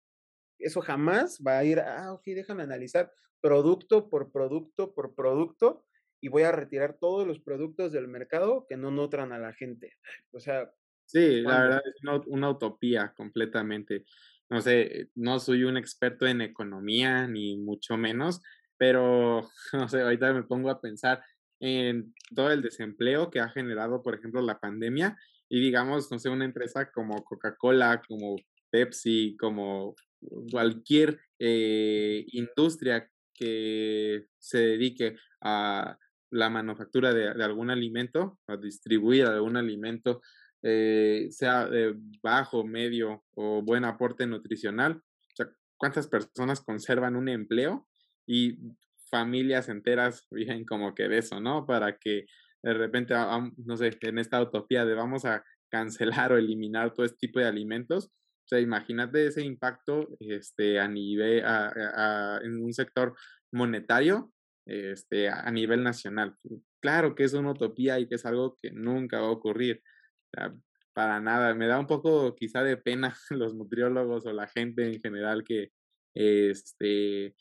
eso 0.62 0.80
jamás 0.80 1.40
va 1.46 1.58
a 1.58 1.64
ir, 1.64 1.80
ah, 1.80 2.12
ok, 2.12 2.22
déjame 2.26 2.62
analizar 2.62 3.12
producto 3.40 4.08
por 4.08 4.30
producto 4.30 4.94
por 4.94 5.14
producto 5.14 5.84
y 6.20 6.28
voy 6.28 6.44
a 6.44 6.52
retirar 6.52 6.96
todos 6.98 7.26
los 7.26 7.40
productos 7.40 7.92
del 7.92 8.06
mercado 8.06 8.64
que 8.68 8.76
no 8.76 8.90
nutran 8.90 9.32
a 9.32 9.38
la 9.38 9.52
gente. 9.52 9.94
O 10.30 10.38
sea. 10.38 10.72
Sí, 11.04 11.42
la 11.42 11.60
verdad 11.62 11.82
es 11.84 12.24
una, 12.26 12.50
utopía 12.50 13.12
completamente. 13.14 14.04
No 14.48 14.60
sé, 14.62 15.10
no 15.16 15.40
soy 15.40 15.64
un 15.64 15.76
experto 15.76 16.26
en 16.26 16.40
economía, 16.40 17.26
ni 17.26 17.58
mucho 17.58 17.96
menos, 17.96 18.40
pero, 18.78 19.48
no 19.72 19.88
sé, 19.88 20.00
ahorita 20.00 20.32
me 20.32 20.44
pongo 20.44 20.70
a 20.70 20.80
pensar 20.80 21.22
en 21.60 22.14
todo 22.34 22.50
el 22.52 22.62
desempleo 22.62 23.30
que 23.30 23.40
ha 23.40 23.48
generado, 23.48 24.02
por 24.02 24.14
ejemplo, 24.14 24.40
la 24.40 24.60
pandemia 24.60 25.18
y 25.48 25.60
digamos, 25.60 26.10
no 26.10 26.18
sé, 26.18 26.28
una 26.28 26.44
empresa 26.44 26.90
como 26.90 27.22
Coca-Cola, 27.24 28.00
como 28.08 28.36
Pepsi, 28.70 29.36
como 29.38 29.94
cualquier 30.50 31.20
eh, 31.38 32.24
industria 32.32 33.08
que 33.34 34.26
se 34.38 34.58
dedique 34.58 35.16
a 35.40 35.98
la 36.30 36.50
manufactura 36.50 37.12
de, 37.12 37.28
algún 37.42 37.70
alimento, 37.70 38.38
a 38.46 38.56
distribuir 38.56 39.26
algún 39.26 39.56
alimento, 39.56 40.22
eh, 40.62 41.28
sea 41.30 41.66
de 41.66 41.94
bajo, 42.22 42.64
medio 42.64 43.24
o 43.34 43.62
buen 43.62 43.84
aporte 43.84 44.26
nutricional. 44.26 44.92
O 44.94 45.36
sea, 45.36 45.50
¿cuántas 45.76 46.06
personas 46.06 46.60
conservan 46.60 47.16
un 47.16 47.28
empleo 47.28 47.86
y 48.26 48.58
familias 49.10 49.68
enteras 49.68 50.26
viven 50.30 50.64
como 50.64 50.94
que 50.94 51.08
de 51.08 51.18
eso, 51.18 51.40
¿no? 51.40 51.66
Para 51.66 51.98
que 51.98 52.26
de 52.62 52.74
repente, 52.74 53.14
no 53.56 53.76
sé, 53.76 53.98
en 54.00 54.18
esta 54.18 54.40
utopía 54.40 54.84
de 54.84 54.94
vamos 54.94 55.24
a 55.24 55.44
cancelar 55.68 56.32
o 56.32 56.38
eliminar 56.38 56.94
todo 56.94 57.04
este 57.04 57.18
tipo 57.26 57.40
de 57.40 57.46
alimentos. 57.46 58.10
O 58.44 58.48
sea, 58.48 58.60
imagínate 58.60 59.26
ese 59.26 59.42
impacto 59.42 60.08
este, 60.20 60.78
a 60.80 60.88
nivel, 60.88 61.42
en 62.42 62.62
un 62.62 62.72
sector 62.72 63.14
monetario 63.52 64.32
este, 64.66 65.28
a 65.28 65.50
nivel 65.50 65.82
nacional. 65.82 66.36
Claro 66.80 67.14
que 67.14 67.24
es 67.24 67.32
una 67.34 67.52
utopía 67.52 67.98
y 67.98 68.08
que 68.08 68.16
es 68.16 68.26
algo 68.26 68.58
que 68.60 68.70
nunca 68.72 69.20
va 69.20 69.28
a 69.28 69.30
ocurrir. 69.30 69.82
para 70.92 71.20
nada. 71.20 71.54
Me 71.54 71.66
da 71.66 71.78
un 71.78 71.86
poco 71.86 72.34
quizá 72.34 72.62
de 72.62 72.76
pena 72.76 73.14
los 73.30 73.54
nutriólogos 73.54 74.26
o 74.26 74.32
la 74.32 74.48
gente 74.48 74.86
en 74.86 75.00
general 75.00 75.44
que 75.44 75.70
este, 76.14 77.34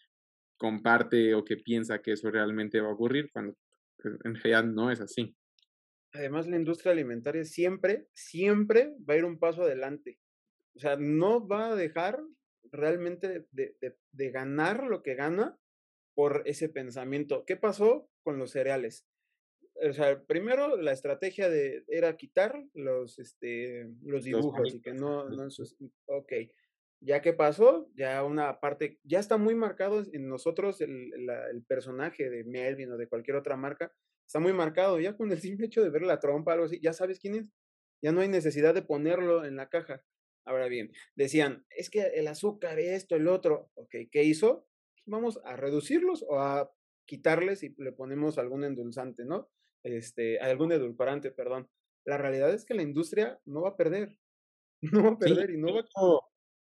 comparte 0.58 1.34
o 1.34 1.44
que 1.44 1.58
piensa 1.58 2.02
que 2.02 2.14
eso 2.14 2.30
realmente 2.30 2.80
va 2.80 2.90
a 2.90 2.94
ocurrir 2.94 3.30
cuando 3.34 3.56
pues, 3.98 4.16
en 4.24 4.36
realidad 4.36 4.64
no 4.64 4.92
es 4.92 5.02
así. 5.02 5.36
Además, 6.14 6.48
la 6.48 6.58
industria 6.58 6.92
alimentaria 6.92 7.46
siempre, 7.46 8.08
siempre 8.14 8.94
va 9.10 9.14
a 9.14 9.18
ir 9.18 9.26
un 9.26 9.40
paso 9.40 9.64
adelante. 9.64 10.20
O 10.76 10.80
sea, 10.80 10.96
no 10.98 11.48
va 11.48 11.72
a 11.72 11.76
dejar 11.76 12.22
realmente 12.72 13.46
de, 13.52 13.76
de 14.12 14.32
ganar 14.32 14.84
lo 14.84 15.04
que 15.04 15.16
gana 15.16 15.58
por 16.16 16.44
ese 16.46 16.70
pensamiento. 16.70 17.46
¿Qué 17.46 17.58
pasó 17.58 18.10
con 18.24 18.38
los 18.38 18.52
cereales? 18.52 19.06
O 19.84 19.94
sea, 19.94 20.22
primero 20.24 20.78
la 20.78 20.92
estrategia 20.92 21.50
de 21.50 21.84
era 21.88 22.16
quitar 22.18 22.64
los, 22.74 23.18
este, 23.20 23.90
los 24.04 24.24
dibujos 24.24 24.74
y 24.74 24.82
que 24.82 24.94
no, 24.94 25.30
no, 25.30 25.48
ok. 26.08 26.34
Ya 27.04 27.22
que 27.22 27.34
pasó, 27.34 27.90
ya 27.96 28.24
una 28.24 28.60
parte, 28.60 29.00
ya 29.04 29.20
está 29.20 29.38
muy 29.38 29.56
marcado 29.56 30.04
en 30.14 30.28
nosotros 30.28 30.82
el, 30.82 31.12
el 31.52 31.64
personaje 31.64 32.30
de 32.30 32.44
Melvin 32.44 32.92
o 32.92 32.98
de 32.98 33.08
cualquier 33.08 33.38
otra 33.38 33.58
marca, 33.58 33.92
está 34.28 34.40
muy 34.40 34.54
marcado, 34.54 35.00
ya 35.00 35.18
con 35.18 35.32
el 35.32 35.40
simple 35.40 35.66
hecho 35.66 35.82
de 35.82 35.90
ver 35.90 36.04
la 36.04 36.20
trompa, 36.20 36.54
algo 36.54 36.66
así, 36.66 36.80
ya 36.80 36.94
sabes 36.94 37.20
quién 37.20 37.36
es, 37.36 37.50
ya 38.04 38.12
no 38.12 38.22
hay 38.22 38.28
necesidad 38.28 38.76
de 38.76 38.84
ponerlo 38.84 39.46
en 39.46 39.56
la 39.56 39.68
caja. 39.68 40.04
Ahora 40.46 40.68
bien, 40.68 40.92
decían, 41.16 41.66
es 41.70 41.90
que 41.90 42.02
el 42.02 42.28
azúcar, 42.28 42.80
esto, 42.80 43.16
el 43.16 43.28
otro, 43.28 43.70
ok, 43.76 43.96
¿qué 44.12 44.24
hizo? 44.24 44.68
vamos 45.06 45.40
a 45.44 45.56
reducirlos 45.56 46.24
o 46.28 46.40
a 46.40 46.72
quitarles 47.06 47.64
y 47.64 47.74
le 47.78 47.92
ponemos 47.92 48.38
algún 48.38 48.64
endulzante, 48.64 49.26
¿no? 49.26 49.50
Este, 49.84 50.40
algún 50.40 50.72
edulcorante, 50.72 51.32
perdón. 51.32 51.70
La 52.06 52.18
realidad 52.18 52.54
es 52.54 52.66
que 52.66 52.74
la 52.74 52.84
industria 52.84 53.40
no 53.46 53.62
va 53.62 53.70
a 53.70 53.78
perder. 53.78 54.18
No 54.82 55.04
va 55.04 55.10
a 55.12 55.18
perder 55.20 55.52
y 55.52 55.58
no 55.58 55.76
va 55.76 55.82
a... 55.82 56.20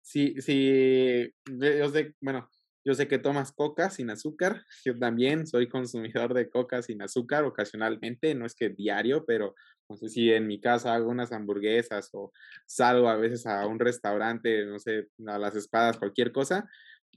Sí, 0.01 0.35
sí, 0.39 1.29
yo 1.45 1.89
sé, 1.89 2.15
bueno, 2.21 2.49
yo 2.87 2.93
sé 2.93 3.09
que 3.09 3.19
tomas 3.19 3.51
coca 3.51 3.89
sin 3.89 4.09
azúcar. 4.09 4.63
Yo 4.85 4.97
también 4.97 5.45
soy 5.45 5.67
consumidor 5.67 6.33
de 6.33 6.49
coca 6.49 6.81
sin 6.81 7.01
azúcar 7.01 7.43
ocasionalmente, 7.43 8.33
no 8.33 8.45
es 8.45 8.55
que 8.55 8.69
diario, 8.69 9.25
pero 9.25 9.55
no 9.89 9.97
sé 9.97 10.07
si 10.07 10.31
en 10.31 10.47
mi 10.47 10.61
casa 10.61 10.95
hago 10.95 11.09
unas 11.09 11.33
hamburguesas 11.33 12.09
o 12.13 12.31
salgo 12.65 13.09
a 13.09 13.17
veces 13.17 13.45
a 13.45 13.67
un 13.67 13.79
restaurante, 13.79 14.65
no 14.65 14.79
sé, 14.79 15.09
a 15.27 15.37
las 15.37 15.57
espadas, 15.57 15.97
cualquier 15.97 16.31
cosa, 16.31 16.69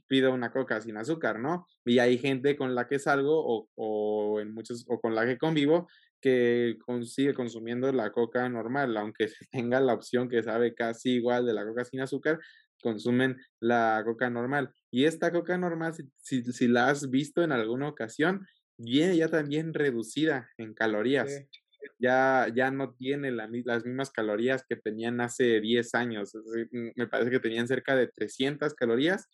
pido 0.07 0.33
una 0.33 0.51
coca 0.51 0.81
sin 0.81 0.97
azúcar, 0.97 1.39
¿no? 1.39 1.65
Y 1.85 1.99
hay 1.99 2.17
gente 2.17 2.57
con 2.57 2.75
la 2.75 2.89
que 2.89 2.99
salgo 2.99 3.41
o, 3.41 3.69
o 3.75 4.41
en 4.41 4.53
muchos, 4.53 4.83
o 4.89 4.99
con 4.99 5.15
la 5.15 5.25
que 5.25 5.37
convivo 5.37 5.87
que 6.21 6.77
sigue 7.03 7.33
consumiendo 7.33 7.91
la 7.91 8.11
coca 8.11 8.47
normal, 8.47 8.95
aunque 8.97 9.27
tenga 9.51 9.79
la 9.79 9.93
opción 9.93 10.29
que 10.29 10.43
sabe 10.43 10.75
casi 10.75 11.13
igual 11.13 11.45
de 11.45 11.53
la 11.53 11.65
coca 11.65 11.83
sin 11.83 12.01
azúcar, 12.01 12.39
consumen 12.81 13.37
la 13.59 14.01
coca 14.05 14.29
normal. 14.29 14.73
Y 14.91 15.05
esta 15.05 15.31
coca 15.31 15.57
normal, 15.57 15.93
si, 16.17 16.43
si, 16.43 16.67
la 16.67 16.89
has 16.89 17.09
visto 17.09 17.43
en 17.43 17.51
alguna 17.51 17.87
ocasión, 17.87 18.45
viene 18.77 19.17
ya 19.17 19.27
también 19.29 19.73
reducida 19.73 20.49
en 20.57 20.73
calorías. 20.73 21.45
Ya, 21.97 22.47
ya 22.53 22.69
no 22.71 22.93
tiene 22.93 23.31
las 23.31 23.49
mismas 23.85 24.11
calorías 24.11 24.63
que 24.67 24.75
tenían 24.75 25.21
hace 25.21 25.61
10 25.61 25.95
años. 25.95 26.33
Me 26.71 27.07
parece 27.07 27.31
que 27.31 27.39
tenían 27.39 27.67
cerca 27.67 27.95
de 27.95 28.07
300 28.07 28.73
calorías 28.73 29.27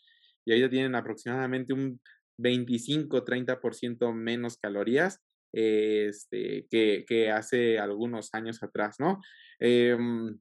y 0.45 0.53
ahí 0.53 0.69
tienen 0.69 0.95
aproximadamente 0.95 1.73
un 1.73 1.99
25-30% 2.37 4.13
menos 4.13 4.57
calorías 4.57 5.19
este, 5.51 6.67
que, 6.69 7.05
que, 7.07 7.31
hace 7.31 7.79
algunos 7.79 8.33
años 8.33 8.61
atrás, 8.63 8.97
¿no? 8.99 9.21
Em, 9.59 10.37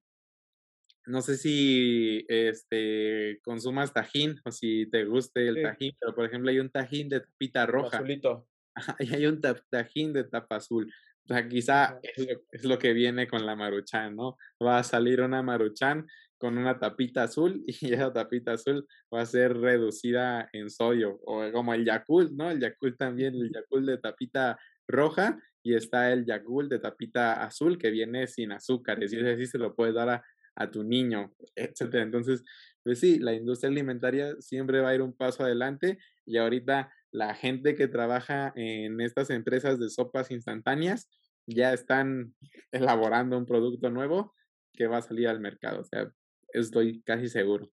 no 1.06 1.22
sé 1.22 1.36
si 1.36 2.24
este, 2.28 3.40
consumas 3.42 3.92
tajín 3.92 4.40
o 4.44 4.50
si 4.50 4.86
te 4.90 5.04
guste 5.04 5.48
el 5.48 5.62
tajín, 5.62 5.94
pero 6.00 6.14
por 6.14 6.26
ejemplo 6.26 6.50
hay 6.50 6.58
un 6.58 6.70
tajín 6.70 7.08
de 7.08 7.20
tapita 7.20 7.66
roja. 7.66 7.98
Azulito. 7.98 8.46
Y 9.00 9.14
hay 9.14 9.26
un 9.26 9.40
tajín 9.40 10.12
de 10.12 10.24
tapa 10.24 10.56
azul. 10.56 10.92
O 11.24 11.28
sea, 11.28 11.48
quizá 11.48 11.98
es 12.02 12.18
lo, 12.18 12.42
es 12.52 12.64
lo, 12.64 12.78
que 12.78 12.92
viene 12.92 13.26
con 13.26 13.46
la 13.46 13.56
maruchan, 13.56 14.14
¿no? 14.14 14.36
Va 14.62 14.78
a 14.78 14.84
salir 14.84 15.22
una 15.22 15.42
maruchan 15.42 16.06
con 16.38 16.58
una 16.58 16.78
tapita 16.78 17.24
azul 17.24 17.64
y 17.66 17.92
esa 17.92 18.12
tapita 18.12 18.52
azul 18.52 18.86
va 19.12 19.22
a 19.22 19.26
ser 19.26 19.56
reducida 19.56 20.48
en 20.52 20.70
sodio 20.70 21.18
o 21.24 21.50
como 21.52 21.74
el 21.74 21.84
Yakult, 21.84 22.32
¿no? 22.32 22.50
El 22.50 22.60
Yakult 22.60 22.98
también, 22.98 23.34
el 23.34 23.52
Yakult 23.52 23.86
de 23.86 23.98
tapita 23.98 24.58
roja 24.86 25.38
y 25.62 25.74
está 25.74 26.12
el 26.12 26.24
Yakult 26.24 26.70
de 26.70 26.78
tapita 26.78 27.42
azul 27.42 27.78
que 27.78 27.90
viene 27.90 28.26
sin 28.26 28.52
azúcares 28.52 29.12
y 29.12 29.16
ese 29.16 29.36
sí 29.36 29.46
se 29.46 29.58
lo 29.58 29.74
puedes 29.74 29.94
dar 29.94 30.08
a, 30.10 30.24
a 30.56 30.70
tu 30.70 30.82
niño, 30.82 31.34
etcétera. 31.54 32.02
Entonces, 32.02 32.42
pues 32.82 33.00
sí, 33.00 33.18
la 33.18 33.34
industria 33.34 33.70
alimentaria 33.70 34.34
siempre 34.40 34.80
va 34.80 34.90
a 34.90 34.94
ir 34.94 35.02
un 35.02 35.16
paso 35.16 35.44
adelante 35.44 35.98
y 36.24 36.38
ahorita 36.38 36.92
la 37.12 37.34
gente 37.34 37.74
que 37.74 37.88
trabaja 37.88 38.52
en 38.56 39.00
estas 39.00 39.30
empresas 39.30 39.78
de 39.78 39.88
sopas 39.88 40.30
instantáneas 40.30 41.08
ya 41.46 41.72
están 41.72 42.34
elaborando 42.72 43.38
un 43.38 43.46
producto 43.46 43.90
nuevo 43.90 44.34
que 44.72 44.86
va 44.86 44.98
a 44.98 45.02
salir 45.02 45.28
al 45.28 45.40
mercado. 45.40 45.80
O 45.80 45.84
sea, 45.84 46.12
estoy 46.52 47.02
casi 47.02 47.28
seguro. 47.28 47.70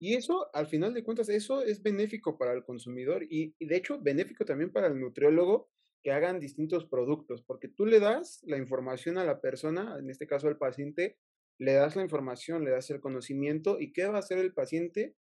Y 0.00 0.14
eso, 0.14 0.48
al 0.54 0.68
final 0.68 0.94
de 0.94 1.02
cuentas, 1.02 1.28
eso 1.28 1.62
es 1.62 1.82
benéfico 1.82 2.38
para 2.38 2.52
el 2.52 2.64
consumidor 2.64 3.24
y, 3.28 3.54
de 3.58 3.76
hecho 3.76 3.98
benéfico 4.00 4.44
también 4.44 4.70
para 4.70 4.86
el 4.86 5.00
nutriólogo 5.00 5.68
que 6.04 6.12
hagan 6.12 6.38
distintos 6.38 6.86
productos, 6.86 7.42
porque 7.42 7.66
tú 7.66 7.84
le 7.84 7.98
das 7.98 8.40
la 8.44 8.56
información 8.56 9.18
a 9.18 9.24
la 9.24 9.40
persona, 9.40 9.96
en 9.98 10.08
este 10.08 10.28
caso 10.28 10.46
al 10.46 10.56
paciente, 10.56 11.18
le 11.58 11.72
das 11.72 11.96
la 11.96 12.02
información, 12.02 12.64
le 12.64 12.70
das 12.70 12.90
el 12.90 13.00
conocimiento 13.00 13.80
y 13.80 13.92
¿qué 13.92 14.06
va 14.06 14.16
a 14.16 14.20
hacer 14.20 14.38
el 14.38 14.54
paciente? 14.54 15.16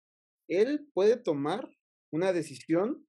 Él 0.48 0.88
puede 0.92 1.16
tomar 1.16 1.68
una 2.12 2.32
decisión 2.32 3.06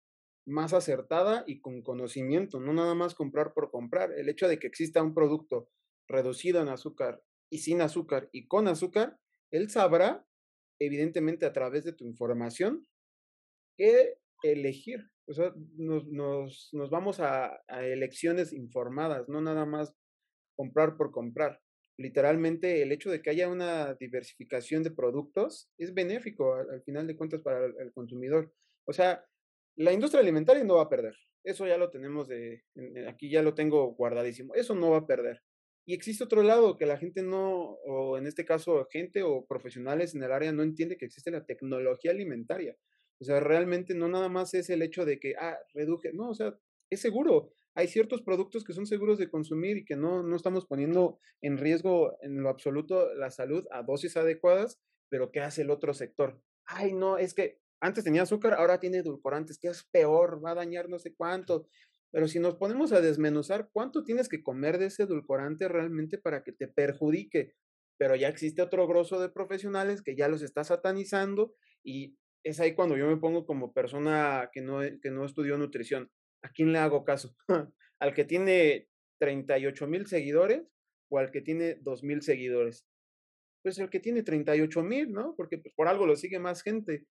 más 0.47 0.73
acertada 0.73 1.43
y 1.45 1.59
con 1.59 1.81
conocimiento, 1.81 2.59
no 2.59 2.73
nada 2.73 2.95
más 2.95 3.15
comprar 3.15 3.53
por 3.53 3.69
comprar. 3.69 4.13
El 4.13 4.29
hecho 4.29 4.47
de 4.47 4.59
que 4.59 4.67
exista 4.67 5.03
un 5.03 5.13
producto 5.13 5.69
reducido 6.07 6.61
en 6.61 6.69
azúcar 6.69 7.21
y 7.51 7.59
sin 7.59 7.81
azúcar 7.81 8.29
y 8.31 8.47
con 8.47 8.67
azúcar 8.67 9.19
él 9.51 9.69
sabrá, 9.69 10.25
evidentemente 10.79 11.45
a 11.45 11.53
través 11.53 11.83
de 11.83 11.93
tu 11.93 12.05
información, 12.05 12.85
qué 13.77 14.19
elegir. 14.43 15.09
O 15.27 15.33
sea, 15.33 15.53
nos, 15.75 16.71
vamos 16.89 17.19
a, 17.19 17.61
elecciones 17.67 18.53
informadas, 18.53 19.27
no 19.27 19.41
nada 19.41 19.65
más 19.65 19.93
comprar 20.55 20.97
por 20.97 21.11
comprar. 21.11 21.61
Literalmente 21.97 22.83
el 22.83 22.91
hecho 22.91 23.09
de 23.09 23.21
que 23.21 23.31
haya 23.31 23.49
una 23.49 23.95
diversificación 23.95 24.83
de 24.83 24.91
productos 24.91 25.69
es 25.77 25.93
benéfico 25.93 26.53
al, 26.53 26.81
final 26.83 27.07
de 27.07 27.15
cuentas 27.15 27.41
para 27.41 27.65
el, 27.65 27.91
consumidor. 27.93 28.53
O 28.85 28.93
sea, 28.93 29.25
la 29.75 29.93
industria 29.93 30.21
alimentaria 30.21 30.63
no 30.63 30.75
va 30.75 30.83
a 30.83 30.89
perder. 30.89 31.15
Eso 31.43 31.65
ya 31.65 31.77
lo 31.77 31.89
tenemos 31.89 32.27
de, 32.27 32.63
aquí 33.07 33.29
ya 33.29 33.41
lo 33.41 33.55
tengo 33.55 33.95
guardadísimo. 33.95 34.53
Eso 34.53 34.75
no 34.75 34.91
va 34.91 34.97
a 34.97 35.07
perder. 35.07 35.41
Y 35.85 35.93
existe 35.93 36.23
otro 36.23 36.43
lado 36.43 36.75
que 36.77 36.85
la 36.85 36.97
gente 36.97 37.23
no, 37.23 37.77
o 37.85 38.17
en 38.17 38.27
este 38.27 38.45
caso 38.45 38.85
gente 38.91 39.23
o 39.23 39.45
profesionales 39.45 40.13
en 40.13 40.21
el 40.21 40.31
área 40.33 40.51
no 40.51 40.61
entiende 40.61 40.97
que 40.97 41.05
existe 41.05 41.31
la 41.31 41.45
tecnología 41.45 42.11
alimentaria. 42.11 42.75
O 43.19 43.23
sea, 43.23 43.39
realmente 43.39 43.95
no 43.95 44.07
nada 44.07 44.29
más 44.29 44.53
es 44.53 44.69
el 44.69 44.81
hecho 44.81 45.05
de 45.05 45.19
que, 45.19 45.35
ah, 45.39 45.57
reduje, 45.73 46.11
no, 46.13 46.29
o 46.29 46.35
sea, 46.35 46.53
es 46.89 46.99
seguro. 47.01 47.53
Hay 47.77 47.87
ciertos 47.87 48.23
productos 48.23 48.63
que 48.63 48.73
son 48.73 48.87
seguros 48.87 49.19
de 49.19 49.29
consumir 49.29 49.77
y 49.77 49.85
que 49.85 49.95
no, 49.95 50.23
no 50.23 50.35
estamos 50.35 50.65
poniendo 50.65 51.19
en 51.43 51.59
riesgo 51.59 52.17
en 52.23 52.41
lo 52.41 52.49
absoluto 52.49 53.13
la 53.13 53.29
salud 53.29 53.67
a 53.69 53.83
dosis 53.83 54.17
adecuadas, 54.17 54.81
pero 55.09 55.31
¿qué 55.31 55.41
hace 55.41 55.61
el 55.61 55.69
otro 55.69 55.93
sector? 55.93 56.41
Ay, 56.65 56.93
no, 56.93 57.19
es 57.19 57.35
que 57.35 57.59
antes 57.79 58.03
tenía 58.03 58.23
azúcar, 58.23 58.55
ahora 58.55 58.79
tiene 58.79 58.97
edulcorantes, 58.97 59.59
que 59.59 59.67
es 59.67 59.83
peor, 59.91 60.43
va 60.43 60.53
a 60.53 60.55
dañar 60.55 60.89
no 60.89 60.97
sé 60.97 61.13
cuánto. 61.13 61.67
Pero 62.09 62.27
si 62.27 62.39
nos 62.39 62.55
ponemos 62.55 62.93
a 62.93 62.99
desmenuzar, 62.99 63.69
¿cuánto 63.71 64.03
tienes 64.03 64.27
que 64.27 64.41
comer 64.41 64.79
de 64.79 64.87
ese 64.87 65.03
edulcorante 65.03 65.67
realmente 65.67 66.17
para 66.17 66.43
que 66.43 66.53
te 66.53 66.67
perjudique? 66.67 67.53
Pero 67.99 68.15
ya 68.15 68.27
existe 68.27 68.63
otro 68.63 68.87
grosso 68.87 69.19
de 69.19 69.29
profesionales 69.29 70.01
que 70.01 70.15
ya 70.15 70.27
los 70.29 70.41
está 70.41 70.63
satanizando 70.63 71.53
y 71.83 72.17
es 72.43 72.59
ahí 72.59 72.73
cuando 72.73 72.97
yo 72.97 73.05
me 73.05 73.17
pongo 73.17 73.45
como 73.45 73.71
persona 73.71 74.49
que 74.51 74.61
no, 74.61 74.79
que 74.99 75.11
no 75.11 75.25
estudió 75.25 75.59
nutrición. 75.59 76.09
¿A 76.43 76.49
quién 76.49 76.71
le 76.71 76.79
hago 76.79 77.03
caso? 77.03 77.35
¿Al 77.99 78.13
que 78.13 78.25
tiene 78.25 78.87
38 79.19 79.87
mil 79.87 80.07
seguidores 80.07 80.63
o 81.09 81.17
al 81.19 81.31
que 81.31 81.41
tiene 81.41 81.79
2.000 81.81 82.21
seguidores? 82.21 82.85
Pues 83.63 83.79
el 83.79 83.89
que 83.89 83.99
tiene 83.99 84.23
38 84.23 84.83
mil, 84.83 85.11
¿no? 85.11 85.35
Porque 85.35 85.57
pues, 85.57 85.73
por 85.75 85.87
algo 85.87 86.05
lo 86.05 86.15
sigue 86.15 86.39
más 86.39 86.61
gente. 86.61 87.05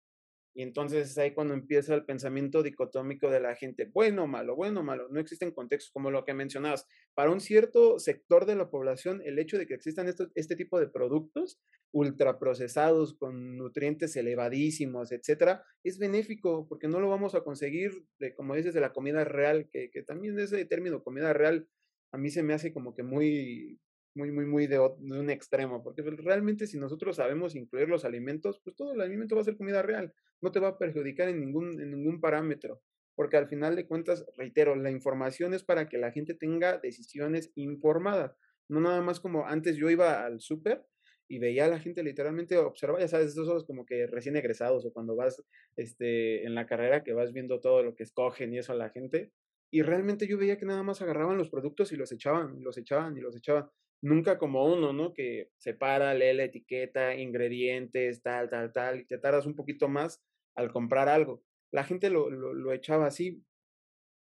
Y 0.57 0.63
entonces 0.63 1.11
es 1.11 1.19
ahí 1.19 1.35
cuando 1.35 1.53
empieza 1.53 1.95
el 1.95 2.07
pensamiento 2.07 2.63
dicotómico 2.63 3.29
de 3.31 3.41
la 3.41 3.55
gente, 3.57 3.91
bueno 3.93 4.27
malo, 4.27 4.57
bueno 4.57 4.83
malo, 4.83 5.07
no 5.11 5.21
existen 5.21 5.51
contextos 5.51 5.93
como 5.93 6.11
lo 6.11 6.25
que 6.25 6.33
mencionabas. 6.33 6.87
Para 7.13 7.31
un 7.31 7.41
cierto 7.41 7.99
sector 7.99 8.47
de 8.47 8.57
la 8.57 8.71
población, 8.71 9.21
el 9.27 9.39
hecho 9.39 9.59
de 9.59 9.67
que 9.67 9.75
existan 9.75 10.09
este 10.35 10.57
tipo 10.57 10.81
de 10.81 10.89
productos 10.89 11.61
ultraprocesados 11.93 13.19
con 13.19 13.59
nutrientes 13.59 14.17
elevadísimos, 14.17 15.13
etcétera, 15.13 15.63
es 15.85 15.99
benéfico 15.99 16.67
porque 16.67 16.89
no 16.89 17.01
lo 17.01 17.11
vamos 17.11 17.35
a 17.35 17.43
conseguir, 17.43 18.07
de, 18.19 18.35
como 18.35 18.55
dices, 18.55 18.73
de 18.73 18.81
la 18.81 18.95
comida 18.95 19.25
real, 19.25 19.69
que, 19.71 19.91
que 19.91 20.05
también 20.05 20.39
ese 20.39 20.65
término 20.65 21.03
comida 21.03 21.35
real 21.35 21.69
a 22.13 22.17
mí 22.17 22.31
se 22.31 22.43
me 22.43 22.55
hace 22.55 22.73
como 22.73 22.95
que 22.95 23.03
muy 23.03 23.79
muy, 24.17 24.33
muy, 24.33 24.47
muy 24.47 24.67
de, 24.67 24.81
un 24.81 25.31
extremo, 25.31 25.83
porque 25.83 26.03
pues, 26.03 26.17
realmente 26.17 26.67
si 26.67 26.79
nosotros 26.79 27.17
sabemos 27.17 27.55
incluir 27.55 27.89
los 27.89 28.05
alimentos, 28.05 28.61
pues 28.65 28.75
todo 28.75 28.95
el 28.95 29.01
alimento 29.01 29.37
va 29.37 29.43
a 29.43 29.45
ser 29.45 29.57
comida 29.57 29.83
real, 29.83 30.13
no 30.41 30.51
te 30.51 30.59
va 30.59 30.69
a 30.69 30.79
perjudicar 30.79 31.29
en 31.29 31.39
ningún, 31.39 31.81
en 31.81 31.91
ningún 31.91 32.21
parámetro, 32.21 32.81
porque 33.15 33.37
al 33.37 33.47
final 33.47 33.77
de 33.77 33.87
cuentas, 33.87 34.27
reitero, 34.37 34.75
la 34.75 34.91
información 34.91 35.55
es 35.55 35.63
para 35.63 35.89
que 35.89 35.99
la 35.99 36.13
gente 36.13 36.35
tenga 36.35 36.79
decisiones 36.79 37.53
informadas, 37.55 38.35
no 38.69 38.81
nada 38.81 39.03
más 39.03 39.21
como 39.21 39.47
antes 39.47 39.77
yo 39.77 39.91
iba 39.91 40.25
al 40.25 40.41
súper 40.41 40.85
y 41.29 41.39
veía 41.39 41.67
a 41.67 41.69
la 41.69 41.79
gente 41.79 42.03
literalmente 42.03 42.57
observar, 42.57 43.01
ya 43.01 43.09
sabes, 43.09 43.33
esos 43.33 43.65
como 43.67 43.85
que 43.85 44.07
recién 44.07 44.37
egresados 44.37 44.87
o 44.87 44.93
cuando 44.93 45.15
vas 45.15 45.43
este, 45.77 46.45
en 46.45 46.55
la 46.55 46.67
carrera 46.67 47.05
que 47.05 47.13
vas 47.13 47.33
viendo 47.33 47.61
todo 47.61 47.83
lo 47.83 47.95
que 47.95 48.05
escogen 48.05 48.55
y 48.55 48.59
eso 48.59 48.73
a 48.73 48.77
la 48.77 48.91
gente, 48.91 49.33
y 49.71 49.83
realmente 49.83 50.27
yo 50.27 50.39
veía 50.39 50.59
que 50.59 50.65
nada 50.65 50.83
más 50.83 51.03
agarraban 51.03 51.37
los 51.37 51.51
productos 51.51 51.93
y 51.93 51.97
los 51.97 52.13
echaban, 52.13 52.57
y 52.57 52.63
los 52.63 52.79
echaban, 52.79 53.17
y 53.17 53.21
los 53.21 53.37
echaban 53.37 53.69
nunca 54.03 54.39
como 54.39 54.67
uno, 54.67 54.93
¿no? 54.93 55.13
Que 55.15 55.51
separa, 55.59 56.15
lee 56.15 56.35
la 56.35 56.45
etiqueta, 56.45 57.15
ingredientes, 57.15 58.23
tal, 58.23 58.49
tal, 58.51 58.73
tal, 58.73 59.01
y 59.01 59.05
te 59.07 59.19
tardas 59.19 59.47
un 59.47 59.55
poquito 59.55 59.89
más 59.89 60.23
al 60.55 60.73
comprar 60.73 61.09
algo. 61.09 61.43
La 61.73 61.85
gente 61.85 62.11
lo, 62.11 62.31
lo, 62.31 62.73
echaba 62.73 63.07
así. 63.07 63.43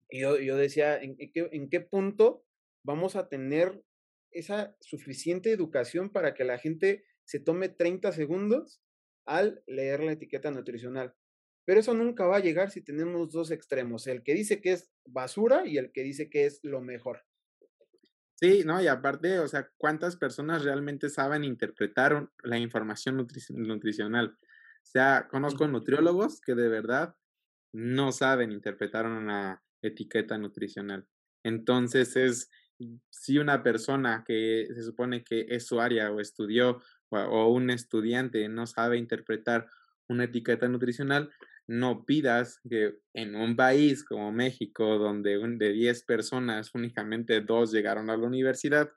Y 0.09 0.21
yo, 0.21 0.39
yo 0.39 0.55
decía, 0.55 1.01
¿en, 1.01 1.17
qué, 1.17 1.49
¿en 1.51 1.69
qué 1.69 1.81
punto 1.81 2.45
vamos 2.83 3.15
a 3.15 3.27
tener 3.27 3.83
esa 4.31 4.75
suficiente 4.79 5.51
educación 5.51 6.09
para 6.09 6.33
que 6.33 6.43
la 6.43 6.57
gente 6.57 7.03
se 7.23 7.39
tome 7.39 7.69
30 7.69 8.11
segundos 8.11 8.81
al 9.25 9.63
leer 9.65 10.03
la 10.03 10.13
etiqueta 10.13 10.51
nutricional? 10.51 11.15
Pero 11.65 11.79
eso 11.79 11.95
nunca 11.95 12.25
va 12.27 12.37
a 12.37 12.41
llegar 12.41 12.69
si 12.69 12.81
tenemos 12.81 13.31
dos 13.31 13.49
extremos, 13.49 14.05
el 14.05 14.21
que 14.23 14.35
dice 14.35 14.61
que 14.61 14.73
es 14.73 14.91
basura 15.03 15.65
y 15.65 15.77
el 15.77 15.91
que 15.91 16.03
dice 16.03 16.29
que 16.29 16.45
es 16.45 16.59
lo 16.63 16.79
mejor. 16.81 17.23
Sí, 18.35 18.63
no, 18.65 18.81
y 18.81 18.87
aparte, 18.87 19.39
o 19.39 19.47
sea, 19.47 19.69
¿cuántas 19.77 20.17
personas 20.17 20.63
realmente 20.63 21.09
saben 21.09 21.45
interpretar 21.45 22.29
la 22.43 22.57
información 22.57 23.25
nutricional? 23.49 24.37
O 24.37 24.87
sea, 24.87 25.27
conozco 25.29 25.67
nutriólogos 25.67 26.41
que 26.41 26.53
de 26.53 26.67
verdad 26.67 27.15
no 27.73 28.11
saben 28.11 28.51
interpretar 28.51 29.05
una 29.05 29.63
etiqueta 29.81 30.37
nutricional. 30.37 31.07
Entonces 31.43 32.15
es, 32.17 32.49
si 33.09 33.37
una 33.37 33.63
persona 33.63 34.23
que 34.27 34.67
se 34.73 34.83
supone 34.83 35.23
que 35.23 35.45
es 35.49 35.65
su 35.65 35.79
área 35.79 36.11
o 36.11 36.19
estudió 36.19 36.81
o 37.09 37.47
un 37.47 37.69
estudiante 37.69 38.49
no 38.49 38.67
sabe 38.67 38.97
interpretar 38.97 39.67
una 40.09 40.25
etiqueta 40.25 40.67
nutricional, 40.67 41.31
no 41.67 42.05
pidas 42.05 42.59
que 42.69 42.97
en 43.13 43.35
un 43.35 43.55
país 43.55 44.03
como 44.03 44.31
México, 44.31 44.97
donde 44.97 45.37
de 45.37 45.71
10 45.71 46.03
personas 46.03 46.73
únicamente 46.73 47.41
dos 47.41 47.71
llegaron 47.71 48.09
a 48.09 48.17
la 48.17 48.27
universidad, 48.27 48.91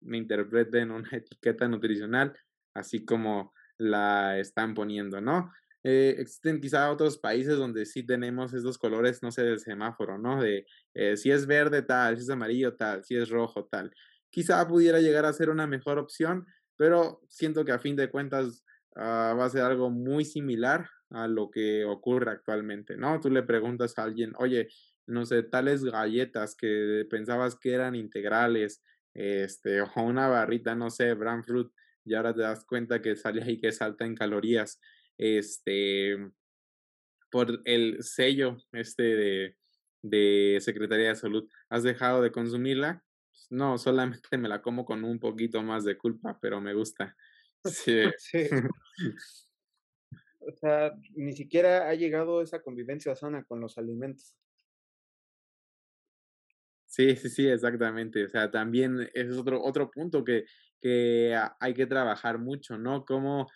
me 0.00 0.18
interpreten 0.18 0.90
una 0.90 1.08
etiqueta 1.12 1.68
nutricional 1.68 2.34
así 2.74 3.04
como 3.04 3.52
la 3.78 4.38
están 4.38 4.74
poniendo, 4.74 5.20
¿no? 5.20 5.52
Eh, 5.84 6.16
existen 6.18 6.60
quizá 6.60 6.90
otros 6.90 7.18
países 7.18 7.56
donde 7.56 7.86
sí 7.86 8.04
tenemos 8.04 8.52
esos 8.52 8.78
colores, 8.78 9.22
no 9.22 9.30
sé, 9.30 9.42
del 9.44 9.60
semáforo, 9.60 10.18
¿no? 10.18 10.40
De 10.40 10.66
eh, 10.94 11.16
si 11.16 11.30
es 11.30 11.46
verde 11.46 11.82
tal, 11.82 12.16
si 12.16 12.24
es 12.24 12.30
amarillo 12.30 12.74
tal, 12.76 13.04
si 13.04 13.16
es 13.16 13.28
rojo 13.28 13.66
tal. 13.66 13.92
Quizá 14.30 14.66
pudiera 14.66 15.00
llegar 15.00 15.24
a 15.24 15.32
ser 15.32 15.50
una 15.50 15.66
mejor 15.66 15.98
opción, 15.98 16.46
pero 16.76 17.20
siento 17.28 17.64
que 17.64 17.72
a 17.72 17.78
fin 17.78 17.96
de 17.96 18.10
cuentas 18.10 18.64
ah, 18.96 19.34
va 19.38 19.44
a 19.44 19.50
ser 19.50 19.62
algo 19.62 19.90
muy 19.90 20.24
similar 20.24 20.88
a 21.10 21.28
lo 21.28 21.50
que 21.50 21.84
ocurre 21.84 22.30
actualmente, 22.30 22.96
¿no? 22.96 23.20
Tú 23.20 23.30
le 23.30 23.42
preguntas 23.42 23.98
a 23.98 24.04
alguien, 24.04 24.32
oye, 24.38 24.68
no 25.06 25.24
sé, 25.26 25.42
tales 25.42 25.84
galletas 25.84 26.54
que 26.54 27.06
pensabas 27.10 27.56
que 27.58 27.72
eran 27.72 27.94
integrales, 27.94 28.82
este, 29.14 29.80
o 29.80 29.88
una 30.02 30.28
barrita, 30.28 30.74
no 30.74 30.90
sé, 30.90 31.14
bran 31.14 31.44
fruit, 31.44 31.68
y 32.04 32.14
ahora 32.14 32.34
te 32.34 32.42
das 32.42 32.64
cuenta 32.64 33.00
que 33.02 33.16
sale 33.16 33.42
ahí 33.42 33.58
que 33.60 33.72
salta 33.72 34.04
en 34.04 34.14
calorías, 34.14 34.80
este, 35.18 36.16
por 37.30 37.60
el 37.64 38.02
sello 38.02 38.56
este 38.72 39.02
de, 39.02 39.56
de 40.02 40.58
Secretaría 40.60 41.08
de 41.08 41.16
Salud, 41.16 41.48
¿has 41.68 41.82
dejado 41.82 42.22
de 42.22 42.32
consumirla? 42.32 43.04
Pues, 43.30 43.46
no, 43.50 43.78
solamente 43.78 44.36
me 44.38 44.48
la 44.48 44.62
como 44.62 44.84
con 44.84 45.04
un 45.04 45.18
poquito 45.18 45.62
más 45.62 45.84
de 45.84 45.96
culpa, 45.98 46.38
pero 46.40 46.60
me 46.60 46.74
gusta. 46.74 47.16
Sí. 47.64 48.02
sí. 48.18 48.48
o 50.48 50.52
sea, 50.56 50.94
ni 51.14 51.32
siquiera 51.32 51.88
ha 51.88 51.94
llegado 51.94 52.40
esa 52.40 52.62
convivencia 52.62 53.14
sana 53.14 53.44
con 53.44 53.60
los 53.60 53.76
alimentos. 53.76 54.34
Sí, 56.86 57.14
sí, 57.16 57.28
sí, 57.28 57.46
exactamente. 57.46 58.24
O 58.24 58.28
sea, 58.28 58.50
también 58.50 59.10
es 59.12 59.36
otro, 59.36 59.62
otro 59.62 59.90
punto 59.90 60.24
que, 60.24 60.46
que 60.80 61.38
hay 61.60 61.74
que 61.74 61.86
trabajar 61.86 62.38
mucho, 62.38 62.78
¿no? 62.78 63.04
Cómo 63.04 63.46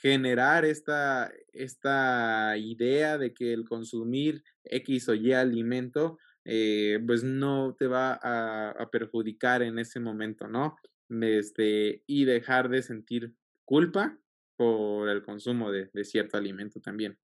generar 0.00 0.64
esta, 0.64 1.32
esta 1.52 2.54
idea 2.58 3.16
de 3.16 3.32
que 3.32 3.52
el 3.54 3.64
consumir 3.64 4.42
X 4.64 5.08
o 5.08 5.14
Y 5.14 5.32
alimento, 5.32 6.18
eh, 6.44 7.02
pues 7.06 7.24
no 7.24 7.74
te 7.78 7.86
va 7.86 8.18
a, 8.22 8.70
a, 8.70 8.90
perjudicar 8.90 9.62
en 9.62 9.78
ese 9.78 10.00
momento, 10.00 10.48
¿no? 10.48 10.76
Este, 11.08 12.02
y 12.06 12.26
dejar 12.26 12.68
de 12.68 12.82
sentir 12.82 13.34
culpa 13.64 14.18
por 14.58 15.08
el 15.08 15.22
consumo 15.22 15.70
de, 15.70 15.88
cierto 16.04 16.36
alimento 16.36 16.80
también. 16.80 17.16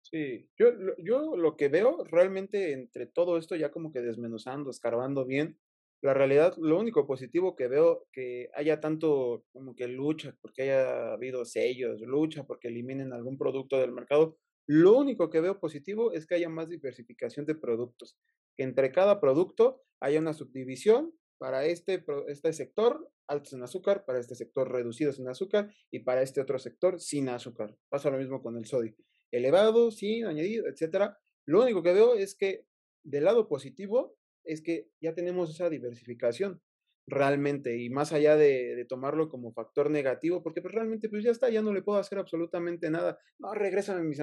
Sí, 0.00 0.48
yo, 0.56 0.68
yo 0.98 1.36
lo 1.36 1.56
que 1.56 1.68
veo 1.68 2.04
realmente 2.04 2.72
entre 2.72 3.06
todo 3.06 3.36
esto, 3.36 3.56
ya 3.56 3.72
como 3.72 3.90
que 3.90 4.00
desmenuzando, 4.00 4.70
escarbando 4.70 5.26
bien, 5.26 5.58
la 6.02 6.14
realidad, 6.14 6.54
lo 6.58 6.78
único 6.78 7.04
positivo 7.04 7.56
que 7.56 7.66
veo 7.66 8.06
que 8.12 8.48
haya 8.54 8.80
tanto 8.80 9.44
como 9.52 9.74
que 9.74 9.88
lucha, 9.88 10.36
porque 10.40 10.62
haya 10.62 11.14
habido 11.14 11.44
sellos, 11.44 12.00
lucha 12.00 12.44
porque 12.44 12.68
eliminen 12.68 13.12
algún 13.12 13.36
producto 13.36 13.80
del 13.80 13.90
mercado, 13.90 14.38
lo 14.68 14.96
único 14.96 15.30
que 15.30 15.40
veo 15.40 15.58
positivo 15.58 16.12
es 16.12 16.26
que 16.26 16.36
haya 16.36 16.48
más 16.48 16.68
diversificación 16.68 17.44
de 17.44 17.56
productos, 17.56 18.16
que 18.56 18.62
entre 18.62 18.92
cada 18.92 19.20
producto 19.20 19.82
haya 19.98 20.20
una 20.20 20.32
subdivisión 20.32 21.12
para 21.38 21.64
este, 21.64 22.04
este 22.28 22.52
sector 22.52 23.10
altos 23.26 23.52
en 23.52 23.62
azúcar, 23.62 24.04
para 24.04 24.20
este 24.20 24.34
sector 24.34 24.70
reducidos 24.70 25.18
en 25.18 25.28
azúcar 25.28 25.72
y 25.90 26.00
para 26.00 26.22
este 26.22 26.40
otro 26.40 26.58
sector 26.58 27.00
sin 27.00 27.28
azúcar. 27.28 27.76
Pasa 27.88 28.10
lo 28.10 28.18
mismo 28.18 28.42
con 28.42 28.56
el 28.56 28.66
sodio. 28.66 28.94
Elevado, 29.30 29.90
sin 29.90 30.26
añadido, 30.26 30.66
etcétera. 30.68 31.18
Lo 31.44 31.62
único 31.62 31.82
que 31.82 31.92
veo 31.92 32.14
es 32.14 32.34
que 32.34 32.66
del 33.02 33.24
lado 33.24 33.48
positivo 33.48 34.16
es 34.44 34.62
que 34.62 34.88
ya 35.00 35.14
tenemos 35.14 35.50
esa 35.50 35.68
diversificación 35.68 36.62
realmente 37.06 37.78
y 37.78 37.88
más 37.88 38.12
allá 38.12 38.36
de, 38.36 38.84
tomarlo 38.88 39.28
como 39.28 39.52
factor 39.52 39.90
negativo, 39.90 40.42
porque 40.42 40.60
pues 40.60 40.74
realmente 40.74 41.08
pues 41.08 41.22
ya 41.22 41.30
está, 41.30 41.48
ya 41.48 41.62
no 41.62 41.72
le 41.72 41.82
puedo 41.82 41.98
hacer 41.98 42.18
absolutamente 42.18 42.90
nada. 42.90 43.18
No, 43.38 43.54
regresan 43.54 44.08
mis, 44.08 44.20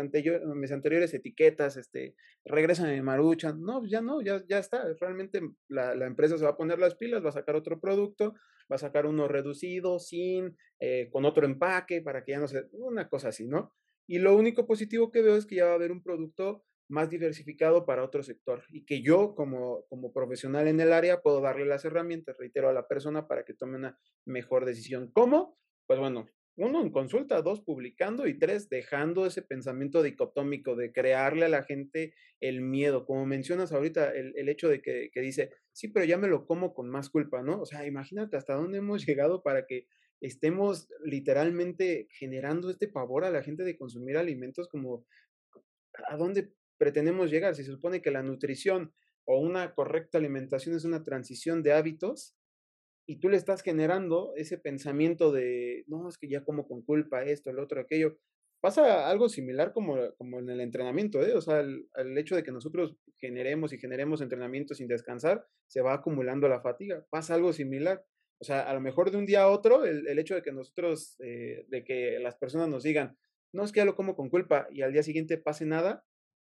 mis 0.55 0.71
anteriores 0.71 1.13
etiquetas, 1.13 1.77
este, 1.77 2.15
regresan 2.45 2.91
mi 2.93 3.01
maruchan. 3.01 3.61
No, 3.61 3.79
pues, 3.79 3.91
ya 3.91 4.01
no, 4.01 4.21
ya, 4.21 4.43
ya 4.47 4.59
está. 4.59 4.85
Realmente 4.99 5.41
la, 5.67 5.95
la, 5.95 6.05
empresa 6.05 6.37
se 6.37 6.43
va 6.43 6.51
a 6.51 6.57
poner 6.57 6.79
las 6.79 6.95
pilas, 6.95 7.23
va 7.23 7.29
a 7.29 7.33
sacar 7.33 7.55
otro 7.55 7.79
producto, 7.79 8.33
va 8.71 8.75
a 8.75 8.79
sacar 8.79 9.05
uno 9.05 9.27
reducido, 9.27 9.99
sin, 9.99 10.57
eh, 10.79 11.09
con 11.11 11.25
otro 11.25 11.45
empaque, 11.45 12.01
para 12.01 12.23
que 12.23 12.33
ya 12.33 12.39
no 12.39 12.47
se, 12.47 12.65
una 12.73 13.07
cosa 13.07 13.29
así, 13.29 13.47
¿no? 13.47 13.73
Y 14.07 14.19
lo 14.19 14.35
único 14.35 14.67
positivo 14.67 15.11
que 15.11 15.21
veo 15.21 15.37
es 15.37 15.45
que 15.45 15.55
ya 15.55 15.65
va 15.65 15.71
a 15.71 15.75
haber 15.75 15.91
un 15.91 16.03
producto 16.03 16.65
más 16.89 17.09
diversificado 17.09 17.85
para 17.85 18.03
otro 18.03 18.23
sector 18.23 18.63
y 18.69 18.85
que 18.85 19.01
yo 19.01 19.35
como, 19.35 19.85
como 19.89 20.13
profesional 20.13 20.67
en 20.67 20.79
el 20.79 20.93
área 20.93 21.21
puedo 21.21 21.41
darle 21.41 21.65
las 21.65 21.85
herramientas, 21.85 22.37
reitero, 22.37 22.69
a 22.69 22.73
la 22.73 22.87
persona 22.87 23.27
para 23.27 23.45
que 23.45 23.53
tome 23.53 23.77
una 23.77 23.97
mejor 24.25 24.65
decisión. 24.65 25.11
¿Cómo? 25.13 25.57
Pues 25.87 25.99
bueno, 25.99 26.27
uno 26.55 26.81
en 26.81 26.91
consulta, 26.91 27.41
dos 27.41 27.61
publicando 27.61 28.27
y 28.27 28.37
tres 28.37 28.69
dejando 28.69 29.25
ese 29.25 29.41
pensamiento 29.41 30.03
dicotómico 30.03 30.75
de 30.75 30.91
crearle 30.91 31.45
a 31.45 31.49
la 31.49 31.63
gente 31.63 32.13
el 32.39 32.61
miedo. 32.61 33.05
Como 33.05 33.25
mencionas 33.25 33.71
ahorita, 33.71 34.11
el, 34.11 34.33
el 34.37 34.49
hecho 34.49 34.69
de 34.69 34.81
que, 34.81 35.09
que, 35.11 35.21
dice, 35.21 35.51
sí, 35.71 35.87
pero 35.87 36.05
ya 36.05 36.17
me 36.17 36.27
lo 36.27 36.45
como 36.45 36.75
con 36.75 36.89
más 36.89 37.09
culpa, 37.09 37.41
¿no? 37.41 37.59
O 37.59 37.65
sea, 37.65 37.87
imagínate 37.87 38.37
hasta 38.37 38.53
dónde 38.53 38.77
hemos 38.79 39.05
llegado 39.07 39.41
para 39.41 39.65
que 39.65 39.87
estemos 40.21 40.87
literalmente 41.03 42.07
generando 42.11 42.69
este 42.69 42.87
pavor 42.87 43.25
a 43.25 43.31
la 43.31 43.43
gente 43.43 43.63
de 43.63 43.75
consumir 43.75 44.17
alimentos 44.17 44.69
como 44.69 45.05
a 46.07 46.15
dónde 46.17 46.53
pretendemos 46.83 47.31
llegar. 47.31 47.55
Si 47.55 47.63
se 47.63 47.71
supone 47.71 48.01
que 48.01 48.11
la 48.11 48.23
nutrición 48.23 48.93
o 49.23 49.39
una 49.39 49.73
correcta 49.73 50.17
alimentación 50.17 50.75
es 50.75 50.83
una 50.83 51.05
transición 51.05 51.63
de 51.63 51.71
hábitos 51.71 52.35
y 53.07 53.21
tú 53.21 53.29
le 53.29 53.37
estás 53.37 53.61
generando 53.61 54.33
ese 54.35 54.57
pensamiento 54.57 55.31
de, 55.31 55.85
no, 55.87 56.09
es 56.09 56.17
que 56.17 56.27
ya 56.27 56.43
como 56.43 56.67
con 56.67 56.81
culpa 56.81 57.23
esto, 57.23 57.49
el 57.49 57.59
otro, 57.59 57.79
aquello. 57.79 58.17
Pasa 58.59 59.09
algo 59.09 59.29
similar 59.29 59.71
como, 59.71 59.95
como 60.17 60.39
en 60.39 60.49
el 60.49 60.59
entrenamiento, 60.59 61.21
¿eh? 61.21 61.33
O 61.35 61.41
sea, 61.41 61.61
el, 61.61 61.87
el, 61.95 62.17
hecho 62.17 62.35
de 62.35 62.43
que 62.43 62.51
nosotros 62.51 62.97
generemos 63.15 63.71
y 63.71 63.77
generemos 63.77 64.19
entrenamiento 64.19 64.73
sin 64.73 64.89
descansar, 64.89 65.45
se 65.67 65.81
va 65.81 65.93
acumulando 65.93 66.49
la 66.49 66.59
fatiga. 66.59 67.05
Pasa 67.09 67.35
algo 67.35 67.53
similar. 67.53 68.05
O 68.41 68.43
sea, 68.43 68.69
a 68.69 68.73
lo 68.73 68.81
mejor 68.81 69.09
de 69.09 69.17
un 69.17 69.25
día 69.25 69.43
a 69.43 69.49
otro, 69.49 69.85
el, 69.85 70.05
el 70.05 70.19
hecho 70.19 70.35
de 70.35 70.41
que 70.41 70.51
nosotros, 70.51 71.15
eh, 71.19 71.65
de 71.69 71.85
que 71.85 72.19
las 72.19 72.35
personas 72.35 72.67
nos 72.67 72.83
digan, 72.83 73.17
no, 73.53 73.63
es 73.63 73.71
que 73.71 73.79
ya 73.79 73.85
lo 73.85 73.95
como 73.95 74.17
con 74.17 74.29
culpa 74.29 74.67
y 74.69 74.81
al 74.81 74.91
día 74.91 75.03
siguiente 75.03 75.37
pase 75.37 75.65
nada, 75.65 76.03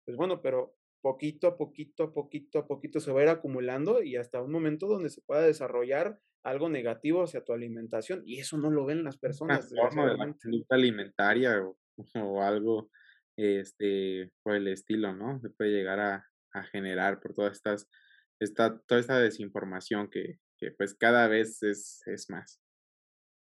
pues 0.09 0.16
bueno, 0.16 0.40
pero 0.40 0.74
poquito 1.02 1.48
a 1.48 1.59
poquito, 1.59 2.14
poquito 2.14 2.61
a 2.61 2.66
poquito 2.66 2.98
se 2.98 3.12
va 3.12 3.20
a 3.20 3.22
ir 3.24 3.28
acumulando 3.28 4.02
y 4.02 4.16
hasta 4.16 4.40
un 4.40 4.50
momento 4.50 4.86
donde 4.86 5.11
se 5.11 5.20
pueda 5.20 5.42
desarrollar 5.42 6.18
algo 6.42 6.70
negativo 6.70 7.22
hacia 7.22 7.44
tu 7.44 7.52
alimentación 7.52 8.22
y 8.24 8.40
eso 8.40 8.56
no 8.56 8.70
lo 8.70 8.86
ven 8.86 9.04
las 9.04 9.18
personas. 9.18 9.70
Una 9.70 10.06
de 10.06 10.16
la 10.16 10.34
conducta 10.34 10.76
alimentaria 10.76 11.62
o, 11.62 11.76
o, 12.14 12.40
algo 12.40 12.90
este, 13.36 14.30
por 14.42 14.54
el 14.54 14.68
estilo, 14.68 15.14
¿no? 15.14 15.38
Se 15.40 15.50
puede 15.50 15.72
llegar 15.72 16.00
a, 16.00 16.26
a 16.54 16.64
generar 16.64 17.20
por 17.20 17.34
todas 17.34 17.52
estas, 17.52 17.86
esta, 18.40 18.80
toda 18.86 19.02
esta 19.02 19.18
desinformación 19.20 20.09
que, 20.09 20.38
que 20.56 20.70
pues 20.70 20.94
cada 20.94 21.28
vez 21.28 21.62
es, 21.62 22.00
es 22.06 22.30
más. 22.30 22.62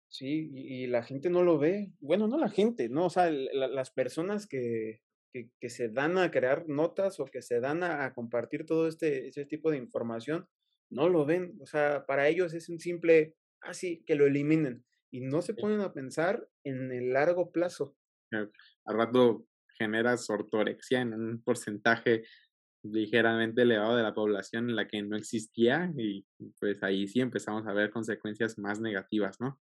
Sí, 0.10 0.52
y, 0.54 0.84
y, 0.84 0.88
la 0.88 1.04
gente 1.04 1.30
no 1.30 1.44
lo 1.44 1.60
ve. 1.60 1.94
Bueno, 2.02 2.28
no 2.28 2.38
la 2.38 2.50
gente, 2.50 2.90
¿no? 2.90 3.06
O 3.06 3.10
sea, 3.10 3.32
la, 3.32 3.70
las 3.70 3.90
personas 3.92 4.48
que, 4.48 5.00
que, 5.46 5.50
que, 5.60 5.70
se 5.70 5.90
dan 5.90 6.18
a 6.18 6.32
crear 6.32 6.68
notas 6.68 7.20
o 7.20 7.26
que 7.26 7.42
se 7.42 7.60
dan 7.60 7.84
a, 7.84 8.06
a 8.06 8.14
compartir 8.14 8.66
todo 8.66 8.88
este, 8.88 9.28
este 9.28 9.46
tipo 9.46 9.72
de 9.72 9.78
información, 9.78 10.48
no 10.90 11.10
lo 11.10 11.26
ven. 11.26 11.58
O 11.62 11.66
sea, 11.66 12.06
para 12.06 12.28
ellos 12.28 12.54
es 12.54 12.70
un 12.70 12.80
simple, 12.80 13.36
así, 13.62 14.00
ah, 14.02 14.04
que 14.06 14.16
lo 14.16 14.26
eliminen. 14.26 14.84
Y 15.12 15.22
no 15.22 15.42
se 15.42 15.54
ponen 15.54 15.82
a 15.82 15.94
pensar 15.94 16.48
en 16.64 16.92
el 16.92 17.14
largo 17.14 17.52
plazo. 17.52 17.96
Al 18.32 18.98
rato 18.98 19.46
generas 19.78 20.30
ortorexia 20.30 21.02
en 21.02 21.14
un 21.14 21.42
porcentaje 21.42 22.24
ligeramente 22.84 23.62
elevado 23.62 23.96
de 23.96 24.04
la 24.04 24.14
población 24.14 24.70
en 24.70 24.76
la 24.76 24.88
que 24.88 25.02
no 25.02 25.18
existía 25.18 25.92
y 25.98 26.26
pues 26.60 26.82
ahí 26.84 27.08
sí 27.08 27.20
empezamos 27.20 27.68
a 27.68 27.74
ver 27.74 27.90
consecuencias 27.90 28.58
más 28.58 28.80
negativas, 28.80 29.40
¿no? 29.40 29.60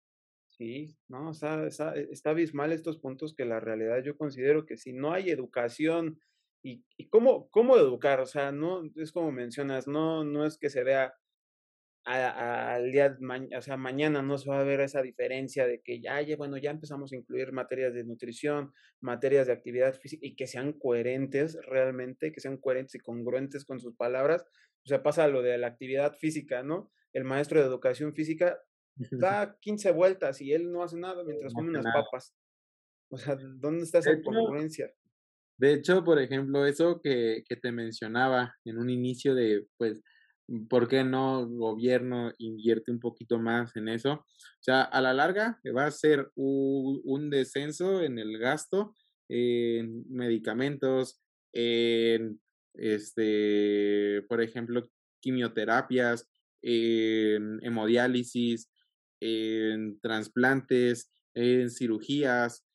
Sí, 0.60 0.97
no, 1.07 1.30
o 1.30 1.34
sea, 1.34 1.66
está, 1.68 1.95
está 1.95 2.32
abismal 2.32 2.74
estos 2.74 2.97
puntos 2.97 3.34
que 3.34 3.45
la 3.45 3.62
realidad 3.62 4.03
yo 4.03 4.18
considero 4.18 4.66
que 4.66 4.76
si 4.76 4.91
no 4.91 5.14
hay 5.14 5.30
educación 5.30 6.20
y, 6.62 6.84
y 6.97 7.07
cómo, 7.07 7.49
cómo 7.49 7.78
educar, 7.78 8.20
o 8.20 8.26
sea, 8.26 8.51
no 8.51 8.84
es 8.97 9.14
como 9.14 9.32
mencionas, 9.32 9.88
no, 9.88 10.26
no 10.26 10.45
es 10.45 10.57
que 10.57 10.70
se 10.70 10.84
vea 10.84 11.14
al 12.03 12.91
día, 12.91 13.18
o 13.57 13.62
sea, 13.62 13.78
mañana 13.78 14.22
no 14.22 14.38
se 14.38 14.49
va 14.49 14.60
a 14.60 14.64
ver 14.64 14.82
esa 14.82 15.01
diferencia 15.01 15.66
de 15.66 15.82
que 15.82 16.01
ya, 16.01 16.22
ya, 16.22 16.36
bueno, 16.36 16.57
ya 16.57 16.72
empezamos 16.72 17.14
a 17.14 17.16
incluir 17.16 17.53
materias 17.53 17.93
de 17.93 18.03
nutrición, 18.03 18.74
materias 18.99 19.47
de 19.47 19.53
actividad 19.53 19.93
física 19.93 20.26
y 20.26 20.36
que 20.36 20.47
sean 20.47 20.74
coherentes 20.74 21.57
realmente, 21.68 22.32
que 22.34 22.41
sean 22.41 22.57
coherentes 22.57 22.95
y 22.95 22.99
congruentes 22.99 23.64
con 23.64 23.80
sus 23.80 23.95
palabras. 23.95 24.43
O 24.84 24.89
sea, 24.89 25.03
pasa 25.03 25.28
lo 25.28 25.41
de 25.41 25.57
la 25.57 25.68
actividad 25.68 26.16
física, 26.18 26.64
¿no? 26.64 26.91
El 27.14 27.26
maestro 27.26 27.60
de 27.60 27.68
educación 27.68 28.14
física 28.14 28.60
da 29.12 29.58
15 29.60 29.91
vueltas 29.91 30.41
y 30.41 30.54
él 30.54 30.72
no 30.72 30.84
hace 30.84 30.97
nada 30.97 31.24
mientras 31.24 31.54
come 31.54 31.70
unas 31.70 31.86
papas. 31.93 32.36
O 33.10 33.18
sea, 33.18 33.36
¿dónde 33.36 33.84
está 33.84 34.00
esa 34.00 34.22
congruencia? 34.22 34.91
De 35.58 35.74
hecho, 35.74 36.04
por 36.04 36.20
ejemplo, 36.20 36.66
eso 36.66 37.02
que, 37.02 37.43
que 37.47 37.56
te 37.56 37.72
mencionaba 37.72 38.56
en 38.64 38.78
un 38.78 38.89
inicio 38.89 39.36
de, 39.36 39.68
pues, 39.78 40.02
¿por 40.70 40.88
qué 40.88 41.04
no 41.04 41.41
el 41.41 41.58
gobierno 41.58 42.32
invierte 42.38 42.91
un 42.91 43.00
poquito 43.00 43.39
más 43.39 43.76
en 43.76 43.89
eso? 43.89 44.14
O 44.14 44.62
sea, 44.62 44.84
a 44.84 45.02
la 45.02 45.14
larga 45.14 45.60
va 45.76 45.86
a 45.86 45.91
ser 45.91 46.32
un, 46.36 47.02
un 47.04 47.30
descenso 47.30 48.02
en 48.02 48.20
el 48.20 48.38
gasto 48.38 48.93
en 49.30 50.06
medicamentos, 50.10 51.22
en, 51.54 52.41
este, 52.74 54.24
por 54.28 54.41
ejemplo, 54.41 54.89
quimioterapias, 55.22 56.28
en 56.62 57.60
hemodiálisis, 57.64 58.70
en 59.22 59.99
trasplantes, 59.99 61.11
en 61.34 61.70
cirugías, 61.70 62.65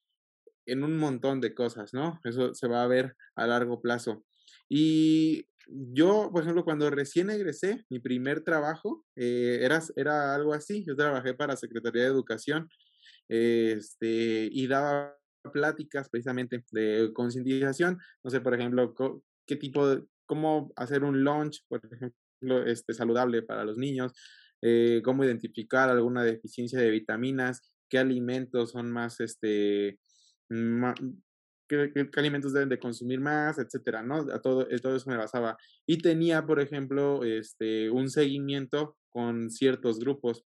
en 0.67 0.85
un 0.85 0.97
montón 0.97 1.41
de 1.41 1.55
cosas, 1.55 1.93
¿no? 1.93 2.21
Eso 2.25 2.55
se 2.55 2.69
va 2.69 2.83
a 2.83 2.89
ver 2.89 3.17
a 3.37 3.47
largo 3.47 3.81
plazo. 3.81 4.25
Y 4.69 5.47
yo, 5.67 6.31
por 6.33 6.43
ejemplo, 6.43 6.65
cuando 6.65 6.91
recién 6.91 7.31
egresé, 7.31 7.85
mi 7.89 7.99
primer 7.99 8.43
trabajo 8.43 9.05
eh, 9.17 9.59
era, 9.63 9.83
era 9.97 10.35
algo 10.35 10.55
así. 10.55 10.85
Yo 10.87 10.97
trabajé 10.97 11.35
para 11.35 11.57
Secretaría 11.57 12.03
de 12.03 12.09
Educación 12.09 12.69
este, 13.29 14.49
y 14.51 14.67
daba 14.67 15.17
pláticas 15.53 16.09
precisamente 16.09 16.65
de 16.71 17.11
concientización. 17.13 17.99
No 18.23 18.31
sé, 18.31 18.41
por 18.41 18.55
ejemplo, 18.55 18.95
qué 19.47 19.57
tipo 19.57 19.87
de, 19.89 20.03
cómo 20.27 20.73
hacer 20.77 21.05
un 21.05 21.23
lunch, 21.25 21.65
por 21.69 21.81
ejemplo, 21.85 22.67
este, 22.67 22.95
saludable 22.95 23.43
para 23.43 23.65
los 23.65 23.77
niños, 23.77 24.13
eh, 24.67 25.03
cómo 25.05 25.25
identificar 25.25 25.91
alguna 25.91 26.25
deficiencia 26.25 26.79
de 26.81 26.91
vitaminas, 26.91 27.61
qué 27.87 27.99
alimentos 27.99 28.71
son 28.71 28.91
más, 28.91 29.21
este, 29.21 29.99
más, 30.49 30.95
qué, 31.69 31.93
qué, 31.93 32.11
qué, 32.11 32.21
alimentos 32.21 32.55
deben 32.55 32.71
de 32.71 32.79
consumir 32.79 33.21
más, 33.21 33.59
etcétera, 33.59 34.03
¿no? 34.03 34.21
A 34.33 34.41
todo, 34.41 34.67
todo 34.81 34.97
eso 34.97 35.11
me 35.11 35.19
basaba. 35.19 35.59
Y 35.87 35.99
tenía, 35.99 36.47
por 36.47 36.61
ejemplo, 36.61 37.25
este, 37.25 37.91
un 37.91 38.09
seguimiento 38.09 38.97
con 39.11 39.51
ciertos 39.51 39.99
grupos. 39.99 40.47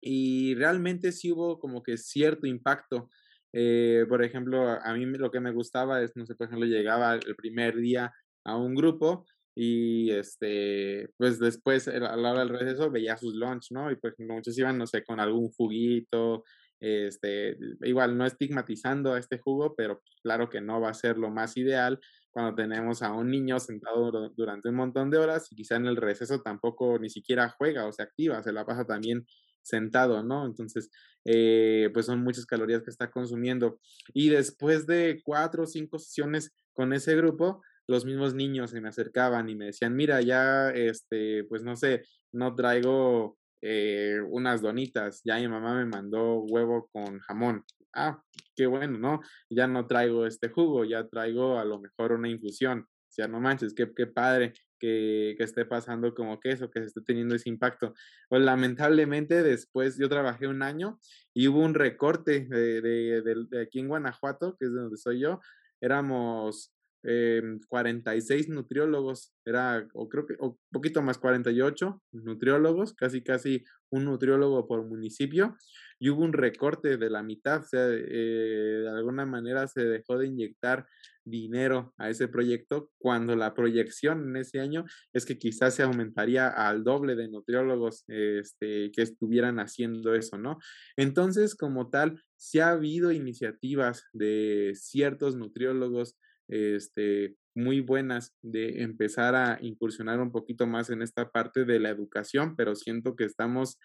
Y 0.00 0.54
realmente 0.54 1.12
sí 1.12 1.30
hubo 1.30 1.58
como 1.58 1.82
que 1.82 1.98
cierto 1.98 2.46
impacto. 2.46 3.10
Eh, 3.52 4.06
por 4.08 4.24
ejemplo, 4.24 4.66
a 4.66 4.94
mí 4.94 5.04
lo 5.04 5.30
que 5.30 5.40
me 5.40 5.52
gustaba 5.52 6.02
es, 6.02 6.16
no 6.16 6.24
sé, 6.24 6.34
por 6.36 6.46
ejemplo, 6.46 6.66
llegaba 6.66 7.16
el 7.16 7.36
primer 7.36 7.76
día 7.76 8.14
a 8.44 8.56
un 8.56 8.74
grupo 8.74 9.26
y 9.58 10.10
este, 10.10 11.08
pues 11.16 11.38
después 11.38 11.88
a 11.88 11.98
la 11.98 12.30
hora 12.30 12.40
del 12.40 12.50
receso 12.50 12.90
veía 12.90 13.16
sus 13.16 13.34
lunch, 13.34 13.68
¿no? 13.70 13.90
Y 13.90 13.96
pues 13.96 14.14
muchos 14.18 14.56
iban, 14.58 14.76
no 14.76 14.86
sé, 14.86 15.02
con 15.02 15.18
algún 15.18 15.50
juguito, 15.52 16.44
este, 16.78 17.56
igual 17.80 18.18
no 18.18 18.26
estigmatizando 18.26 19.14
a 19.14 19.18
este 19.18 19.38
jugo, 19.38 19.74
pero 19.74 20.02
claro 20.22 20.50
que 20.50 20.60
no 20.60 20.78
va 20.78 20.90
a 20.90 20.94
ser 20.94 21.16
lo 21.16 21.30
más 21.30 21.56
ideal 21.56 21.98
cuando 22.30 22.54
tenemos 22.54 23.00
a 23.00 23.14
un 23.14 23.30
niño 23.30 23.58
sentado 23.58 24.30
durante 24.36 24.68
un 24.68 24.74
montón 24.74 25.10
de 25.10 25.16
horas 25.16 25.50
y 25.50 25.56
quizá 25.56 25.76
en 25.76 25.86
el 25.86 25.96
receso 25.96 26.42
tampoco 26.42 26.98
ni 26.98 27.08
siquiera 27.08 27.48
juega 27.56 27.86
o 27.86 27.92
se 27.92 28.02
activa, 28.02 28.42
se 28.42 28.52
la 28.52 28.66
pasa 28.66 28.84
también 28.84 29.26
sentado, 29.62 30.22
¿no? 30.22 30.44
Entonces, 30.44 30.90
eh, 31.24 31.88
pues 31.94 32.04
son 32.04 32.22
muchas 32.22 32.44
calorías 32.44 32.82
que 32.82 32.90
está 32.90 33.10
consumiendo. 33.10 33.80
Y 34.12 34.28
después 34.28 34.86
de 34.86 35.22
cuatro 35.24 35.62
o 35.62 35.66
cinco 35.66 35.98
sesiones 35.98 36.54
con 36.74 36.92
ese 36.92 37.16
grupo, 37.16 37.62
los 37.86 38.04
mismos 38.04 38.34
niños 38.34 38.70
se 38.70 38.80
me 38.80 38.88
acercaban 38.88 39.48
y 39.48 39.54
me 39.54 39.66
decían, 39.66 39.94
mira, 39.94 40.20
ya, 40.20 40.70
este, 40.70 41.44
pues 41.44 41.62
no 41.62 41.76
sé, 41.76 42.04
no 42.32 42.54
traigo 42.54 43.38
eh, 43.62 44.20
unas 44.28 44.62
donitas, 44.62 45.22
ya 45.24 45.36
mi 45.36 45.48
mamá 45.48 45.74
me 45.74 45.86
mandó 45.86 46.40
huevo 46.40 46.88
con 46.92 47.18
jamón. 47.20 47.64
Ah, 47.94 48.22
qué 48.54 48.66
bueno, 48.66 48.98
¿no? 48.98 49.20
Ya 49.48 49.66
no 49.66 49.86
traigo 49.86 50.26
este 50.26 50.48
jugo, 50.50 50.84
ya 50.84 51.08
traigo 51.08 51.58
a 51.58 51.64
lo 51.64 51.80
mejor 51.80 52.12
una 52.12 52.28
infusión. 52.28 52.80
O 52.80 53.12
sea, 53.16 53.28
no 53.28 53.40
manches, 53.40 53.72
qué, 53.72 53.90
qué 53.94 54.06
padre 54.06 54.52
que, 54.78 55.34
que, 55.38 55.44
esté 55.44 55.64
pasando 55.64 56.14
como 56.14 56.38
que 56.38 56.50
eso, 56.50 56.70
que 56.70 56.80
se 56.80 56.86
esté 56.88 57.00
teniendo 57.00 57.34
ese 57.34 57.48
impacto. 57.48 57.94
Pues 58.28 58.42
lamentablemente 58.42 59.42
después 59.42 59.96
yo 59.96 60.10
trabajé 60.10 60.46
un 60.46 60.62
año 60.62 61.00
y 61.32 61.48
hubo 61.48 61.60
un 61.60 61.72
recorte 61.72 62.44
de, 62.44 62.82
de, 62.82 63.22
de, 63.22 63.46
de 63.48 63.62
aquí 63.62 63.78
en 63.78 63.88
Guanajuato, 63.88 64.56
que 64.58 64.66
es 64.66 64.72
de 64.72 64.80
donde 64.80 64.98
soy 64.98 65.20
yo. 65.20 65.40
Éramos 65.80 66.75
eh, 67.08 67.42
46 67.68 68.48
nutriólogos, 68.48 69.32
era, 69.44 69.86
o 69.94 70.08
creo 70.08 70.26
que, 70.26 70.34
un 70.40 70.58
poquito 70.72 71.02
más, 71.02 71.18
48 71.18 72.02
nutriólogos, 72.12 72.94
casi 72.94 73.22
casi 73.22 73.64
un 73.90 74.04
nutriólogo 74.04 74.66
por 74.66 74.84
municipio, 74.84 75.56
y 75.98 76.10
hubo 76.10 76.24
un 76.24 76.32
recorte 76.32 76.96
de 76.96 77.10
la 77.10 77.22
mitad, 77.22 77.60
o 77.60 77.64
sea, 77.64 77.86
eh, 77.88 78.80
de 78.82 78.90
alguna 78.90 79.24
manera 79.24 79.66
se 79.68 79.84
dejó 79.84 80.18
de 80.18 80.26
inyectar 80.26 80.86
dinero 81.24 81.94
a 81.96 82.10
ese 82.10 82.28
proyecto, 82.28 82.90
cuando 82.98 83.36
la 83.36 83.54
proyección 83.54 84.28
en 84.28 84.36
ese 84.36 84.60
año 84.60 84.84
es 85.12 85.26
que 85.26 85.38
quizás 85.38 85.74
se 85.74 85.82
aumentaría 85.82 86.48
al 86.48 86.84
doble 86.84 87.16
de 87.16 87.28
nutriólogos 87.28 88.04
este, 88.08 88.90
que 88.92 89.02
estuvieran 89.02 89.58
haciendo 89.58 90.14
eso, 90.14 90.38
¿no? 90.38 90.58
Entonces, 90.96 91.54
como 91.54 91.90
tal, 91.90 92.20
sí 92.36 92.60
ha 92.60 92.70
habido 92.70 93.12
iniciativas 93.12 94.04
de 94.12 94.72
ciertos 94.74 95.36
nutriólogos 95.36 96.16
este, 96.48 97.36
muy 97.54 97.80
buenas 97.80 98.34
de 98.42 98.82
empezar 98.82 99.34
a 99.34 99.58
incursionar 99.60 100.20
un 100.20 100.30
poquito 100.30 100.66
más 100.66 100.90
en 100.90 101.02
esta 101.02 101.30
parte 101.30 101.64
de 101.64 101.80
la 101.80 101.90
educación, 101.90 102.54
pero 102.56 102.74
siento 102.74 103.16
que 103.16 103.24
estamos 103.24 103.78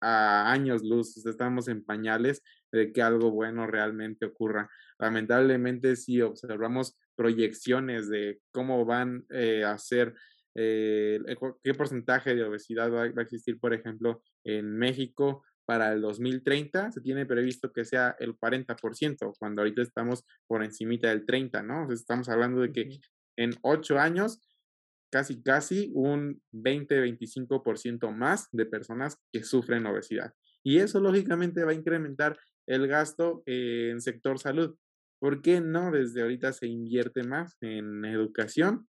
a 0.00 0.50
años 0.50 0.82
luz, 0.82 1.24
estamos 1.24 1.68
en 1.68 1.84
pañales 1.84 2.42
de 2.72 2.92
que 2.92 3.02
algo 3.02 3.30
bueno 3.30 3.66
realmente 3.66 4.26
ocurra. 4.26 4.68
Lamentablemente, 4.98 5.94
si 5.96 6.20
observamos 6.20 6.98
proyecciones 7.14 8.08
de 8.08 8.40
cómo 8.50 8.84
van 8.84 9.24
eh, 9.30 9.62
a 9.64 9.78
ser 9.78 10.14
eh, 10.54 11.20
qué 11.62 11.74
porcentaje 11.74 12.34
de 12.34 12.44
obesidad 12.44 12.92
va, 12.92 13.04
a 13.04 13.22
existir, 13.22 13.58
por 13.58 13.72
ejemplo, 13.72 14.22
en 14.44 14.76
México 14.76 15.44
para 15.64 15.92
el 15.92 16.00
2030. 16.00 16.92
Se 16.92 17.00
tiene 17.00 17.26
previsto 17.26 17.72
que 17.72 17.84
sea 17.84 18.16
el 18.18 18.36
40%, 18.36 19.34
cuando 19.38 19.62
ahorita 19.62 19.82
estamos 19.82 20.24
por 20.46 20.62
encimita 20.64 21.08
del 21.08 21.26
30, 21.26 21.62
¿no? 21.62 21.92
estamos 21.92 22.28
hablando 22.28 22.60
de 22.60 22.72
que 22.72 23.00
en 23.36 23.52
ocho 23.62 23.98
años 23.98 24.40
casi, 25.10 25.42
casi 25.42 25.90
un 25.94 26.42
20-25% 26.52 28.10
más 28.14 28.48
de 28.50 28.66
personas 28.66 29.18
que 29.30 29.44
sufren 29.44 29.86
obesidad. 29.86 30.32
Y 30.64 30.78
eso 30.78 31.00
lógicamente 31.00 31.64
va 31.64 31.72
a 31.72 31.74
incrementar 31.74 32.38
el 32.66 32.86
gasto 32.86 33.42
en 33.46 34.00
sector 34.00 34.38
salud. 34.38 34.76
¿Por 35.20 35.42
qué 35.42 35.60
no 35.60 35.90
desde 35.90 36.22
ahorita 36.22 36.52
se 36.52 36.66
invierte 36.66 37.22
más 37.24 37.56
en 37.60 38.04
educación? 38.04 38.88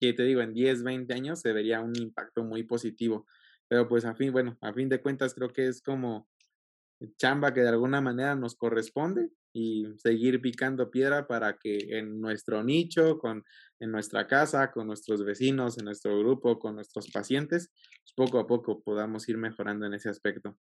Que 0.00 0.12
te 0.12 0.24
digo, 0.24 0.40
en 0.40 0.54
10, 0.54 0.82
20 0.82 1.14
años 1.14 1.40
se 1.40 1.52
vería 1.52 1.80
un 1.80 1.96
impacto 1.96 2.42
muy 2.42 2.64
positivo. 2.64 3.26
Pero 3.68 3.88
pues 3.88 4.04
a 4.04 4.14
fin, 4.14 4.32
bueno, 4.32 4.56
a 4.60 4.72
fin 4.72 4.88
de 4.88 5.00
cuentas 5.00 5.34
creo 5.34 5.52
que 5.52 5.66
es 5.66 5.82
como 5.82 6.28
chamba 7.18 7.52
que 7.52 7.60
de 7.60 7.68
alguna 7.68 8.00
manera 8.00 8.34
nos 8.34 8.56
corresponde 8.56 9.28
y 9.52 9.86
seguir 9.98 10.40
picando 10.40 10.90
piedra 10.90 11.26
para 11.26 11.56
que 11.58 11.78
en 11.98 12.20
nuestro 12.20 12.62
nicho, 12.62 13.18
con, 13.18 13.42
en 13.80 13.90
nuestra 13.90 14.26
casa, 14.26 14.70
con 14.70 14.86
nuestros 14.86 15.24
vecinos, 15.24 15.78
en 15.78 15.86
nuestro 15.86 16.18
grupo, 16.18 16.58
con 16.58 16.74
nuestros 16.74 17.10
pacientes, 17.10 17.70
pues 18.02 18.12
poco 18.14 18.38
a 18.38 18.46
poco 18.46 18.82
podamos 18.82 19.28
ir 19.28 19.38
mejorando 19.38 19.86
en 19.86 19.94
ese 19.94 20.10
aspecto. 20.10 20.58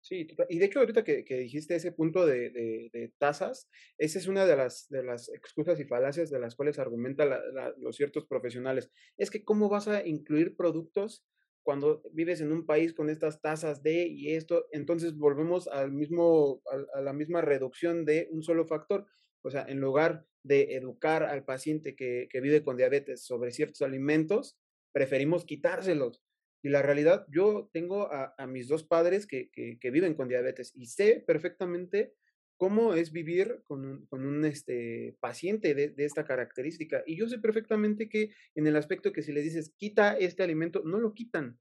Sí, 0.00 0.26
y 0.48 0.58
de 0.58 0.64
hecho 0.64 0.80
ahorita 0.80 1.04
que, 1.04 1.22
dijiste 1.22 1.76
ese 1.76 1.92
punto 1.92 2.26
de, 2.26 2.50
de, 2.50 3.12
tasas, 3.18 3.68
esa 3.98 4.18
es 4.18 4.26
una 4.26 4.44
de 4.46 4.56
las, 4.56 4.88
de 4.88 5.04
las 5.04 5.28
excusas 5.28 5.78
y 5.78 5.84
falacias 5.84 6.28
de 6.28 6.40
las 6.40 6.56
cuales 6.56 6.80
argumentan 6.80 7.30
los 7.76 7.96
ciertos 7.96 8.26
profesionales. 8.26 8.90
Es 9.16 9.30
que 9.30 9.44
cómo 9.44 9.68
vas 9.68 9.86
a 9.86 10.04
incluir 10.04 10.56
productos 10.56 11.24
cuando 11.62 12.02
vives 12.12 12.40
en 12.40 12.52
un 12.52 12.66
país 12.66 12.92
con 12.92 13.08
estas 13.08 13.40
tasas 13.40 13.82
de 13.82 14.06
y 14.06 14.34
esto, 14.34 14.66
entonces 14.72 15.16
volvemos 15.16 15.68
al 15.68 15.92
mismo, 15.92 16.62
a, 16.94 17.00
la 17.00 17.12
misma 17.12 17.40
reducción 17.40 18.04
de 18.04 18.28
un 18.30 18.42
solo 18.42 18.66
factor. 18.66 19.06
O 19.42 19.50
sea, 19.50 19.64
en 19.68 19.80
lugar 19.80 20.26
de 20.42 20.74
educar 20.74 21.22
al 21.22 21.44
paciente 21.44 21.94
que, 21.94 22.28
que 22.30 22.40
vive 22.40 22.64
con 22.64 22.76
diabetes 22.76 23.24
sobre 23.24 23.52
ciertos 23.52 23.82
alimentos, 23.82 24.58
preferimos 24.92 25.44
quitárselos. 25.44 26.22
Y 26.62 26.68
la 26.68 26.82
realidad, 26.82 27.26
yo 27.28 27.68
tengo 27.72 28.12
a, 28.12 28.34
a 28.38 28.46
mis 28.46 28.68
dos 28.68 28.84
padres 28.84 29.26
que, 29.26 29.50
que, 29.50 29.78
que, 29.80 29.90
viven 29.90 30.14
con 30.14 30.28
diabetes 30.28 30.72
y 30.76 30.86
sé 30.86 31.22
perfectamente 31.26 32.14
cómo 32.56 32.94
es 32.94 33.12
vivir 33.12 33.60
con 33.64 33.84
un, 33.84 34.06
con 34.06 34.24
un 34.24 34.44
este, 34.44 35.16
paciente 35.20 35.74
de, 35.74 35.88
de, 35.88 36.04
esta 36.04 36.24
característica. 36.24 37.02
Y 37.06 37.16
yo 37.16 37.28
sé 37.28 37.38
perfectamente 37.38 38.08
que 38.08 38.30
en 38.54 38.66
el 38.66 38.76
aspecto 38.76 39.12
que 39.12 39.22
si 39.22 39.32
les 39.32 39.44
dices, 39.44 39.72
quita 39.76 40.16
este 40.16 40.42
alimento, 40.42 40.82
no 40.84 40.98
lo 40.98 41.14
quitan, 41.14 41.58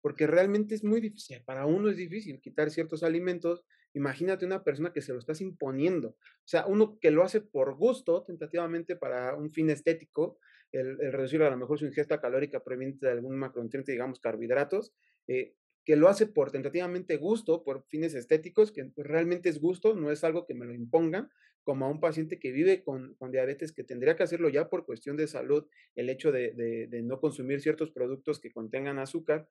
porque 0.00 0.26
realmente 0.26 0.74
es 0.74 0.84
muy 0.84 1.00
difícil. 1.00 1.42
Para 1.44 1.66
uno 1.66 1.88
es 1.88 1.96
difícil 1.96 2.40
quitar 2.40 2.70
ciertos 2.70 3.02
alimentos. 3.02 3.64
Imagínate 3.94 4.44
una 4.44 4.62
persona 4.62 4.92
que 4.92 5.00
se 5.00 5.12
lo 5.12 5.18
estás 5.18 5.40
imponiendo. 5.40 6.08
O 6.10 6.46
sea, 6.46 6.66
uno 6.66 6.98
que 7.00 7.10
lo 7.10 7.22
hace 7.24 7.40
por 7.40 7.74
gusto, 7.76 8.22
tentativamente 8.24 8.96
para 8.96 9.34
un 9.34 9.50
fin 9.50 9.70
estético, 9.70 10.38
el, 10.72 10.98
el 11.00 11.12
reducir 11.12 11.42
a 11.42 11.50
lo 11.50 11.56
mejor 11.56 11.78
su 11.78 11.86
ingesta 11.86 12.20
calórica 12.20 12.62
proveniente 12.62 13.06
de 13.06 13.12
algún 13.12 13.38
macronutriente, 13.38 13.92
digamos 13.92 14.20
carbohidratos, 14.20 14.92
eh, 15.26 15.54
que 15.84 15.96
lo 15.96 16.08
hace 16.08 16.26
por 16.26 16.50
tentativamente 16.50 17.16
gusto, 17.16 17.62
por 17.62 17.84
fines 17.88 18.14
estéticos, 18.14 18.72
que 18.72 18.90
realmente 18.96 19.48
es 19.48 19.60
gusto, 19.60 19.94
no 19.94 20.10
es 20.10 20.24
algo 20.24 20.46
que 20.46 20.54
me 20.54 20.64
lo 20.64 20.72
impongan, 20.72 21.30
como 21.62 21.86
a 21.86 21.90
un 21.90 22.00
paciente 22.00 22.38
que 22.38 22.52
vive 22.52 22.82
con, 22.82 23.14
con 23.14 23.30
diabetes, 23.30 23.72
que 23.72 23.84
tendría 23.84 24.16
que 24.16 24.22
hacerlo 24.22 24.48
ya 24.48 24.68
por 24.68 24.84
cuestión 24.86 25.16
de 25.16 25.26
salud, 25.26 25.66
el 25.94 26.10
hecho 26.10 26.30
de, 26.30 26.52
de, 26.52 26.86
de 26.86 27.02
no 27.02 27.20
consumir 27.20 27.60
ciertos 27.60 27.90
productos 27.90 28.40
que 28.40 28.52
contengan 28.52 28.98
azúcar, 28.98 29.48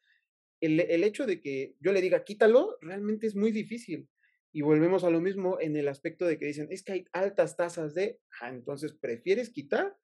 el, 0.62 0.80
el, 0.80 1.04
hecho 1.04 1.26
de 1.26 1.42
que 1.42 1.76
yo 1.80 1.92
le 1.92 2.02
diga 2.02 2.24
quítalo, 2.24 2.78
realmente 2.82 3.28
es 3.28 3.36
muy 3.36 3.52
difícil. 3.52 4.08
Y 4.54 4.62
volvemos 4.62 5.04
a 5.04 5.10
lo 5.10 5.20
mismo 5.20 5.60
en 5.60 5.76
el 5.76 5.88
aspecto 5.88 6.26
de 6.26 6.38
que 6.38 6.46
dicen, 6.46 6.68
es 6.70 6.84
que 6.84 6.94
hay 6.94 7.06
altas 7.12 7.58
tasas 7.58 7.96
de, 7.96 8.20
ah, 8.40 8.50
entonces 8.50 8.94
prefieres 8.94 9.50
quitar 9.50 9.98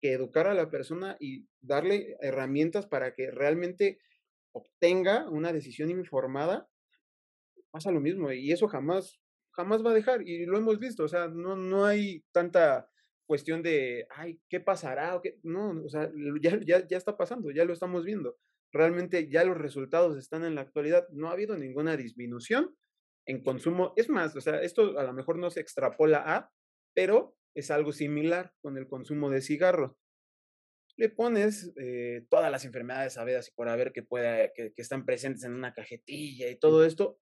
que 0.00 0.12
educar 0.12 0.48
a 0.48 0.54
la 0.54 0.68
persona 0.68 1.16
y 1.20 1.46
darle 1.60 2.16
herramientas 2.20 2.86
para 2.86 3.14
que 3.14 3.30
realmente 3.30 4.00
obtenga 4.52 5.28
una 5.28 5.52
decisión 5.52 5.90
informada, 5.90 6.68
pasa 7.70 7.90
lo 7.90 8.00
mismo 8.00 8.30
y 8.32 8.52
eso 8.52 8.68
jamás, 8.68 9.20
jamás 9.52 9.84
va 9.84 9.90
a 9.90 9.94
dejar 9.94 10.26
y 10.26 10.44
lo 10.46 10.58
hemos 10.58 10.78
visto, 10.78 11.04
o 11.04 11.08
sea, 11.08 11.28
no, 11.28 11.56
no 11.56 11.84
hay 11.84 12.24
tanta 12.32 12.88
cuestión 13.26 13.62
de, 13.62 14.06
ay, 14.10 14.40
¿qué 14.48 14.60
pasará? 14.60 15.16
O 15.16 15.22
qué? 15.22 15.38
No, 15.42 15.70
o 15.84 15.88
sea, 15.88 16.10
ya, 16.40 16.58
ya, 16.64 16.86
ya 16.86 16.96
está 16.96 17.16
pasando, 17.16 17.50
ya 17.50 17.64
lo 17.64 17.72
estamos 17.72 18.04
viendo. 18.04 18.36
Realmente 18.72 19.28
ya 19.28 19.44
los 19.44 19.56
resultados 19.56 20.18
están 20.18 20.44
en 20.44 20.54
la 20.54 20.62
actualidad, 20.62 21.08
no 21.10 21.28
ha 21.28 21.32
habido 21.32 21.56
ninguna 21.56 21.96
disminución 21.96 22.76
en 23.26 23.42
consumo. 23.42 23.94
Es 23.96 24.08
más, 24.08 24.36
o 24.36 24.40
sea, 24.40 24.60
esto 24.60 24.98
a 24.98 25.04
lo 25.04 25.12
mejor 25.12 25.38
no 25.38 25.50
se 25.50 25.60
extrapola 25.60 26.22
a, 26.26 26.50
pero 26.94 27.34
es 27.54 27.70
algo 27.70 27.92
similar 27.92 28.52
con 28.60 28.76
el 28.76 28.88
consumo 28.88 29.30
de 29.30 29.40
cigarros 29.40 29.92
le 30.96 31.08
pones 31.08 31.72
eh, 31.76 32.26
todas 32.28 32.50
las 32.50 32.64
enfermedades 32.64 33.14
sabidas 33.14 33.48
y 33.48 33.52
por 33.52 33.68
haber 33.68 33.92
que 33.92 34.02
pueda, 34.02 34.52
que, 34.52 34.72
están 34.76 35.04
presentes 35.04 35.44
en 35.44 35.54
una 35.54 35.72
cajetilla 35.72 36.50
y 36.50 36.58
todo 36.58 36.84
esto. 36.84 37.18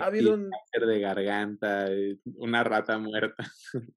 ha 0.00 0.06
habido 0.06 0.34
un 0.34 0.50
de 0.50 1.00
garganta, 1.00 1.92
eh, 1.92 2.18
una 2.36 2.64
rata 2.64 2.98
muerta. 2.98 3.44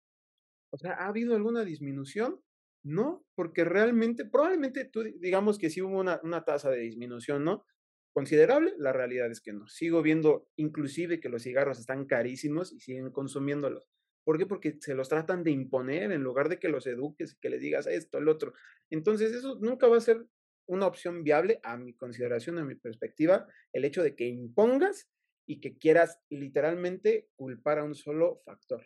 O 0.71 0.77
sea, 0.77 0.91
¿ha 0.91 1.07
habido 1.07 1.37
alguna 1.37 1.63
disminución? 1.63 2.41
No, 2.83 3.25
porque 3.33 3.63
realmente, 3.63 4.25
probablemente 4.25 4.83
tú 4.83 5.03
digamos 5.21 5.57
que 5.57 5.69
sí 5.69 5.81
hubo 5.81 5.97
una, 5.97 6.19
una 6.21 6.43
tasa 6.43 6.69
de 6.69 6.79
disminución, 6.79 7.45
¿no? 7.45 7.65
Considerable, 8.13 8.73
la 8.77 8.91
realidad 8.91 9.31
es 9.31 9.39
que 9.39 9.53
no. 9.53 9.69
Sigo 9.69 10.01
viendo 10.01 10.49
inclusive 10.57 11.21
que 11.21 11.29
los 11.29 11.43
cigarros 11.43 11.79
están 11.79 12.05
carísimos 12.05 12.73
y 12.73 12.81
siguen 12.81 13.09
consumiéndolos. 13.11 13.83
¿Por 14.25 14.39
qué? 14.39 14.45
Porque 14.47 14.77
se 14.81 14.95
los 14.95 15.07
tratan 15.07 15.43
de 15.43 15.51
imponer 15.51 16.11
en 16.11 16.23
lugar 16.23 16.49
de 16.49 16.59
que 16.59 16.67
los 16.67 16.87
eduques 16.87 17.33
y 17.33 17.39
que 17.39 17.49
les 17.49 17.61
digas 17.61 17.87
esto, 17.87 18.17
el 18.17 18.27
otro. 18.27 18.53
Entonces, 18.89 19.31
eso 19.31 19.57
nunca 19.61 19.87
va 19.87 19.97
a 19.97 20.01
ser 20.01 20.25
una 20.67 20.87
opción 20.87 21.23
viable 21.23 21.59
a 21.63 21.77
mi 21.77 21.93
consideración, 21.93 22.57
a 22.57 22.65
mi 22.65 22.73
perspectiva, 22.73 23.47
el 23.71 23.85
hecho 23.85 24.01
de 24.01 24.15
que 24.15 24.27
impongas 24.27 25.07
y 25.47 25.61
que 25.61 25.77
quieras 25.77 26.19
literalmente 26.29 27.29
culpar 27.35 27.77
a 27.77 27.83
un 27.83 27.93
solo 27.93 28.41
factor. 28.43 28.83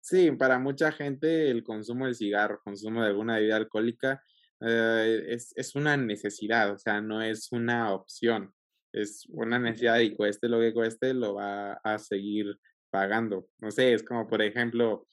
Sí, 0.00 0.30
para 0.30 0.58
mucha 0.58 0.90
gente 0.92 1.50
el 1.50 1.62
consumo 1.62 2.06
del 2.06 2.14
cigarro, 2.14 2.62
consumo 2.64 3.02
de 3.02 3.08
alguna 3.08 3.36
bebida 3.36 3.56
alcohólica 3.56 4.22
eh, 4.66 5.26
es, 5.28 5.52
es, 5.56 5.74
una 5.74 5.98
necesidad, 5.98 6.72
o 6.72 6.78
sea, 6.78 7.02
no 7.02 7.20
es 7.22 7.52
una 7.52 7.92
opción, 7.92 8.54
es 8.92 9.26
una 9.28 9.58
necesidad 9.58 9.98
y 9.98 10.14
cueste 10.14 10.48
lo 10.48 10.58
que 10.58 10.72
cueste, 10.72 11.12
lo 11.12 11.34
va 11.34 11.74
a 11.74 11.98
seguir 11.98 12.46
pagando. 12.90 13.48
No 13.58 13.70
sé, 13.70 13.94
es 13.94 14.02
como 14.02 14.26
por 14.26 14.42
ejemplo, 14.42 15.06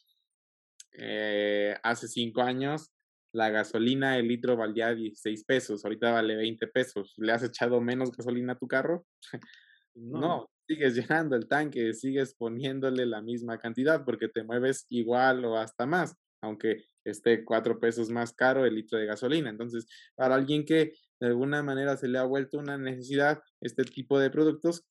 eh, 0.94 1.76
hace 1.84 2.08
cinco 2.08 2.42
años 2.42 2.92
la 3.34 3.50
gasolina, 3.50 4.18
el 4.18 4.28
litro 4.28 4.58
valía 4.58 4.94
16 4.96 5.44
pesos, 5.46 5.86
ahorita 5.86 6.12
vale 6.12 6.36
20 6.36 6.68
pesos. 6.68 7.14
¿Le 7.18 7.32
has 7.32 7.44
echado 7.44 7.80
menos 7.82 8.12
gasolina 8.12 8.54
a 8.54 8.58
tu 8.58 8.68
carro? 8.68 9.06
no. 9.96 10.50
sigues 10.68 10.96
llenando 10.96 11.36
el 11.36 11.48
tanque, 11.48 11.94
sigues 11.94 12.36
poniéndole 12.36 13.06
la 13.06 13.22
misma 13.22 13.58
cantidad 13.58 14.04
porque 14.04 14.28
te 14.28 14.44
mueves 14.44 14.86
igual 14.90 15.46
o 15.46 15.56
hasta 15.56 15.86
más, 15.86 16.16
aunque 16.42 16.84
esté 17.06 17.46
cuatro 17.46 17.80
pesos 17.80 18.10
más 18.10 18.34
caro 18.34 18.66
el 18.66 18.76
litro 18.76 18.98
de 18.98 19.06
gasolina. 19.06 19.50
Entonces, 19.50 19.88
para 20.16 20.36
alguien 20.36 20.66
que 20.66 20.92
de 21.20 21.28
alguna 21.28 21.64
manera 21.64 21.96
se 21.96 22.08
le 22.08 22.18
ha 22.18 22.24
vuelto 22.24 22.58
una 22.58 22.78
necesidad 22.78 23.40
este 23.62 23.84
tipo 23.84 24.20
de 24.20 24.30
productos, 24.30 24.86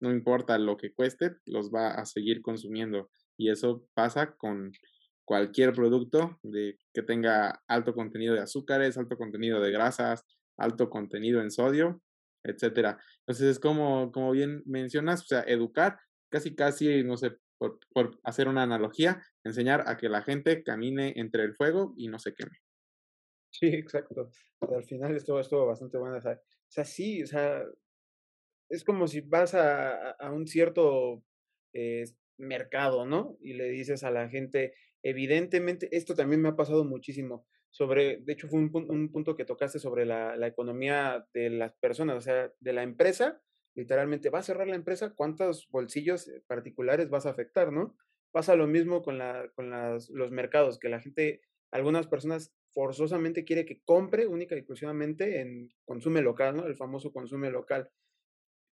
no 0.00 0.10
importa 0.10 0.58
lo 0.58 0.76
que 0.76 0.92
cueste, 0.92 1.36
los 1.46 1.70
va 1.70 1.90
a 1.92 2.06
seguir 2.06 2.42
consumiendo. 2.42 3.10
Y 3.36 3.50
eso 3.50 3.86
pasa 3.94 4.34
con 4.36 4.72
cualquier 5.24 5.72
producto 5.72 6.38
de, 6.42 6.78
que 6.92 7.02
tenga 7.02 7.62
alto 7.68 7.94
contenido 7.94 8.34
de 8.34 8.40
azúcares, 8.40 8.98
alto 8.98 9.16
contenido 9.16 9.60
de 9.60 9.70
grasas, 9.70 10.24
alto 10.56 10.90
contenido 10.90 11.40
en 11.40 11.50
sodio, 11.50 12.02
etcétera. 12.42 12.98
Entonces 13.20 13.48
es 13.48 13.58
como, 13.60 14.10
como 14.12 14.32
bien 14.32 14.62
mencionas, 14.66 15.22
o 15.22 15.26
sea, 15.26 15.40
educar, 15.42 15.98
casi 16.30 16.54
casi, 16.54 17.04
no 17.04 17.16
sé, 17.16 17.38
por, 17.58 18.18
hacer 18.24 18.48
una 18.48 18.62
analogía, 18.62 19.22
enseñar 19.44 19.84
a 19.86 19.96
que 19.96 20.08
la 20.08 20.22
gente 20.22 20.62
camine 20.62 21.12
entre 21.16 21.44
el 21.44 21.54
fuego 21.54 21.94
y 21.96 22.08
no 22.08 22.18
se 22.18 22.34
queme. 22.34 22.58
Sí, 23.50 23.66
exacto. 23.66 24.30
Al 24.60 24.84
final 24.84 25.14
esto 25.14 25.38
estuvo 25.38 25.66
bastante 25.66 25.98
bueno. 25.98 26.16
O 26.16 26.20
sea, 26.20 26.84
sí, 26.84 27.22
o 27.22 27.26
sea, 27.26 27.64
es 28.70 28.84
como 28.84 29.08
si 29.08 29.20
vas 29.20 29.54
a, 29.54 30.12
a 30.12 30.32
un 30.32 30.46
cierto 30.46 31.22
eh, 31.72 32.04
mercado, 32.38 33.04
¿no? 33.04 33.36
Y 33.40 33.54
le 33.54 33.68
dices 33.68 34.04
a 34.04 34.10
la 34.10 34.28
gente, 34.28 34.74
evidentemente, 35.02 35.94
esto 35.96 36.14
también 36.14 36.40
me 36.40 36.48
ha 36.48 36.56
pasado 36.56 36.84
muchísimo, 36.84 37.46
sobre, 37.70 38.18
de 38.18 38.32
hecho 38.32 38.48
fue 38.48 38.58
un, 38.58 38.70
un 38.88 39.12
punto 39.12 39.36
que 39.36 39.44
tocaste 39.44 39.78
sobre 39.78 40.04
la, 40.04 40.36
la, 40.36 40.46
economía 40.48 41.26
de 41.32 41.50
las 41.50 41.74
personas, 41.74 42.16
o 42.16 42.20
sea, 42.20 42.52
de 42.58 42.72
la 42.72 42.82
empresa, 42.82 43.40
literalmente, 43.74 44.30
va 44.30 44.40
a 44.40 44.44
cerrar 44.44 44.66
la 44.66 44.74
empresa, 44.74 45.14
¿cuántos 45.14 45.68
bolsillos 45.70 46.28
eh, 46.28 46.42
particulares 46.46 47.10
vas 47.10 47.26
a 47.26 47.30
afectar, 47.30 47.72
¿no? 47.72 47.96
Pasa 48.32 48.56
lo 48.56 48.66
mismo 48.66 49.02
con, 49.02 49.18
la, 49.18 49.50
con 49.54 49.70
las, 49.70 50.10
los 50.10 50.30
mercados, 50.30 50.78
que 50.78 50.88
la 50.88 51.00
gente, 51.00 51.42
algunas 51.70 52.06
personas 52.06 52.52
forzosamente 52.72 53.44
quiere 53.44 53.64
que 53.64 53.80
compre 53.84 54.26
única 54.26 54.54
y 54.54 54.58
exclusivamente 54.58 55.40
en 55.40 55.70
consume 55.84 56.22
local, 56.22 56.56
¿no? 56.56 56.66
El 56.66 56.76
famoso 56.76 57.12
consume 57.12 57.50
local. 57.50 57.90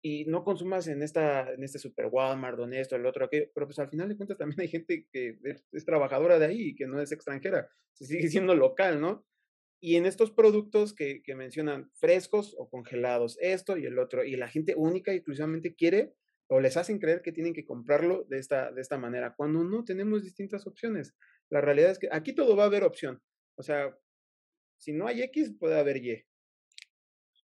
Y 0.01 0.27
no 0.27 0.45
consumas 0.45 0.87
en, 0.87 1.03
esta, 1.03 1.53
en 1.53 1.65
este 1.65 1.79
super 1.79 2.07
Walmart, 2.07 2.61
en 2.61 2.75
esto, 2.75 2.95
el 2.95 3.07
otro, 3.07 3.25
aquello, 3.25 3.47
pero 3.53 3.67
pues 3.67 3.79
al 3.81 3.89
final 3.89 4.09
de 4.09 4.17
cuentas 4.17 4.39
también 4.39 4.61
hay 4.61 4.69
gente 4.69 5.09
que 5.11 5.39
es, 5.73 5.85
trabajadora 5.85 6.39
de 6.39 6.47
ahí 6.47 6.69
y 6.69 6.75
que 6.77 6.87
no 6.87 7.01
es 7.01 7.11
extranjera, 7.11 7.69
se 7.95 8.07
sigue 8.07 8.29
siendo 8.31 8.55
local, 8.55 9.01
¿no? 9.01 9.27
Y 9.81 9.97
en 9.97 10.07
estos 10.07 10.31
productos 10.31 10.95
que, 10.95 11.23
que 11.23 11.35
mencionan 11.35 11.91
frescos 11.95 12.55
o 12.59 12.69
congelados, 12.69 13.39
esto 13.41 13.77
y 13.77 13.87
el 13.87 13.99
otro, 13.99 14.25
y 14.25 14.37
la 14.37 14.49
gente 14.49 14.75
única 14.77 15.13
y 15.13 15.17
exclusivamente 15.17 15.75
quiere 15.75 16.15
o 16.49 16.61
les 16.61 16.77
hacen 16.77 16.99
creer 16.99 17.23
que 17.23 17.33
tienen 17.33 17.53
que 17.53 17.65
comprarlo 17.65 18.25
de 18.25 18.39
esta, 18.39 18.73
de 18.73 18.81
esta 18.81 18.99
manera, 18.99 19.35
cuando 19.37 19.63
no 19.65 19.85
tenemos 19.85 20.23
distintas 20.23 20.67
opciones. 20.67 21.15
La 21.51 21.61
realidad 21.61 21.91
es 21.91 21.99
que 21.99 22.09
aquí 22.11 22.35
todo 22.35 22.57
va 22.57 22.65
a 22.65 22.67
haber 22.67 22.85
opción. 22.85 23.23
O 23.57 23.63
sea, 23.63 23.97
si 24.79 24.93
no 24.93 25.07
hay 25.07 25.23
X, 25.23 25.55
puede 25.59 25.79
haber 25.79 25.99
Y. 25.99 26.25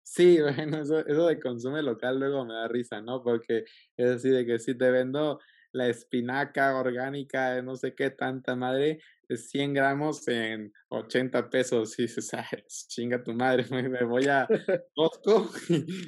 Sí, 0.05 0.39
bueno, 0.41 0.83
eso, 0.83 1.05
eso 1.07 1.27
de 1.27 1.41
consume 1.41 1.83
local 1.83 2.21
luego 2.21 2.45
me 2.45 2.55
da 2.55 2.69
risa, 2.69 3.01
¿no? 3.01 3.23
Porque 3.23 3.65
es 3.97 4.11
así 4.11 4.29
de 4.29 4.45
que 4.47 4.59
si 4.59 4.77
te 4.77 4.91
vendo 4.91 5.41
la 5.73 5.89
espinaca 5.89 6.77
orgánica, 6.77 7.61
no 7.63 7.75
sé 7.75 7.95
qué, 7.95 8.11
tanta 8.11 8.55
madre, 8.55 9.01
es 9.29 9.49
100 9.51 9.75
gramos 9.75 10.29
en 10.29 10.73
80 10.89 11.51
pesos. 11.51 11.99
Y 11.99 12.03
dices, 12.03 12.31
chinga 12.89 13.25
tu 13.25 13.33
madre, 13.33 13.65
me 13.91 14.05
voy 14.05 14.29
a 14.29 14.47
Costco 14.95 15.51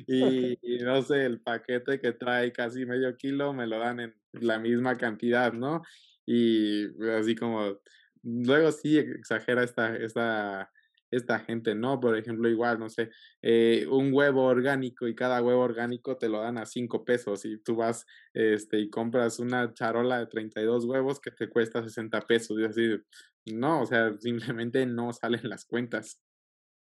y, 0.07 0.59
y, 0.63 0.79
no 0.85 1.03
sé, 1.03 1.25
el 1.25 1.41
paquete 1.41 1.99
que 1.99 2.13
trae 2.13 2.53
casi 2.53 2.87
medio 2.87 3.17
kilo 3.17 3.53
me 3.53 3.67
lo 3.67 3.79
dan 3.79 4.01
en 4.01 4.15
la 4.33 4.59
misma 4.59 4.97
cantidad, 4.97 5.53
¿no? 5.53 5.83
Y 6.27 6.87
así 7.11 7.35
como, 7.35 7.81
luego 8.23 8.71
sí 8.73 8.99
exagera 8.99 9.65
esta, 9.65 9.97
esta, 9.97 10.71
esta 11.11 11.39
gente, 11.39 11.75
¿no? 11.75 12.01
Por 12.01 12.17
ejemplo, 12.17 12.49
igual, 12.49 12.79
no 12.79 12.89
sé, 12.89 13.11
eh, 13.43 13.87
un 13.91 14.13
huevo 14.13 14.45
orgánico 14.45 15.07
y 15.09 15.15
cada 15.15 15.43
huevo 15.43 15.63
orgánico 15.63 16.17
te 16.17 16.29
lo 16.29 16.41
dan 16.41 16.59
a 16.59 16.67
cinco 16.67 17.05
pesos 17.05 17.45
y 17.45 17.59
tú 17.59 17.77
vas 17.77 18.07
este, 18.35 18.79
y 18.79 18.91
compras 18.91 19.39
una 19.39 19.73
charola 19.73 20.19
de 20.19 20.27
32 20.27 20.85
huevos 20.87 21.21
que 21.21 21.31
te 21.31 21.49
cuesta 21.49 21.83
60 21.83 22.21
pesos 22.23 22.59
y 22.59 22.65
así, 22.65 22.97
no, 23.47 23.83
o 23.83 23.87
sea, 23.87 24.13
simplemente 24.21 24.87
no 24.87 25.13
salen 25.13 25.49
las 25.49 25.65
cuentas. 25.65 26.21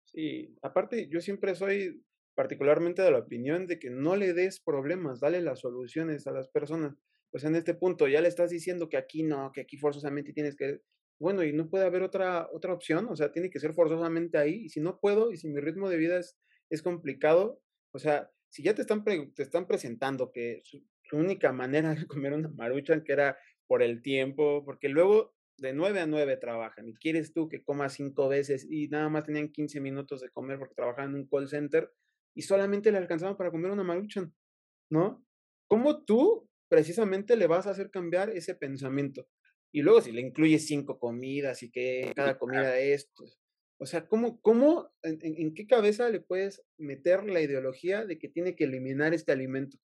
Sí, 0.06 0.56
aparte 0.62 1.08
yo 1.10 1.22
siempre 1.22 1.56
soy 1.56 2.04
particularmente 2.36 3.02
de 3.02 3.12
la 3.12 3.20
opinión 3.20 3.68
de 3.68 3.80
que 3.80 3.90
no 3.90 4.16
le 4.16 4.34
des 4.34 4.60
problemas, 4.60 5.20
dale 5.20 5.42
las 5.42 5.60
soluciones 5.60 6.28
a 6.28 6.32
las 6.32 6.50
personas. 6.50 6.96
Pues 7.30 7.44
en 7.46 7.56
este 7.56 7.74
punto 7.76 8.08
ya 8.08 8.22
le 8.22 8.28
estás 8.28 8.50
diciendo 8.50 8.90
que 8.90 8.98
aquí 8.98 9.24
no, 9.24 9.52
que 9.54 9.62
aquí 9.62 9.78
forzosamente 9.78 10.34
tienes 10.34 10.56
que 10.56 10.82
bueno, 11.22 11.44
y 11.44 11.54
no 11.54 11.70
puede 11.70 11.86
haber 11.86 12.02
otra, 12.02 12.50
otra 12.52 12.74
opción, 12.74 13.08
o 13.08 13.16
sea, 13.16 13.32
tiene 13.32 13.52
que 13.52 13.60
ser 13.60 13.74
forzosamente 13.74 14.40
ahí, 14.40 14.66
y 14.66 14.70
si 14.70 14.82
no 14.82 15.00
puedo, 15.00 15.32
y 15.32 15.38
si 15.38 15.48
mi 15.48 15.60
ritmo 15.60 15.88
de 15.88 15.98
vida 15.98 16.18
es, 16.18 16.36
es 16.72 16.82
complicado, 16.82 17.62
o 17.94 18.00
sea, 18.00 18.32
si 18.50 18.64
ya 18.64 18.74
te 18.74 18.82
están, 18.82 19.04
te 19.04 19.44
están 19.44 19.68
presentando 19.68 20.32
que 20.32 20.62
su, 20.64 20.84
única 21.14 21.52
manera 21.52 21.94
de 21.94 22.08
comer 22.08 22.34
una 22.34 22.50
maruchan, 22.50 23.04
que 23.04 23.14
era 23.14 23.38
por 23.68 23.84
el 23.84 24.02
tiempo, 24.02 24.64
porque 24.66 24.90
luego 24.90 25.36
de 25.58 25.74
9 25.74 26.00
a 26.00 26.08
9 26.08 26.38
trabajan, 26.38 26.88
y 26.90 26.96
quieres 26.96 27.34
tú 27.34 27.48
que 27.48 27.64
comas 27.64 27.94
cinco 27.94 28.28
veces, 28.28 28.66
y 28.68 28.88
nada 28.88 29.08
más 29.10 29.26
tenían 29.26 29.50
15 29.50 29.80
minutos 29.80 30.22
de 30.22 30.30
comer 30.30 30.58
porque 30.58 30.74
trabajaban 30.74 31.12
en 31.12 31.18
un 31.18 31.28
call 31.28 31.48
center, 31.48 31.92
y 32.34 32.42
solamente 32.42 32.92
le 32.92 32.98
alcanzaban 32.98 33.38
para 33.38 33.52
comer 33.52 33.70
una 33.70 33.84
maruchan, 33.84 34.34
¿no? 34.90 35.24
¿Cómo 35.68 36.04
tú 36.04 36.50
precisamente 36.68 37.36
le 37.36 37.46
vas 37.46 37.68
a 37.68 37.72
hacer 37.72 37.92
cambiar 37.92 38.32
ese 38.32 38.56
pensamiento? 38.56 39.28
Y 39.72 39.82
luego 39.82 40.02
si 40.02 40.12
le 40.12 40.22
incluyes 40.22 40.68
cinco 40.68 41.00
comidas 41.00 41.64
y 41.64 41.72
que 41.72 42.12
cada 42.16 42.38
comida 42.38 42.78
esto. 42.80 43.26
O 43.78 43.86
sea, 43.86 44.08
¿cómo, 44.08 44.40
cómo 44.42 44.92
en, 45.02 45.54
qué 45.56 45.66
cabeza 45.66 46.10
le 46.10 46.20
puedes 46.20 46.64
meter 46.78 47.24
la 47.24 47.42
ideología 47.42 48.06
de 48.06 48.20
que 48.20 48.30
tiene 48.30 48.56
que 48.56 48.66
eliminar 48.66 49.14
este 49.14 49.32
alimento? 49.32 49.78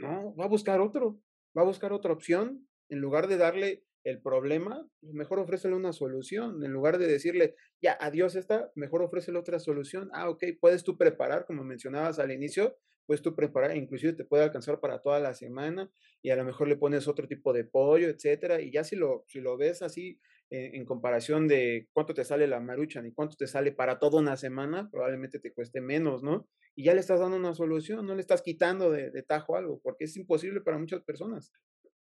No, 0.00 0.34
va 0.36 0.44
a 0.44 0.48
buscar 0.48 0.80
otro, 0.80 1.18
va 1.56 1.62
a 1.62 1.66
buscar 1.66 1.92
otra 1.92 2.12
opción. 2.12 2.68
En 2.88 3.00
lugar 3.00 3.26
de 3.26 3.38
darle 3.38 3.84
el 4.04 4.20
problema, 4.20 4.86
pues 5.00 5.14
mejor 5.14 5.38
ofrécele 5.38 5.74
una 5.74 5.92
solución. 5.92 6.62
En 6.62 6.72
lugar 6.72 6.98
de 6.98 7.06
decirle, 7.06 7.54
ya, 7.80 7.96
adiós 7.98 8.36
esta, 8.36 8.70
mejor 8.74 9.02
ofrécele 9.02 9.38
otra 9.38 9.60
solución. 9.60 10.10
Ah, 10.12 10.28
ok, 10.28 10.44
puedes 10.60 10.84
tú 10.84 10.98
preparar, 10.98 11.46
como 11.46 11.64
mencionabas 11.64 12.18
al 12.18 12.32
inicio, 12.32 12.76
puedes 13.06 13.22
tú 13.22 13.34
preparar, 13.34 13.76
inclusive 13.76 14.12
te 14.12 14.24
puede 14.24 14.44
alcanzar 14.44 14.80
para 14.80 15.00
toda 15.00 15.20
la 15.20 15.34
semana 15.34 15.90
y 16.22 16.30
a 16.30 16.36
lo 16.36 16.44
mejor 16.44 16.68
le 16.68 16.76
pones 16.76 17.08
otro 17.08 17.26
tipo 17.26 17.52
de 17.52 17.64
pollo, 17.64 18.08
etcétera, 18.08 18.60
y 18.60 18.70
ya 18.72 18.84
si 18.84 18.96
lo, 18.96 19.24
si 19.26 19.40
lo 19.40 19.56
ves 19.56 19.82
así 19.82 20.20
en, 20.50 20.84
comparación 20.84 21.48
de 21.48 21.88
cuánto 21.92 22.14
te 22.14 22.24
sale 22.24 22.46
la 22.46 22.60
maruchan 22.60 23.06
y 23.06 23.12
cuánto 23.12 23.36
te 23.36 23.46
sale 23.46 23.72
para 23.72 23.98
toda 23.98 24.20
una 24.20 24.36
semana, 24.36 24.88
probablemente 24.90 25.40
te 25.40 25.52
cueste 25.52 25.80
menos, 25.80 26.22
¿no? 26.22 26.48
Y 26.74 26.84
ya 26.84 26.94
le 26.94 27.00
estás 27.00 27.20
dando 27.20 27.36
una 27.36 27.54
solución, 27.54 28.06
no 28.06 28.14
le 28.14 28.20
estás 28.20 28.42
quitando 28.42 28.90
de, 28.90 29.10
de 29.10 29.22
tajo 29.22 29.56
algo, 29.56 29.80
porque 29.82 30.04
es 30.04 30.16
imposible 30.16 30.60
para 30.60 30.78
muchas 30.78 31.02
personas. 31.02 31.52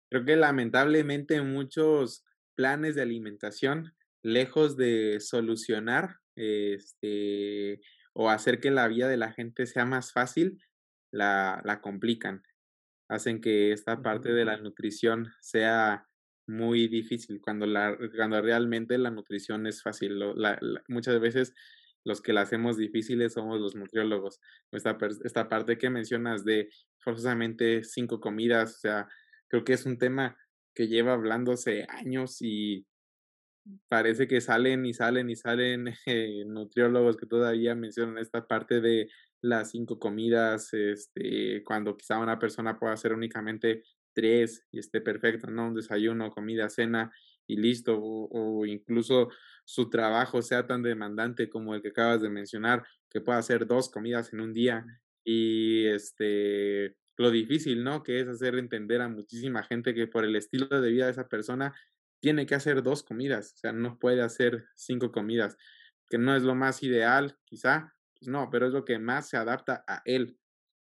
Creo 0.09 0.24
que 0.24 0.36
lamentablemente 0.36 1.40
muchos 1.43 2.24
planes 2.55 2.95
de 2.95 3.03
alimentación, 3.03 3.93
lejos 4.22 4.76
de 4.76 5.18
solucionar 5.20 6.16
este, 6.36 7.80
o 8.14 8.30
hacer 8.30 8.61
que 8.61 8.70
la 8.70 8.88
vida 8.88 9.09
de 9.09 9.16
la 9.16 9.32
gente 9.32 9.66
sea 9.66 9.84
más 9.84 10.12
fácil, 10.12 10.59
la, 11.13 11.61
la 11.65 11.81
complican. 11.81 12.43
Hacen 13.09 13.41
que 13.41 13.73
esta 13.73 14.03
parte 14.03 14.33
de 14.33 14.45
la 14.45 14.57
nutrición 14.57 15.33
sea 15.41 16.09
muy 16.47 16.89
difícil 16.89 17.41
cuando, 17.41 17.67
la, 17.67 17.97
cuando 18.17 18.41
realmente 18.41 18.99
la 18.99 19.11
nutrición 19.11 19.67
es 19.67 19.83
fácil. 19.83 20.19
muchas 20.89 21.21
veces 21.21 21.55
los 22.05 22.21
que 22.21 22.33
la 22.33 22.41
hacemos 22.41 22.77
difíciles 22.77 23.35
somos 23.35 23.61
los 23.61 23.77
nutriólogos. 23.77 24.41
Esta, 24.73 24.99
esta 25.25 25.49
parte 25.49 25.79
que 25.79 25.91
mencionas 25.91 26.45
de 26.45 26.69
forzosamente 26.99 27.85
cinco 27.85 28.21
comidas, 28.21 28.77
o 28.77 28.79
sea, 28.81 29.09
creo 29.49 29.65
que 29.65 29.75
es 29.75 29.87
un 29.87 29.99
tema 29.99 30.37
que 30.75 30.89
lleva 30.89 31.13
hablándose 31.13 31.87
años 31.89 32.39
y 32.41 32.87
parece 33.89 34.27
que 34.27 34.41
salen 34.41 34.85
y 34.87 34.95
salen 34.95 35.31
y 35.31 35.37
salen 35.37 35.95
eh, 36.07 36.45
nutriólogos 36.47 37.17
que 37.17 37.27
todavía 37.27 37.75
mencionan 37.75 38.19
esta 38.19 38.47
parte 38.47 38.81
de 38.81 39.09
las 39.43 39.70
cinco 39.70 39.99
comidas, 39.99 40.72
este, 40.72 41.62
cuando 41.64 41.97
quizá 41.97 42.18
una 42.18 42.38
persona 42.38 42.78
pueda 42.78 42.95
hacer 42.95 43.12
únicamente 43.12 43.82
tres 44.14 44.66
y 44.70 44.78
esté 44.78 45.01
perfecto, 45.01 45.51
¿no? 45.51 45.66
Un 45.66 45.74
desayuno, 45.74 46.30
comida, 46.30 46.70
cena 46.70 47.12
y 47.47 47.57
listo, 47.57 47.99
o, 48.01 48.64
incluso 48.66 49.30
su 49.64 49.90
trabajo 49.90 50.43
sea 50.43 50.66
tan 50.66 50.82
demandante 50.82 51.49
como 51.49 51.74
el 51.74 51.82
que 51.82 51.88
acabas 51.88 52.22
de 52.22 52.30
mencionar, 52.30 52.84
que 53.11 53.20
pueda 53.20 53.38
hacer 53.38 53.66
dos 53.66 53.90
comidas 53.90 54.32
en 54.32 54.40
un 54.40 54.53
día 54.53 54.86
y 55.24 55.86
este 55.86 56.97
lo 57.18 57.30
difícil, 57.30 57.84
¿no? 57.84 58.03
Que 58.03 58.20
es 58.20 58.28
hacer 58.28 58.57
entender 58.57 59.01
a 59.03 59.09
muchísima 59.09 59.62
gente 59.62 59.95
que 59.95 60.07
por 60.07 60.24
el 60.24 60.34
estilo 60.34 60.66
de 60.66 60.90
vida 60.90 61.07
de 61.07 61.12
esa 61.12 61.28
persona 61.28 61.74
tiene 62.20 62.47
que 62.47 62.55
hacer 62.55 62.82
dos 62.82 63.03
comidas, 63.03 63.53
o 63.55 63.57
sea, 63.59 63.72
no 63.72 63.99
puede 63.99 64.22
hacer 64.22 64.64
cinco 64.76 65.12
comidas, 65.12 65.57
que 66.09 66.18
no 66.18 66.34
es 66.36 66.43
lo 66.43 66.55
más 66.55 66.82
ideal, 66.82 67.36
quizá, 67.45 67.95
no, 68.27 68.49
pero 68.51 68.66
es 68.66 68.73
lo 68.73 68.85
que 68.85 68.99
más 68.99 69.29
se 69.29 69.37
adapta 69.37 69.85
a 69.87 70.03
él. 70.05 70.39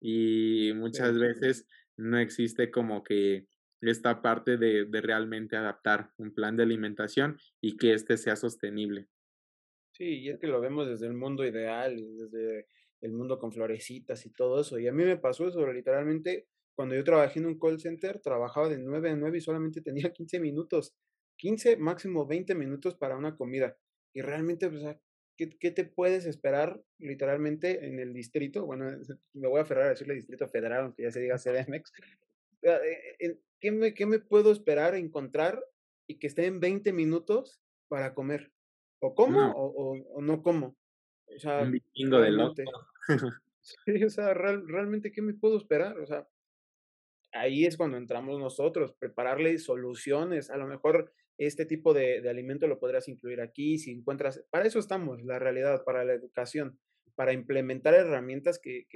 Y 0.00 0.72
muchas 0.74 1.18
veces 1.18 1.66
no 1.96 2.18
existe 2.18 2.70
como 2.70 3.02
que 3.02 3.46
esta 3.80 4.22
parte 4.22 4.56
de, 4.56 4.84
de 4.86 5.00
realmente 5.00 5.56
adaptar 5.56 6.10
un 6.16 6.34
plan 6.34 6.56
de 6.56 6.64
alimentación 6.64 7.38
y 7.60 7.76
que 7.76 7.94
éste 7.94 8.16
sea 8.16 8.36
sostenible. 8.36 9.08
Sí, 9.92 10.20
y 10.20 10.28
es 10.28 10.38
que 10.38 10.46
lo 10.46 10.60
vemos 10.60 10.86
desde 10.86 11.06
el 11.06 11.14
mundo 11.14 11.46
ideal, 11.46 11.96
desde 11.96 12.66
el 13.00 13.12
mundo 13.12 13.38
con 13.38 13.52
florecitas 13.52 14.26
y 14.26 14.30
todo 14.30 14.60
eso. 14.60 14.78
Y 14.78 14.86
a 14.88 14.92
mí 14.92 15.04
me 15.04 15.16
pasó 15.16 15.48
eso, 15.48 15.66
literalmente, 15.72 16.48
cuando 16.74 16.94
yo 16.94 17.04
trabajé 17.04 17.38
en 17.38 17.46
un 17.46 17.58
call 17.58 17.80
center, 17.80 18.20
trabajaba 18.20 18.68
de 18.68 18.78
9 18.78 19.10
a 19.10 19.16
9 19.16 19.38
y 19.38 19.40
solamente 19.40 19.80
tenía 19.82 20.12
15 20.12 20.40
minutos. 20.40 20.94
15, 21.38 21.76
máximo 21.76 22.26
20 22.26 22.54
minutos 22.54 22.94
para 22.96 23.16
una 23.16 23.36
comida. 23.36 23.76
Y 24.14 24.22
realmente, 24.22 24.68
pues, 24.68 24.82
¿qué, 25.36 25.50
¿qué, 25.50 25.70
te 25.70 25.84
puedes 25.84 26.26
esperar 26.26 26.80
literalmente 26.98 27.86
en 27.86 27.98
el 27.98 28.12
distrito? 28.12 28.66
Bueno, 28.66 28.86
me 29.34 29.48
voy 29.48 29.58
a 29.58 29.62
aferrar 29.62 29.86
a 29.86 29.90
decirle 29.90 30.14
distrito 30.14 30.48
federal, 30.48 30.84
aunque 30.84 31.04
ya 31.04 31.12
se 31.12 31.20
diga 31.20 31.38
CDMX. 31.38 31.92
Ah, 32.66 32.78
eh, 32.84 33.16
eh, 33.20 33.38
¿Qué 33.60 33.70
me, 33.70 33.94
¿Qué 33.94 34.06
me 34.06 34.18
puedo 34.18 34.52
esperar 34.52 34.94
encontrar 34.94 35.62
y 36.06 36.18
que 36.18 36.26
esté 36.26 36.46
en 36.46 36.60
20 36.60 36.92
minutos 36.92 37.60
para 37.88 38.14
comer? 38.14 38.52
¿O 39.00 39.14
como 39.14 39.50
o, 39.52 39.96
o, 40.14 40.22
no 40.22 40.42
como? 40.42 40.76
O 41.26 41.38
sea, 41.38 41.62
Un 41.62 41.72
vikingo 41.72 42.20
de 42.20 42.30
loco. 42.30 42.62
sí, 43.60 44.04
o 44.04 44.10
sea, 44.10 44.34
realmente, 44.34 45.12
¿qué 45.12 45.22
me 45.22 45.34
puedo 45.34 45.56
esperar? 45.56 45.98
O 45.98 46.06
sea, 46.06 46.26
ahí 47.40 47.64
es 47.64 47.76
cuando 47.76 47.96
entramos 47.96 48.38
nosotros, 48.38 48.94
prepararle 48.98 49.58
soluciones. 49.58 50.50
A 50.50 50.56
lo 50.56 50.66
mejor 50.66 51.12
este 51.38 51.66
tipo 51.66 51.94
de, 51.94 52.26
alimento 52.28 52.66
lo 52.66 52.78
podrías 52.78 53.08
incluir 53.08 53.40
aquí, 53.40 53.78
si 53.78 53.92
encuentras, 53.92 54.44
para 54.50 54.66
eso 54.66 54.78
estamos, 54.78 55.22
la 55.22 55.38
realidad, 55.38 55.84
para 55.84 56.04
la 56.04 56.14
educación, 56.14 56.78
para 57.14 57.32
implementar 57.32 57.94
herramientas 57.94 58.58
que, 58.58 58.86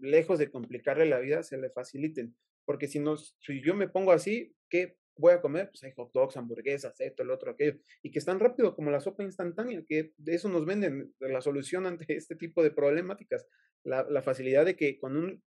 lejos 0.00 0.38
de 0.38 0.50
complicarle 0.50 1.06
la 1.06 1.18
vida, 1.18 1.42
se 1.42 1.58
le 1.58 1.70
faciliten. 1.70 2.34
Porque 2.64 2.88
si, 2.88 3.00
no, 3.00 3.16
si 3.16 3.62
yo 3.62 3.74
me 3.74 3.88
pongo 3.88 4.12
así, 4.12 4.54
¿qué 4.68 4.96
voy 5.16 5.32
a 5.34 5.40
comer, 5.40 5.68
pues 5.70 5.82
hay 5.84 5.92
hot 5.92 6.12
dogs, 6.12 6.36
hamburguesas, 6.36 6.98
esto, 7.00 7.22
el 7.22 7.30
otro, 7.30 7.50
aquello, 7.50 7.78
y 8.02 8.10
que 8.10 8.18
están 8.18 8.40
rápido 8.40 8.74
como 8.74 8.90
la 8.90 9.00
sopa 9.00 9.22
instantánea, 9.22 9.84
que 9.86 10.12
de 10.16 10.34
eso 10.34 10.48
nos 10.48 10.64
venden 10.64 11.14
la 11.20 11.40
solución 11.40 11.86
ante 11.86 12.16
este 12.16 12.36
tipo 12.36 12.62
de 12.62 12.70
problemáticas, 12.70 13.46
la, 13.84 14.22
facilidad 14.22 14.64
de 14.64 14.76
que 14.76 14.98
con 14.98 15.16
un, 15.16 15.42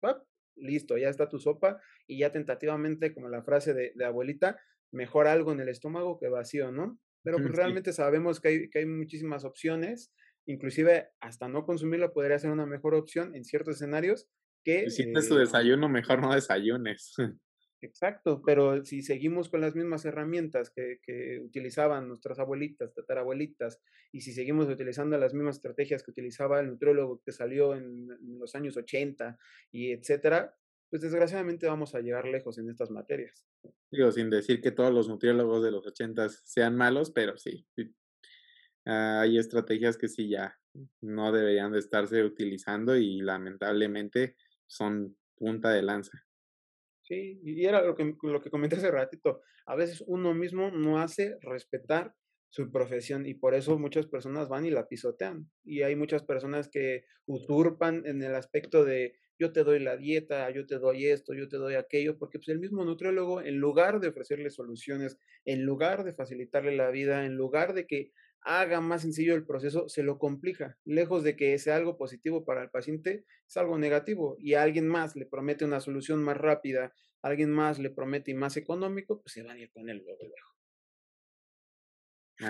listo, 0.55 0.97
ya 0.97 1.09
está 1.09 1.29
tu 1.29 1.39
sopa 1.39 1.79
y 2.07 2.19
ya 2.19 2.31
tentativamente, 2.31 3.13
como 3.13 3.29
la 3.29 3.43
frase 3.43 3.73
de, 3.73 3.93
de 3.95 4.05
abuelita, 4.05 4.59
mejor 4.91 5.27
algo 5.27 5.51
en 5.51 5.59
el 5.59 5.69
estómago 5.69 6.19
que 6.19 6.29
vacío, 6.29 6.71
¿no? 6.71 6.99
Pero 7.23 7.37
pues, 7.37 7.51
realmente 7.51 7.93
sabemos 7.93 8.39
que 8.39 8.47
hay, 8.49 8.69
que 8.69 8.79
hay 8.79 8.85
muchísimas 8.85 9.45
opciones, 9.45 10.13
inclusive 10.45 11.09
hasta 11.21 11.47
no 11.47 11.65
consumirlo 11.65 12.11
podría 12.11 12.37
ser 12.37 12.51
una 12.51 12.65
mejor 12.65 12.95
opción 12.95 13.33
en 13.35 13.45
ciertos 13.45 13.75
escenarios 13.75 14.27
que... 14.63 14.89
Si 14.89 15.03
tienes 15.03 15.29
tu 15.29 15.35
desayuno, 15.35 15.87
mejor 15.89 16.21
no 16.21 16.33
desayunes. 16.33 17.13
Exacto, 17.83 18.41
pero 18.45 18.85
si 18.85 19.01
seguimos 19.01 19.49
con 19.49 19.59
las 19.59 19.75
mismas 19.75 20.05
herramientas 20.05 20.69
que, 20.69 21.41
utilizaban 21.43 22.07
nuestras 22.07 22.39
abuelitas, 22.39 22.93
tatarabuelitas, 22.93 23.81
y 24.13 24.21
si 24.21 24.31
seguimos 24.31 24.69
utilizando 24.69 25.17
las 25.17 25.33
mismas 25.33 25.57
estrategias 25.57 26.01
que 26.01 26.11
utilizaba 26.11 26.61
el 26.61 26.67
nutriólogo 26.67 27.21
que 27.25 27.33
salió 27.33 27.75
en, 27.75 28.07
los 28.39 28.55
años 28.55 28.77
80 28.77 29.37
y 29.71 29.91
etcétera, 29.91 30.55
pues 30.89 31.01
desgraciadamente 31.01 31.67
vamos 31.67 31.93
a 31.93 31.99
llegar 31.99 32.25
lejos 32.25 32.57
en 32.57 32.69
estas 32.69 32.89
materias. 32.89 33.45
Digo, 33.91 34.11
sin 34.13 34.29
decir 34.29 34.61
que 34.61 34.71
todos 34.71 34.93
los 34.93 35.09
nutriólogos 35.09 35.61
de 35.61 35.71
los 35.71 35.85
80 35.85 36.29
sean 36.29 36.77
malos, 36.77 37.11
pero 37.11 37.37
sí, 37.37 37.67
hay 38.85 39.37
estrategias 39.37 39.97
que 39.97 40.07
sí 40.07 40.29
ya 40.29 40.57
no 41.01 41.33
deberían 41.33 41.73
de 41.73 41.79
estarse 41.79 42.23
utilizando 42.23 42.95
y 42.95 43.19
lamentablemente 43.19 44.37
son 44.67 45.17
punta 45.35 45.71
de 45.71 45.81
lanza. 45.81 46.22
Sí, 47.13 47.39
y 47.43 47.65
era 47.65 47.83
lo 47.83 47.95
que, 47.95 48.15
lo 48.23 48.41
que 48.41 48.49
comenté 48.49 48.77
hace 48.77 48.89
ratito. 48.89 49.41
A 49.67 49.75
veces 49.75 50.03
uno 50.07 50.33
mismo 50.33 50.71
no 50.71 50.99
hace 50.99 51.37
respetar 51.41 52.15
su 52.49 52.71
profesión 52.71 53.25
y 53.27 53.35
por 53.35 53.53
eso 53.53 53.77
muchas 53.77 54.07
personas 54.07 54.49
van 54.49 54.65
y 54.65 54.71
la 54.71 54.87
pisotean. 54.87 55.49
Y 55.63 55.83
hay 55.83 55.95
muchas 55.95 56.23
personas 56.23 56.69
que 56.69 57.05
usurpan 57.25 58.03
en 58.05 58.23
el 58.23 58.33
aspecto 58.35 58.83
de 58.83 59.13
yo 59.39 59.51
te 59.51 59.63
doy 59.63 59.79
la 59.79 59.97
dieta, 59.97 60.49
yo 60.51 60.65
te 60.65 60.79
doy 60.79 61.07
esto, 61.07 61.33
yo 61.33 61.47
te 61.47 61.57
doy 61.57 61.75
aquello, 61.75 62.17
porque 62.17 62.39
pues 62.39 62.49
el 62.49 62.59
mismo 62.59 62.83
nutriólogo, 62.85 63.41
en 63.41 63.57
lugar 63.57 63.99
de 63.99 64.07
ofrecerle 64.07 64.49
soluciones, 64.49 65.17
en 65.45 65.65
lugar 65.65 66.03
de 66.03 66.13
facilitarle 66.13 66.75
la 66.75 66.89
vida, 66.89 67.25
en 67.25 67.35
lugar 67.35 67.73
de 67.73 67.85
que 67.85 68.11
haga 68.45 68.81
más 68.81 69.01
sencillo 69.01 69.35
el 69.35 69.45
proceso, 69.45 69.87
se 69.89 70.03
lo 70.03 70.19
complica. 70.19 70.77
Lejos 70.85 71.23
de 71.23 71.35
que 71.35 71.57
sea 71.57 71.75
algo 71.75 71.97
positivo 71.97 72.45
para 72.45 72.63
el 72.63 72.69
paciente, 72.69 73.25
es 73.47 73.57
algo 73.57 73.77
negativo. 73.77 74.35
Y 74.39 74.53
a 74.53 74.63
alguien 74.63 74.87
más 74.87 75.15
le 75.15 75.25
promete 75.25 75.65
una 75.65 75.79
solución 75.79 76.23
más 76.23 76.37
rápida, 76.37 76.93
a 77.21 77.27
alguien 77.27 77.51
más 77.51 77.79
le 77.79 77.89
promete 77.89 78.31
y 78.31 78.35
más 78.35 78.57
económico, 78.57 79.21
pues 79.21 79.33
se 79.33 79.43
va 79.43 79.53
a 79.53 79.57
ir 79.57 79.71
con 79.71 79.89
él 79.89 80.03
luego, 80.03 80.19
luego. 80.21 80.53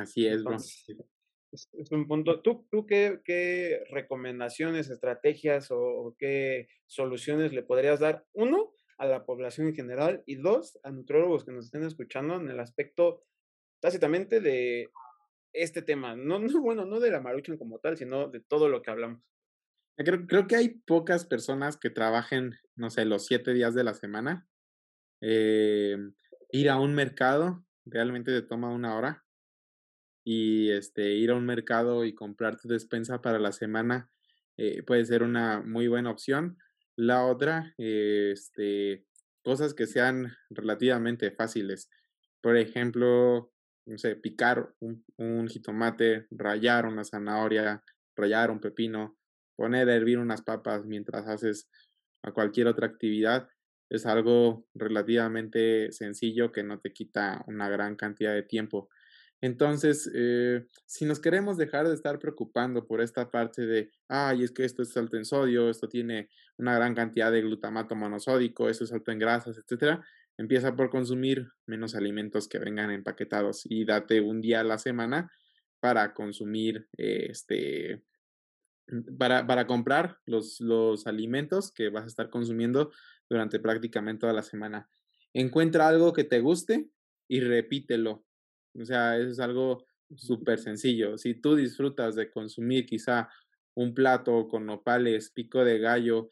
Así 0.02 0.28
es, 0.28 0.44
bro. 0.44 0.56
Es, 0.56 1.92
un 1.92 2.08
punto. 2.08 2.42
¿Tú, 2.42 2.68
tú 2.72 2.86
qué, 2.88 3.22
qué 3.24 3.84
recomendaciones, 3.92 4.90
estrategias 4.90 5.70
o, 5.70 5.80
o, 5.80 6.16
qué 6.18 6.68
soluciones 6.88 7.54
le 7.54 7.62
podrías 7.62 8.00
dar? 8.00 8.26
Uno, 8.34 8.74
a 8.98 9.06
la 9.06 9.26
población 9.26 9.68
en 9.68 9.76
general 9.76 10.24
y 10.26 10.36
dos, 10.36 10.80
a 10.84 10.90
nutriólogos 10.90 11.46
que 11.46 11.52
nos 11.52 11.66
estén 11.66 11.84
escuchando 11.84 12.38
en 12.38 12.50
el 12.50 12.60
aspecto 12.60 13.24
tácitamente 13.80 14.40
de 14.40 14.90
este 15.54 15.82
tema. 15.82 16.16
No, 16.16 16.40
no, 16.40 16.62
bueno, 16.62 16.86
no 16.86 17.00
de 17.00 17.12
la 17.12 17.22
maruchan 17.22 17.58
como 17.58 17.80
tal, 17.80 17.98
sino 17.98 18.28
de 18.28 18.40
todo 18.40 18.70
lo 18.70 18.82
que 18.82 18.92
hablamos. 18.92 19.22
Creo, 19.96 20.26
creo 20.26 20.48
que 20.48 20.56
hay 20.56 20.70
pocas 20.70 21.26
personas 21.26 21.78
que 21.78 21.90
trabajen, 21.90 22.56
no 22.76 22.90
sé, 22.90 23.06
los 23.06 23.26
siete 23.26 23.54
días 23.54 23.76
de 23.76 23.84
la 23.84 23.94
semana. 23.94 24.48
Eh, 25.22 25.98
ir 26.52 26.70
a 26.70 26.80
un 26.80 26.96
mercado 26.96 27.64
realmente 27.86 28.32
te 28.32 28.42
toma 28.42 28.70
una 28.70 28.96
hora. 28.98 29.24
Y 30.26 30.72
este, 30.72 31.14
ir 31.14 31.32
a 31.32 31.36
un 31.36 31.46
mercado 31.46 32.06
y 32.06 32.16
comprar 32.16 32.58
tu 32.58 32.68
despensa 32.68 33.22
para 33.22 33.40
la 33.40 33.52
semana 33.52 34.10
eh, 34.58 34.84
puede 34.84 35.06
ser 35.06 35.24
una 35.24 35.62
muy 35.62 35.88
buena 35.88 36.12
opción. 36.12 36.58
La 36.96 37.26
otra, 37.26 37.74
eh, 37.78 38.32
este, 38.34 39.06
cosas 39.44 39.74
que 39.74 39.88
sean 39.88 40.34
relativamente 40.50 41.32
fáciles. 41.32 41.90
Por 42.42 42.58
ejemplo, 42.58 43.53
no 43.86 43.98
sé, 43.98 44.16
picar 44.16 44.74
un, 44.80 45.48
jitomate, 45.48 46.28
rayar 46.32 46.86
una 46.86 47.04
zanahoria, 47.04 47.84
rayar 48.16 48.52
un 48.52 48.60
pepino, 48.60 49.18
poner 49.56 49.90
a 49.90 49.96
hervir 49.96 50.20
unas 50.20 50.42
papas 50.42 50.86
mientras 50.86 51.28
haces 51.28 51.70
a 52.24 52.32
cualquier 52.32 52.68
otra 52.68 52.88
actividad, 52.88 53.50
es 53.90 54.06
algo 54.06 54.66
relativamente 54.74 55.92
sencillo 55.92 56.52
que 56.52 56.64
no 56.64 56.80
te 56.80 56.94
quita 56.94 57.44
una 57.48 57.70
gran 57.70 57.96
cantidad 57.96 58.34
de 58.34 58.44
tiempo. 58.44 58.90
Entonces, 59.42 60.10
eh, 60.16 60.66
si 60.86 61.04
nos 61.04 61.20
queremos 61.20 61.58
dejar 61.58 61.86
de 61.90 61.94
estar 61.94 62.18
preocupando 62.18 62.88
por 62.88 63.02
esta 63.02 63.30
parte 63.30 63.66
de, 63.66 63.92
ay, 64.08 64.44
es 64.44 64.52
que 64.52 64.64
esto 64.64 64.84
es 64.84 64.96
alto 64.96 65.18
en 65.18 65.26
sodio, 65.26 65.70
esto 65.70 65.90
tiene 65.90 66.30
una 66.58 66.74
gran 66.76 66.96
cantidad 66.96 67.30
de 67.30 67.42
glutamato 67.42 67.94
monosódico, 67.94 68.70
esto 68.70 68.86
es 68.86 68.94
alto 68.94 69.12
en 69.12 69.20
grasas, 69.20 69.58
etcétera, 69.58 70.02
Empieza 70.38 70.76
por 70.76 70.90
consumir 70.90 71.48
menos 71.68 71.96
alimentos 71.96 72.48
que 72.48 72.60
vengan 72.60 72.92
empaquetados 72.92 73.62
y 73.66 73.86
date 73.86 74.22
un 74.22 74.42
día 74.42 74.62
a 74.62 74.64
la 74.64 74.78
semana 74.78 75.32
para 75.80 76.14
consumir 76.14 76.88
este 76.98 78.04
para, 79.18 79.46
para 79.48 79.68
comprar 79.68 80.18
los, 80.26 80.60
los 80.60 81.08
alimentos 81.08 81.72
que 81.72 81.90
vas 81.90 82.04
a 82.04 82.08
estar 82.08 82.30
consumiendo 82.30 82.92
durante 83.30 83.60
prácticamente 83.60 84.22
toda 84.22 84.34
la 84.34 84.44
semana. 84.44 84.90
Encuentra 85.34 85.88
algo 85.88 86.14
que 86.14 86.24
te 86.24 86.40
guste 86.40 86.90
y 87.28 87.40
repítelo. 87.40 88.26
O 88.76 88.86
sea, 88.86 89.18
eso 89.18 89.30
es 89.30 89.40
algo 89.40 89.86
súper 90.16 90.60
sencillo. 90.60 91.18
Si 91.18 91.34
tú 91.36 91.56
disfrutas 91.56 92.16
de 92.16 92.30
consumir 92.30 92.86
quizá 92.86 93.30
un 93.76 93.94
plato 93.94 94.48
con 94.48 94.66
nopales, 94.66 95.32
pico 95.32 95.64
de 95.64 95.80
gallo, 95.80 96.30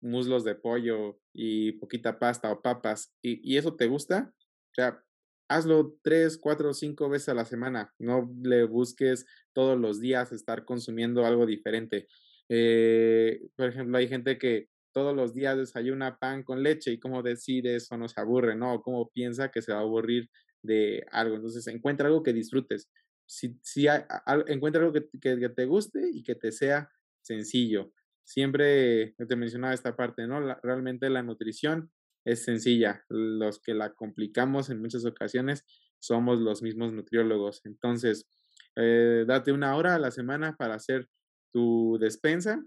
muslos 0.00 0.44
de 0.44 0.54
pollo 0.54 1.18
y 1.38 1.72
poquita 1.72 2.18
pasta 2.18 2.50
o 2.50 2.62
papas 2.62 3.14
y, 3.22 3.52
y, 3.52 3.58
eso 3.58 3.76
te 3.76 3.86
gusta, 3.88 4.32
o 4.32 4.74
sea, 4.74 5.02
hazlo 5.48 5.98
tres, 6.02 6.38
cuatro, 6.38 6.72
cinco 6.72 7.08
veces 7.08 7.28
a 7.28 7.34
la 7.34 7.44
semana. 7.44 7.92
No 7.98 8.32
le 8.42 8.64
busques 8.64 9.26
todos 9.52 9.78
los 9.78 10.00
días 10.00 10.32
estar 10.32 10.64
consumiendo 10.64 11.24
algo 11.24 11.46
diferente. 11.46 12.08
Eh, 12.48 13.40
por 13.54 13.68
ejemplo, 13.68 13.98
hay 13.98 14.08
gente 14.08 14.38
que 14.38 14.68
todos 14.92 15.14
los 15.14 15.34
días 15.34 15.58
desayuna 15.58 16.18
pan 16.18 16.42
con 16.42 16.62
leche 16.62 16.90
y 16.92 16.98
cómo 16.98 17.22
decide 17.22 17.76
eso 17.76 17.96
no 17.98 18.08
se 18.08 18.20
aburre, 18.20 18.56
¿no? 18.56 18.74
O 18.74 18.82
cómo 18.82 19.10
piensa 19.10 19.50
que 19.50 19.62
se 19.62 19.72
va 19.72 19.78
a 19.78 19.82
aburrir 19.82 20.30
de 20.62 21.04
algo. 21.12 21.36
Entonces, 21.36 21.66
encuentra 21.66 22.06
algo 22.06 22.22
que 22.22 22.32
disfrutes. 22.32 22.88
Si, 23.26 23.58
si 23.62 23.86
encuentra 24.46 24.82
algo 24.82 24.92
que, 24.92 25.06
que 25.20 25.48
te 25.50 25.66
guste 25.66 26.00
y 26.12 26.22
que 26.22 26.34
te 26.34 26.50
sea 26.52 26.88
sencillo 27.22 27.92
siempre 28.26 29.14
te 29.28 29.36
mencionaba 29.36 29.72
esta 29.72 29.96
parte, 29.96 30.26
¿no? 30.26 30.40
Realmente 30.62 31.08
la 31.08 31.22
nutrición 31.22 31.90
es 32.24 32.44
sencilla. 32.44 33.04
Los 33.08 33.60
que 33.60 33.72
la 33.72 33.94
complicamos 33.94 34.68
en 34.68 34.80
muchas 34.82 35.06
ocasiones 35.06 35.64
somos 36.00 36.40
los 36.40 36.60
mismos 36.60 36.92
nutriólogos. 36.92 37.64
Entonces, 37.64 38.28
eh, 38.74 39.24
date 39.26 39.52
una 39.52 39.76
hora 39.76 39.94
a 39.94 39.98
la 39.98 40.10
semana 40.10 40.56
para 40.56 40.74
hacer 40.74 41.08
tu 41.52 41.98
despensa. 42.00 42.62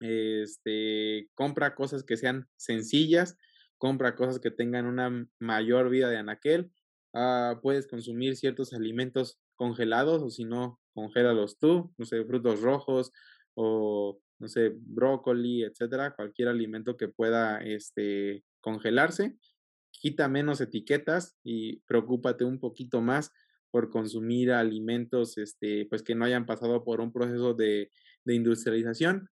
Este, 0.00 1.28
compra 1.34 1.74
cosas 1.74 2.02
que 2.02 2.16
sean 2.16 2.48
sencillas, 2.56 3.38
compra 3.78 4.16
cosas 4.16 4.40
que 4.40 4.50
tengan 4.50 4.86
una 4.86 5.28
mayor 5.38 5.90
vida 5.90 6.08
de 6.08 6.16
anaquel. 6.16 6.72
Uh, 7.12 7.60
puedes 7.60 7.86
consumir 7.86 8.36
ciertos 8.36 8.72
alimentos 8.72 9.38
congelados 9.54 10.22
o 10.22 10.30
si 10.30 10.44
no, 10.44 10.80
congélalos 10.94 11.58
tú, 11.58 11.92
no 11.98 12.06
sé, 12.06 12.24
frutos 12.24 12.62
rojos 12.62 13.12
o 13.54 14.18
no 14.42 14.48
sé, 14.48 14.72
brócoli, 14.74 15.62
etcétera, 15.62 16.16
cualquier 16.16 16.48
alimento 16.48 16.96
que 16.96 17.06
pueda 17.06 17.58
este, 17.58 18.42
congelarse, 18.60 19.36
quita 19.92 20.28
menos 20.28 20.60
etiquetas 20.60 21.36
y 21.44 21.76
preocúpate 21.86 22.44
un 22.44 22.58
poquito 22.58 23.00
más 23.00 23.30
por 23.70 23.88
consumir 23.88 24.50
alimentos 24.50 25.38
este, 25.38 25.86
pues 25.86 26.02
que 26.02 26.16
no 26.16 26.24
hayan 26.24 26.44
pasado 26.44 26.82
por 26.82 27.00
un 27.00 27.12
proceso 27.12 27.54
de, 27.54 27.92
de 28.24 28.34
industrialización. 28.34 29.28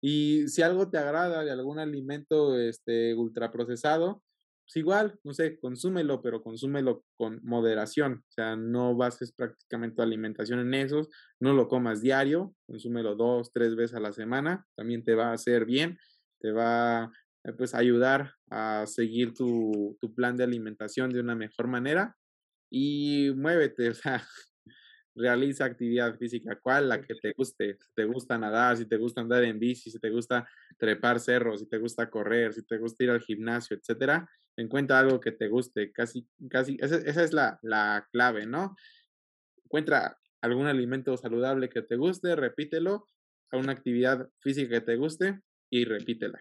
Y 0.00 0.48
si 0.48 0.62
algo 0.62 0.88
te 0.88 0.96
agrada 0.96 1.44
de 1.44 1.50
algún 1.50 1.78
alimento 1.78 2.58
este, 2.58 3.14
ultraprocesado, 3.14 4.22
pues 4.64 4.76
igual, 4.76 5.18
no 5.24 5.34
sé, 5.34 5.58
consúmelo, 5.60 6.22
pero 6.22 6.42
consúmelo 6.42 7.04
con 7.16 7.40
moderación. 7.42 8.24
O 8.26 8.32
sea, 8.32 8.56
no 8.56 8.96
bases 8.96 9.32
prácticamente 9.32 9.96
tu 9.96 10.02
alimentación 10.02 10.60
en 10.60 10.74
esos, 10.74 11.08
no 11.38 11.52
lo 11.52 11.68
comas 11.68 12.00
diario, 12.00 12.54
consúmelo 12.66 13.14
dos, 13.14 13.52
tres 13.52 13.76
veces 13.76 13.96
a 13.96 14.00
la 14.00 14.12
semana, 14.12 14.66
también 14.74 15.04
te 15.04 15.14
va 15.14 15.30
a 15.30 15.34
hacer 15.34 15.66
bien, 15.66 15.98
te 16.40 16.50
va 16.50 17.12
eh, 17.44 17.52
pues, 17.52 17.74
a 17.74 17.78
ayudar 17.78 18.32
a 18.50 18.86
seguir 18.86 19.34
tu, 19.34 19.98
tu 20.00 20.14
plan 20.14 20.36
de 20.36 20.44
alimentación 20.44 21.10
de 21.10 21.20
una 21.20 21.34
mejor 21.34 21.68
manera 21.68 22.16
y 22.70 23.32
muévete, 23.36 23.88
o 23.90 23.94
sea, 23.94 24.24
realiza 25.14 25.64
actividad 25.64 26.16
física, 26.16 26.58
cuál 26.60 26.88
la 26.88 27.00
que 27.00 27.14
te 27.14 27.32
guste, 27.36 27.76
si 27.78 27.94
te 27.94 28.04
gusta 28.04 28.38
nadar, 28.38 28.76
si 28.76 28.86
te 28.86 28.96
gusta 28.96 29.20
andar 29.20 29.44
en 29.44 29.58
bici, 29.60 29.90
si 29.90 29.98
te 30.00 30.10
gusta 30.10 30.48
trepar 30.78 31.20
cerros, 31.20 31.60
si 31.60 31.68
te 31.68 31.78
gusta 31.78 32.10
correr, 32.10 32.52
si 32.52 32.64
te 32.64 32.78
gusta 32.78 33.04
ir 33.04 33.10
al 33.10 33.20
gimnasio, 33.20 33.76
etcétera, 33.76 34.28
encuentra 34.62 34.98
algo 34.98 35.20
que 35.20 35.32
te 35.32 35.48
guste, 35.48 35.92
casi, 35.92 36.28
casi, 36.48 36.76
esa, 36.80 36.96
esa 36.96 37.24
es 37.24 37.32
la, 37.32 37.58
la 37.62 38.08
clave, 38.12 38.46
¿no? 38.46 38.76
Encuentra 39.64 40.18
algún 40.40 40.66
alimento 40.66 41.16
saludable 41.16 41.68
que 41.68 41.82
te 41.82 41.96
guste, 41.96 42.36
repítelo, 42.36 43.06
a 43.50 43.56
una 43.56 43.72
actividad 43.72 44.28
física 44.40 44.78
que 44.78 44.80
te 44.86 44.96
guste 44.96 45.40
y 45.70 45.84
repítela. 45.84 46.40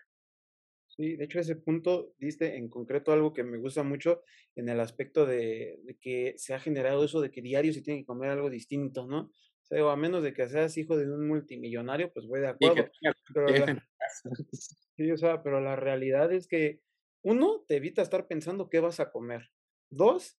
Sí, 0.96 1.16
de 1.16 1.24
hecho 1.24 1.40
ese 1.40 1.56
punto 1.56 2.14
diste 2.20 2.56
en 2.56 2.70
concreto 2.70 3.12
algo 3.12 3.34
que 3.34 3.44
me 3.44 3.58
gusta 3.58 3.82
mucho 3.82 4.22
en 4.56 4.70
el 4.70 4.80
aspecto 4.80 5.26
de, 5.26 5.80
que 6.00 6.36
se 6.38 6.54
ha 6.54 6.60
generado 6.60 7.04
eso 7.04 7.20
de 7.20 7.32
que 7.32 7.42
diario 7.42 7.74
se 7.74 7.82
tiene 7.82 8.02
que 8.02 8.06
comer 8.06 8.30
algo 8.30 8.50
distinto, 8.50 9.08
¿no? 9.08 9.22
O 9.22 9.66
sea, 9.66 9.92
a 9.92 9.96
menos 9.96 10.22
de 10.24 10.34
que 10.34 10.48
seas 10.48 10.78
hijo 10.78 10.96
de 10.96 11.10
un 11.10 11.28
multimillonario, 11.28 12.12
pues 12.14 12.28
voy 12.28 12.42
de 12.42 12.48
acuerdo. 12.48 12.92
Pero 13.34 13.48
sí, 14.52 15.12
o 15.12 15.18
sea, 15.18 15.42
pero 15.42 15.62
la 15.62 15.76
realidad 15.76 16.32
es 16.32 16.48
que 16.48 16.82
uno, 17.24 17.64
te 17.68 17.78
evita 17.78 18.02
estar 18.02 18.28
pensando 18.28 18.70
qué 18.70 18.80
vas 18.80 19.00
a 19.00 19.12
comer. 19.12 19.50
Dos, 19.90 20.38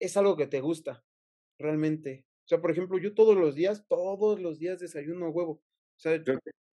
es 0.00 0.16
algo 0.16 0.36
que 0.36 0.46
te 0.46 0.60
gusta, 0.60 1.04
realmente. 1.58 2.26
O 2.44 2.48
sea, 2.48 2.60
por 2.60 2.72
ejemplo, 2.72 2.98
yo 2.98 3.14
todos 3.14 3.36
los 3.36 3.54
días, 3.54 3.86
todos 3.88 4.40
los 4.40 4.58
días 4.58 4.80
desayuno 4.80 5.30
huevo. 5.30 5.52
O 5.52 6.00
sea, 6.00 6.22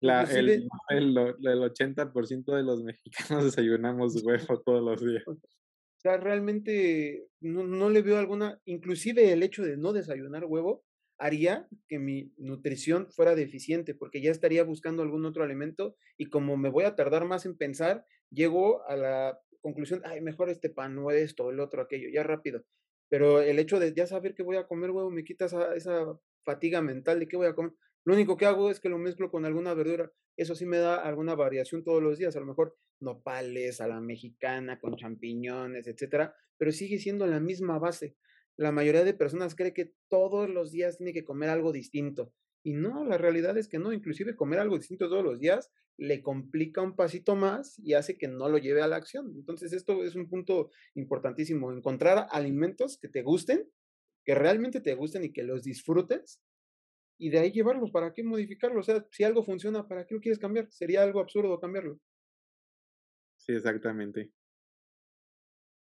la, 0.00 0.24
el, 0.24 0.48
el, 0.88 1.16
el 1.16 1.62
80% 1.62 2.56
de 2.56 2.62
los 2.62 2.82
mexicanos 2.82 3.44
desayunamos 3.56 4.14
huevo 4.24 4.60
todos 4.60 4.82
los 4.82 5.00
días. 5.00 5.24
O 5.26 5.38
sea, 6.02 6.16
realmente 6.16 7.28
no, 7.40 7.64
no 7.64 7.90
le 7.90 8.02
veo 8.02 8.18
alguna, 8.18 8.60
inclusive 8.64 9.32
el 9.32 9.42
hecho 9.42 9.62
de 9.62 9.76
no 9.76 9.92
desayunar 9.92 10.46
huevo 10.46 10.82
haría 11.18 11.68
que 11.86 11.98
mi 11.98 12.32
nutrición 12.38 13.12
fuera 13.12 13.34
deficiente, 13.34 13.94
porque 13.94 14.22
ya 14.22 14.30
estaría 14.30 14.64
buscando 14.64 15.02
algún 15.02 15.26
otro 15.26 15.44
alimento 15.44 15.94
y 16.16 16.26
como 16.26 16.56
me 16.56 16.70
voy 16.70 16.84
a 16.84 16.96
tardar 16.96 17.26
más 17.26 17.44
en 17.44 17.58
pensar, 17.58 18.06
llego 18.30 18.86
a 18.86 18.96
la 18.96 19.40
conclusión, 19.60 20.02
ay, 20.04 20.20
mejor 20.20 20.50
este 20.50 20.70
pan 20.70 20.96
o 20.98 21.10
esto, 21.10 21.50
el 21.50 21.60
otro, 21.60 21.82
aquello, 21.82 22.08
ya 22.12 22.22
rápido. 22.22 22.64
Pero 23.08 23.40
el 23.40 23.58
hecho 23.58 23.78
de 23.78 23.92
ya 23.92 24.06
saber 24.06 24.34
que 24.34 24.42
voy 24.42 24.56
a 24.56 24.66
comer 24.66 24.90
huevo 24.90 25.10
me 25.10 25.24
quita 25.24 25.46
esa, 25.46 25.74
esa 25.74 26.18
fatiga 26.44 26.80
mental 26.80 27.20
de 27.20 27.28
qué 27.28 27.36
voy 27.36 27.48
a 27.48 27.54
comer. 27.54 27.72
Lo 28.04 28.14
único 28.14 28.36
que 28.36 28.46
hago 28.46 28.70
es 28.70 28.80
que 28.80 28.88
lo 28.88 28.98
mezclo 28.98 29.30
con 29.30 29.44
alguna 29.44 29.74
verdura. 29.74 30.10
Eso 30.36 30.54
sí 30.54 30.64
me 30.64 30.78
da 30.78 30.96
alguna 30.96 31.34
variación 31.34 31.84
todos 31.84 32.02
los 32.02 32.18
días. 32.18 32.36
A 32.36 32.40
lo 32.40 32.46
mejor 32.46 32.76
nopales 33.00 33.80
a 33.80 33.88
la 33.88 34.00
mexicana 34.00 34.78
con 34.78 34.96
champiñones, 34.96 35.86
etcétera, 35.86 36.34
pero 36.56 36.72
sigue 36.72 36.98
siendo 36.98 37.26
la 37.26 37.40
misma 37.40 37.78
base. 37.78 38.16
La 38.56 38.72
mayoría 38.72 39.04
de 39.04 39.14
personas 39.14 39.54
cree 39.54 39.72
que 39.72 39.94
todos 40.08 40.48
los 40.48 40.70
días 40.70 40.98
tiene 40.98 41.12
que 41.12 41.24
comer 41.24 41.48
algo 41.48 41.72
distinto. 41.72 42.32
Y 42.62 42.74
no, 42.74 43.04
la 43.04 43.18
realidad 43.18 43.56
es 43.56 43.68
que 43.68 43.78
no. 43.78 43.92
Inclusive 43.92 44.36
comer 44.36 44.60
algo 44.60 44.76
distinto 44.76 45.08
todos 45.08 45.24
los 45.24 45.38
días 45.38 45.70
le 45.96 46.22
complica 46.22 46.80
un 46.80 46.96
pasito 46.96 47.36
más 47.36 47.78
y 47.78 47.94
hace 47.94 48.16
que 48.16 48.26
no 48.26 48.48
lo 48.48 48.58
lleve 48.58 48.82
a 48.82 48.88
la 48.88 48.96
acción. 48.96 49.32
Entonces, 49.36 49.72
esto 49.72 50.02
es 50.02 50.14
un 50.14 50.28
punto 50.28 50.70
importantísimo. 50.94 51.72
Encontrar 51.72 52.26
alimentos 52.30 52.98
que 52.98 53.08
te 53.08 53.22
gusten, 53.22 53.68
que 54.24 54.34
realmente 54.34 54.80
te 54.80 54.94
gusten 54.94 55.24
y 55.24 55.32
que 55.32 55.42
los 55.42 55.62
disfrutes 55.62 56.40
y 57.18 57.28
de 57.28 57.38
ahí 57.38 57.52
llevarlos. 57.52 57.90
¿Para 57.90 58.12
qué 58.14 58.22
modificarlo? 58.22 58.80
O 58.80 58.82
sea, 58.82 59.06
si 59.10 59.24
algo 59.24 59.42
funciona, 59.42 59.86
¿para 59.86 60.06
qué 60.06 60.14
lo 60.14 60.20
quieres 60.20 60.38
cambiar? 60.38 60.70
Sería 60.70 61.02
algo 61.02 61.20
absurdo 61.20 61.60
cambiarlo. 61.60 62.00
Sí, 63.36 63.52
exactamente. 63.52 64.32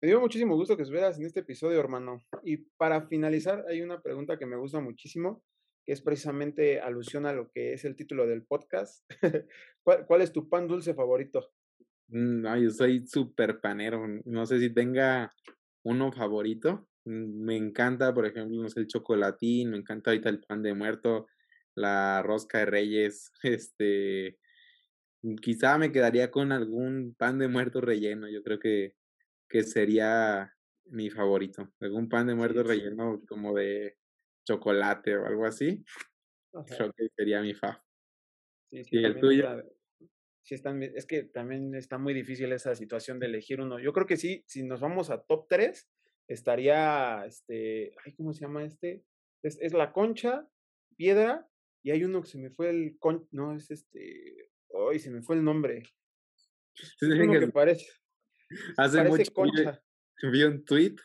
Me 0.01 0.07
dio 0.07 0.19
muchísimo 0.19 0.55
gusto 0.55 0.75
que 0.75 0.81
estuvieras 0.81 1.19
en 1.19 1.27
este 1.27 1.41
episodio, 1.41 1.79
hermano. 1.79 2.23
Y 2.43 2.57
para 2.57 3.07
finalizar, 3.07 3.63
hay 3.69 3.81
una 3.81 4.01
pregunta 4.01 4.39
que 4.39 4.47
me 4.47 4.57
gusta 4.57 4.79
muchísimo, 4.79 5.43
que 5.85 5.93
es 5.93 6.01
precisamente 6.01 6.79
alusión 6.79 7.25
a 7.25 7.33
lo 7.33 7.51
que 7.51 7.73
es 7.73 7.85
el 7.85 7.95
título 7.95 8.27
del 8.27 8.43
podcast. 8.43 9.05
¿Cuál, 9.83 10.21
es 10.21 10.31
tu 10.31 10.49
pan 10.49 10.67
dulce 10.67 10.93
favorito? 10.93 11.51
Mm, 12.09 12.41
no, 12.41 12.57
yo 12.57 12.69
soy 12.69 13.05
súper 13.07 13.59
panero. 13.59 14.05
No 14.25 14.45
sé 14.45 14.59
si 14.59 14.73
tenga 14.73 15.33
uno 15.83 16.11
favorito, 16.11 16.87
Mm, 17.05 17.43
me 17.45 17.57
encanta, 17.57 18.13
por 18.13 18.25
ejemplo, 18.25 18.61
no 18.61 18.69
sé, 18.69 18.81
el 18.81 18.87
chocolatín, 18.87 19.71
me 19.71 19.77
encanta 19.77 20.11
ahorita 20.11 20.29
el 20.29 20.41
pan 20.41 20.61
de 20.61 20.73
muerto, 20.73 21.27
la 21.75 22.21
rosca 22.23 22.59
de 22.59 22.65
reyes, 22.65 23.31
este, 23.43 24.37
mm, 25.23 25.35
quizá 25.37 25.77
me 25.77 25.91
quedaría 25.91 26.31
con 26.31 26.51
algún 26.51 27.15
pan 27.17 27.39
de 27.39 27.47
muerto 27.47 27.81
relleno, 27.81 28.29
yo 28.29 28.43
creo 28.43 28.59
que, 28.59 28.95
que 29.49 29.63
sería 29.63 30.53
mi 30.85 31.09
favorito, 31.09 31.69
algún 31.81 32.09
pan 32.09 32.27
de 32.27 32.35
muerto 32.35 32.63
relleno 32.63 33.21
como 33.27 33.55
de 33.55 33.97
chocolate 34.45 35.15
o 35.17 35.25
algo 35.25 35.45
así, 35.45 35.83
creo 36.51 36.91
que 36.93 37.07
sería 37.15 37.41
mi 37.41 37.53
fa. 37.53 37.83
Sí, 38.71 38.83
¿Y 38.91 39.03
el 39.03 39.19
tuyo? 39.19 39.63
sí 40.43 40.55
es 40.55 41.05
que 41.05 41.23
también 41.23 41.75
está 41.75 41.97
muy 41.97 42.13
difícil 42.13 42.51
esa 42.51 42.75
situación 42.75 43.19
de 43.19 43.27
elegir 43.27 43.61
uno. 43.61 43.79
Yo 43.79 43.93
creo 43.93 44.05
que 44.05 44.17
sí, 44.17 44.43
si 44.47 44.63
nos 44.63 44.81
vamos 44.81 45.09
a 45.09 45.21
top 45.21 45.47
3, 45.47 45.89
estaría, 46.27 47.25
este, 47.25 47.93
ay, 48.03 48.13
¿cómo 48.13 48.33
se 48.33 48.41
llama 48.41 48.63
este? 48.63 49.03
Es, 49.43 49.59
es 49.61 49.73
la 49.73 49.93
concha, 49.93 50.47
piedra, 50.97 51.47
y 51.83 51.91
hay 51.91 52.03
uno 52.03 52.21
que 52.21 52.27
se 52.27 52.37
me 52.37 52.49
fue 52.49 52.69
el 52.69 52.97
con, 52.99 53.27
no, 53.31 53.55
es 53.55 53.71
este, 53.71 54.49
ay, 54.91 54.99
se 54.99 55.11
me 55.11 55.21
fue 55.21 55.35
el 55.35 55.43
nombre. 55.43 55.83
Es 56.75 57.01
uno 57.01 57.39
que 57.39 57.47
parece, 57.47 57.87
hace 58.77 58.97
parece 58.97 59.17
mucho 59.17 59.33
concha. 59.33 59.83
Vi 60.23 60.43
un 60.43 60.63
tweet 60.63 60.95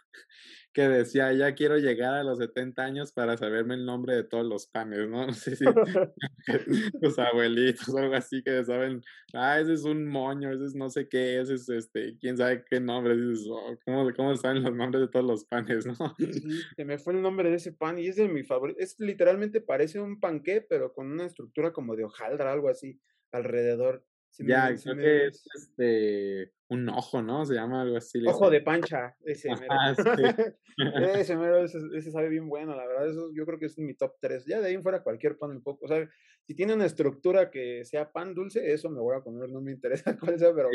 que 0.77 0.91
decía, 0.91 1.33
ya 1.33 1.55
quiero 1.55 1.79
llegar 1.79 2.13
a 2.13 2.23
los 2.23 2.37
70 2.37 2.85
años 2.85 3.11
para 3.11 3.39
saberme 3.39 3.77
el 3.77 3.87
nombre 3.87 4.15
de 4.15 4.25
todos 4.25 4.45
los 4.45 4.67
panes, 4.67 5.09
¿no? 5.09 5.27
No 5.27 5.33
sé 5.33 5.57
si 5.57 5.65
los 7.01 7.19
abuelitos 7.19 7.89
o 7.89 7.97
algo 7.97 8.15
así 8.15 8.43
que 8.43 8.63
saben, 8.63 9.03
ah, 9.33 9.59
ese 9.59 9.73
es 9.73 9.85
un 9.85 10.07
moño, 10.07 10.53
ese 10.53 10.67
es 10.67 10.75
no 10.75 10.91
sé 10.91 11.09
qué, 11.09 11.41
ese 11.41 11.55
es 11.55 11.71
este, 11.71 12.19
quién 12.19 12.37
sabe 12.37 12.63
qué 12.69 12.79
nombre, 12.79 13.15
oh, 13.49 13.79
¿cómo, 13.87 14.13
¿cómo 14.15 14.37
saben 14.37 14.63
los 14.63 14.75
nombres 14.75 15.01
de 15.01 15.09
todos 15.09 15.25
los 15.25 15.47
panes, 15.47 15.87
no? 15.87 15.97
Sí, 16.19 16.61
se 16.77 16.85
me 16.85 16.99
fue 16.99 17.15
el 17.15 17.23
nombre 17.23 17.49
de 17.49 17.57
ese 17.57 17.73
pan 17.73 17.99
y 17.99 18.09
es 18.09 18.17
de 18.17 18.29
mi 18.29 18.45
favorito, 18.45 18.79
es 18.79 18.97
literalmente 18.99 19.63
parece 19.63 19.99
un 19.99 20.21
panqué, 20.21 20.61
pero 20.61 20.93
con 20.93 21.11
una 21.11 21.25
estructura 21.25 21.73
como 21.73 21.97
de 21.97 22.05
hojaldra, 22.05 22.53
algo 22.53 22.69
así, 22.69 23.01
alrededor 23.33 24.05
ya, 24.39 24.75
creo 24.83 24.97
que 24.97 25.27
es 25.27 25.47
este 25.55 26.53
un 26.69 26.89
ojo, 26.89 27.23
¿no? 27.23 27.47
Se 27.47 27.55
llama 27.55 27.83
algo 27.83 27.97
así. 27.97 28.21
Ojo 28.27 28.51
de 28.51 28.61
pancha, 28.61 29.17
ese 29.25 29.49
mero. 29.49 29.75
ese 31.17 31.37
mero, 31.37 31.65
ese, 31.65 32.11
sabe 32.11 32.29
bien 32.29 32.49
bueno, 32.49 32.75
la 32.75 32.87
verdad, 32.87 33.09
eso 33.09 33.31
yo 33.33 33.47
creo 33.47 33.59
que 33.59 33.67
es 33.67 33.79
mi 33.79 33.95
top 33.95 34.15
3. 34.21 34.45
Ya 34.47 34.61
de 34.61 34.69
ahí 34.69 34.79
fuera 34.79 35.03
cualquier 35.03 35.39
pan 35.39 35.51
un 35.51 35.63
poco, 35.63 35.85
o 35.85 35.89
sea, 35.89 36.09
si 36.47 36.55
tiene 36.55 36.75
una 36.75 36.87
estructura 36.87 37.51
que 37.51 37.85
sea 37.85 38.13
pan 38.13 38.35
dulce, 38.35 38.73
eso 38.73 38.91
me 38.91 39.01
voy 39.01 39.17
a 39.17 39.21
comer, 39.21 39.49
no 39.49 39.61
me 39.61 39.73
interesa 39.73 40.17
cuál 40.21 40.39
sea, 40.39 40.55
pero 40.55 40.71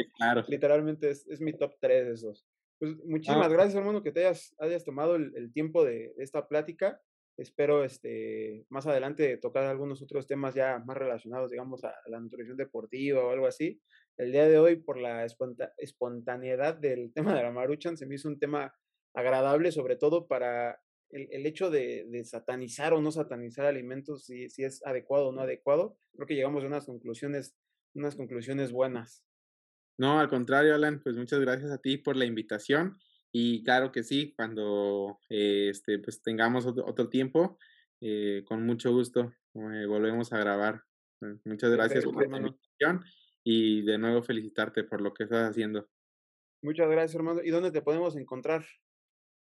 literalmente 0.48 1.10
es, 1.10 1.28
es, 1.28 1.42
mi 1.42 1.54
top 1.54 1.74
3 1.80 2.08
esos. 2.08 2.46
Pues 2.80 2.96
muchísimas 3.06 3.52
gracias, 3.52 3.76
hermano, 3.76 4.02
que 4.02 4.12
te 4.12 4.26
hayas, 4.26 4.56
hayas 4.60 4.84
tomado 4.84 5.16
el, 5.16 5.34
el 5.36 5.54
tiempo 5.54 5.84
de, 5.86 6.14
de 6.18 6.24
esta 6.24 6.48
plática. 6.48 7.00
Espero 7.42 7.84
este, 7.84 8.68
más 8.70 8.86
adelante 8.86 9.38
tocar 9.38 9.64
algunos 9.64 10.02
otros 10.04 10.28
temas 10.28 10.54
ya 10.54 10.78
más 10.86 10.96
relacionados, 10.96 11.50
digamos, 11.50 11.84
a 11.84 11.94
la 12.06 12.20
nutrición 12.20 12.56
deportiva 12.56 13.24
o 13.24 13.32
algo 13.32 13.48
así. 13.48 13.82
El 14.16 14.32
día 14.32 14.48
de 14.48 14.60
hoy, 14.60 14.76
por 14.76 15.00
la 15.00 15.26
espontaneidad 15.78 16.76
del 16.76 17.12
tema 17.16 17.36
de 17.36 17.42
la 17.42 17.52
maruchan, 17.52 17.98
se 17.98 18.06
me 18.06 18.16
hizo 18.16 18.28
un 18.28 18.38
tema 18.38 18.74
agradable, 19.16 19.72
sobre 19.72 19.96
todo 19.96 20.28
para 20.28 20.80
el, 21.10 21.46
hecho 21.48 21.72
de, 21.72 22.08
satanizar 22.26 22.94
o 22.94 23.02
no 23.02 23.12
satanizar 23.12 23.66
alimentos, 23.66 24.26
si, 24.26 24.50
si 24.50 24.64
es 24.64 24.86
adecuado 24.86 25.30
o 25.30 25.32
no 25.32 25.42
adecuado. 25.42 25.98
Creo 26.14 26.28
que 26.28 26.36
llegamos 26.36 26.64
a 26.64 26.68
unas 26.68 26.86
conclusiones, 26.86 27.56
unas 27.96 28.16
conclusiones 28.16 28.72
buenas. 28.72 29.26
No, 29.98 30.20
al 30.20 30.30
contrario, 30.30 30.76
Alan, 30.76 31.02
pues 31.04 31.18
muchas 31.18 31.40
gracias 31.40 31.72
a 31.72 31.80
ti 31.80 31.98
por 31.98 32.16
la 32.16 32.26
invitación 32.26 33.00
y 33.32 33.64
claro 33.64 33.92
que 33.92 34.04
sí, 34.04 34.34
cuando 34.36 35.20
eh, 35.30 35.70
este, 35.70 36.00
pues 36.00 36.22
tengamos 36.22 36.66
otro, 36.66 37.08
tiempo, 37.08 37.58
eh, 38.02 38.44
con 38.46 38.66
mucho 38.66 38.92
gusto 38.92 39.34
eh, 39.54 39.86
volvemos 39.86 40.34
a 40.34 40.38
grabar. 40.38 40.84
Muchas 41.46 41.72
gracias 41.72 42.04
por 42.04 42.30
la 42.30 42.38
invitación 42.38 43.06
y 43.44 43.84
de 43.84 43.98
nuevo 43.98 44.22
felicitarte 44.22 44.84
por 44.84 45.02
lo 45.02 45.14
que 45.14 45.24
estás 45.24 45.50
haciendo. 45.50 45.88
Muchas 46.62 46.90
gracias, 46.90 47.16
hermano. 47.16 47.42
¿Y 47.44 47.52
dónde 47.52 47.72
te 47.72 47.82
podemos 47.82 48.16
encontrar? 48.16 48.66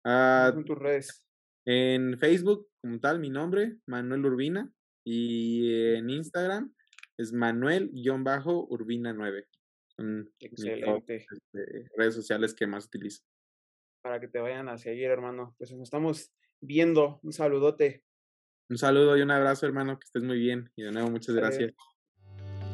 Ah, 0.03 0.51
en 0.55 0.65
tus 0.65 0.77
redes. 0.77 1.23
En 1.65 2.17
Facebook, 2.17 2.67
como 2.81 2.99
tal, 2.99 3.19
mi 3.19 3.29
nombre, 3.29 3.77
Manuel 3.85 4.25
Urbina. 4.25 4.71
Y 5.07 5.93
en 5.93 6.09
Instagram 6.09 6.73
es 7.17 7.31
Manuel-Urbina9. 7.31 9.45
Son 9.95 10.33
Excelente. 10.39 11.27
Este, 11.29 11.89
redes 11.95 12.15
sociales 12.15 12.55
que 12.55 12.65
más 12.65 12.85
utilizo 12.85 13.23
para 14.05 14.19
que 14.19 14.27
te 14.27 14.39
vayan 14.39 14.69
a 14.69 14.77
seguir, 14.77 15.09
hermano. 15.09 15.55
Pues 15.57 15.71
nos 15.71 15.81
estamos 15.81 16.31
viendo. 16.61 17.19
Un 17.23 17.33
saludote. 17.33 18.03
Un 18.69 18.77
saludo 18.77 19.17
y 19.17 19.23
un 19.23 19.31
abrazo, 19.31 19.65
hermano. 19.65 19.97
Que 19.97 20.05
estés 20.05 20.21
muy 20.21 20.37
bien. 20.37 20.69
Y 20.75 20.83
de 20.83 20.91
nuevo, 20.91 21.09
muchas 21.09 21.33
gracias. 21.33 21.73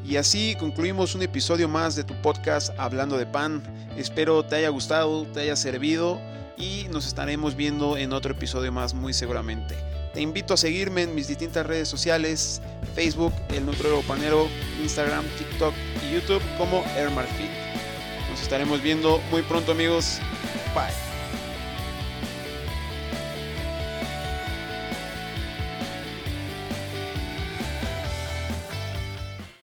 Y 0.03 0.17
así 0.17 0.57
concluimos 0.59 1.15
un 1.15 1.21
episodio 1.21 1.69
más 1.69 1.95
de 1.95 2.03
tu 2.03 2.13
podcast 2.21 2.77
Hablando 2.77 3.17
de 3.17 3.25
Pan. 3.25 3.63
Espero 3.95 4.43
te 4.43 4.57
haya 4.57 4.67
gustado, 4.67 5.25
te 5.27 5.39
haya 5.39 5.55
servido 5.55 6.19
y 6.57 6.87
nos 6.91 7.07
estaremos 7.07 7.55
viendo 7.55 7.95
en 7.95 8.11
otro 8.11 8.33
episodio 8.33 8.73
más 8.73 8.93
muy 8.93 9.13
seguramente. 9.13 9.75
Te 10.13 10.19
invito 10.19 10.53
a 10.53 10.57
seguirme 10.57 11.03
en 11.03 11.15
mis 11.15 11.29
distintas 11.29 11.65
redes 11.65 11.87
sociales, 11.87 12.61
Facebook, 12.93 13.31
El 13.53 13.65
Nutriólogo 13.65 14.01
Panero, 14.01 14.47
Instagram, 14.81 15.23
TikTok 15.37 15.73
y 16.03 16.13
YouTube 16.13 16.41
como 16.57 16.83
Airmarfit. 16.97 17.51
Nos 18.29 18.41
estaremos 18.41 18.81
viendo 18.83 19.21
muy 19.31 19.43
pronto 19.43 19.71
amigos. 19.71 20.19
Bye. 20.75 21.10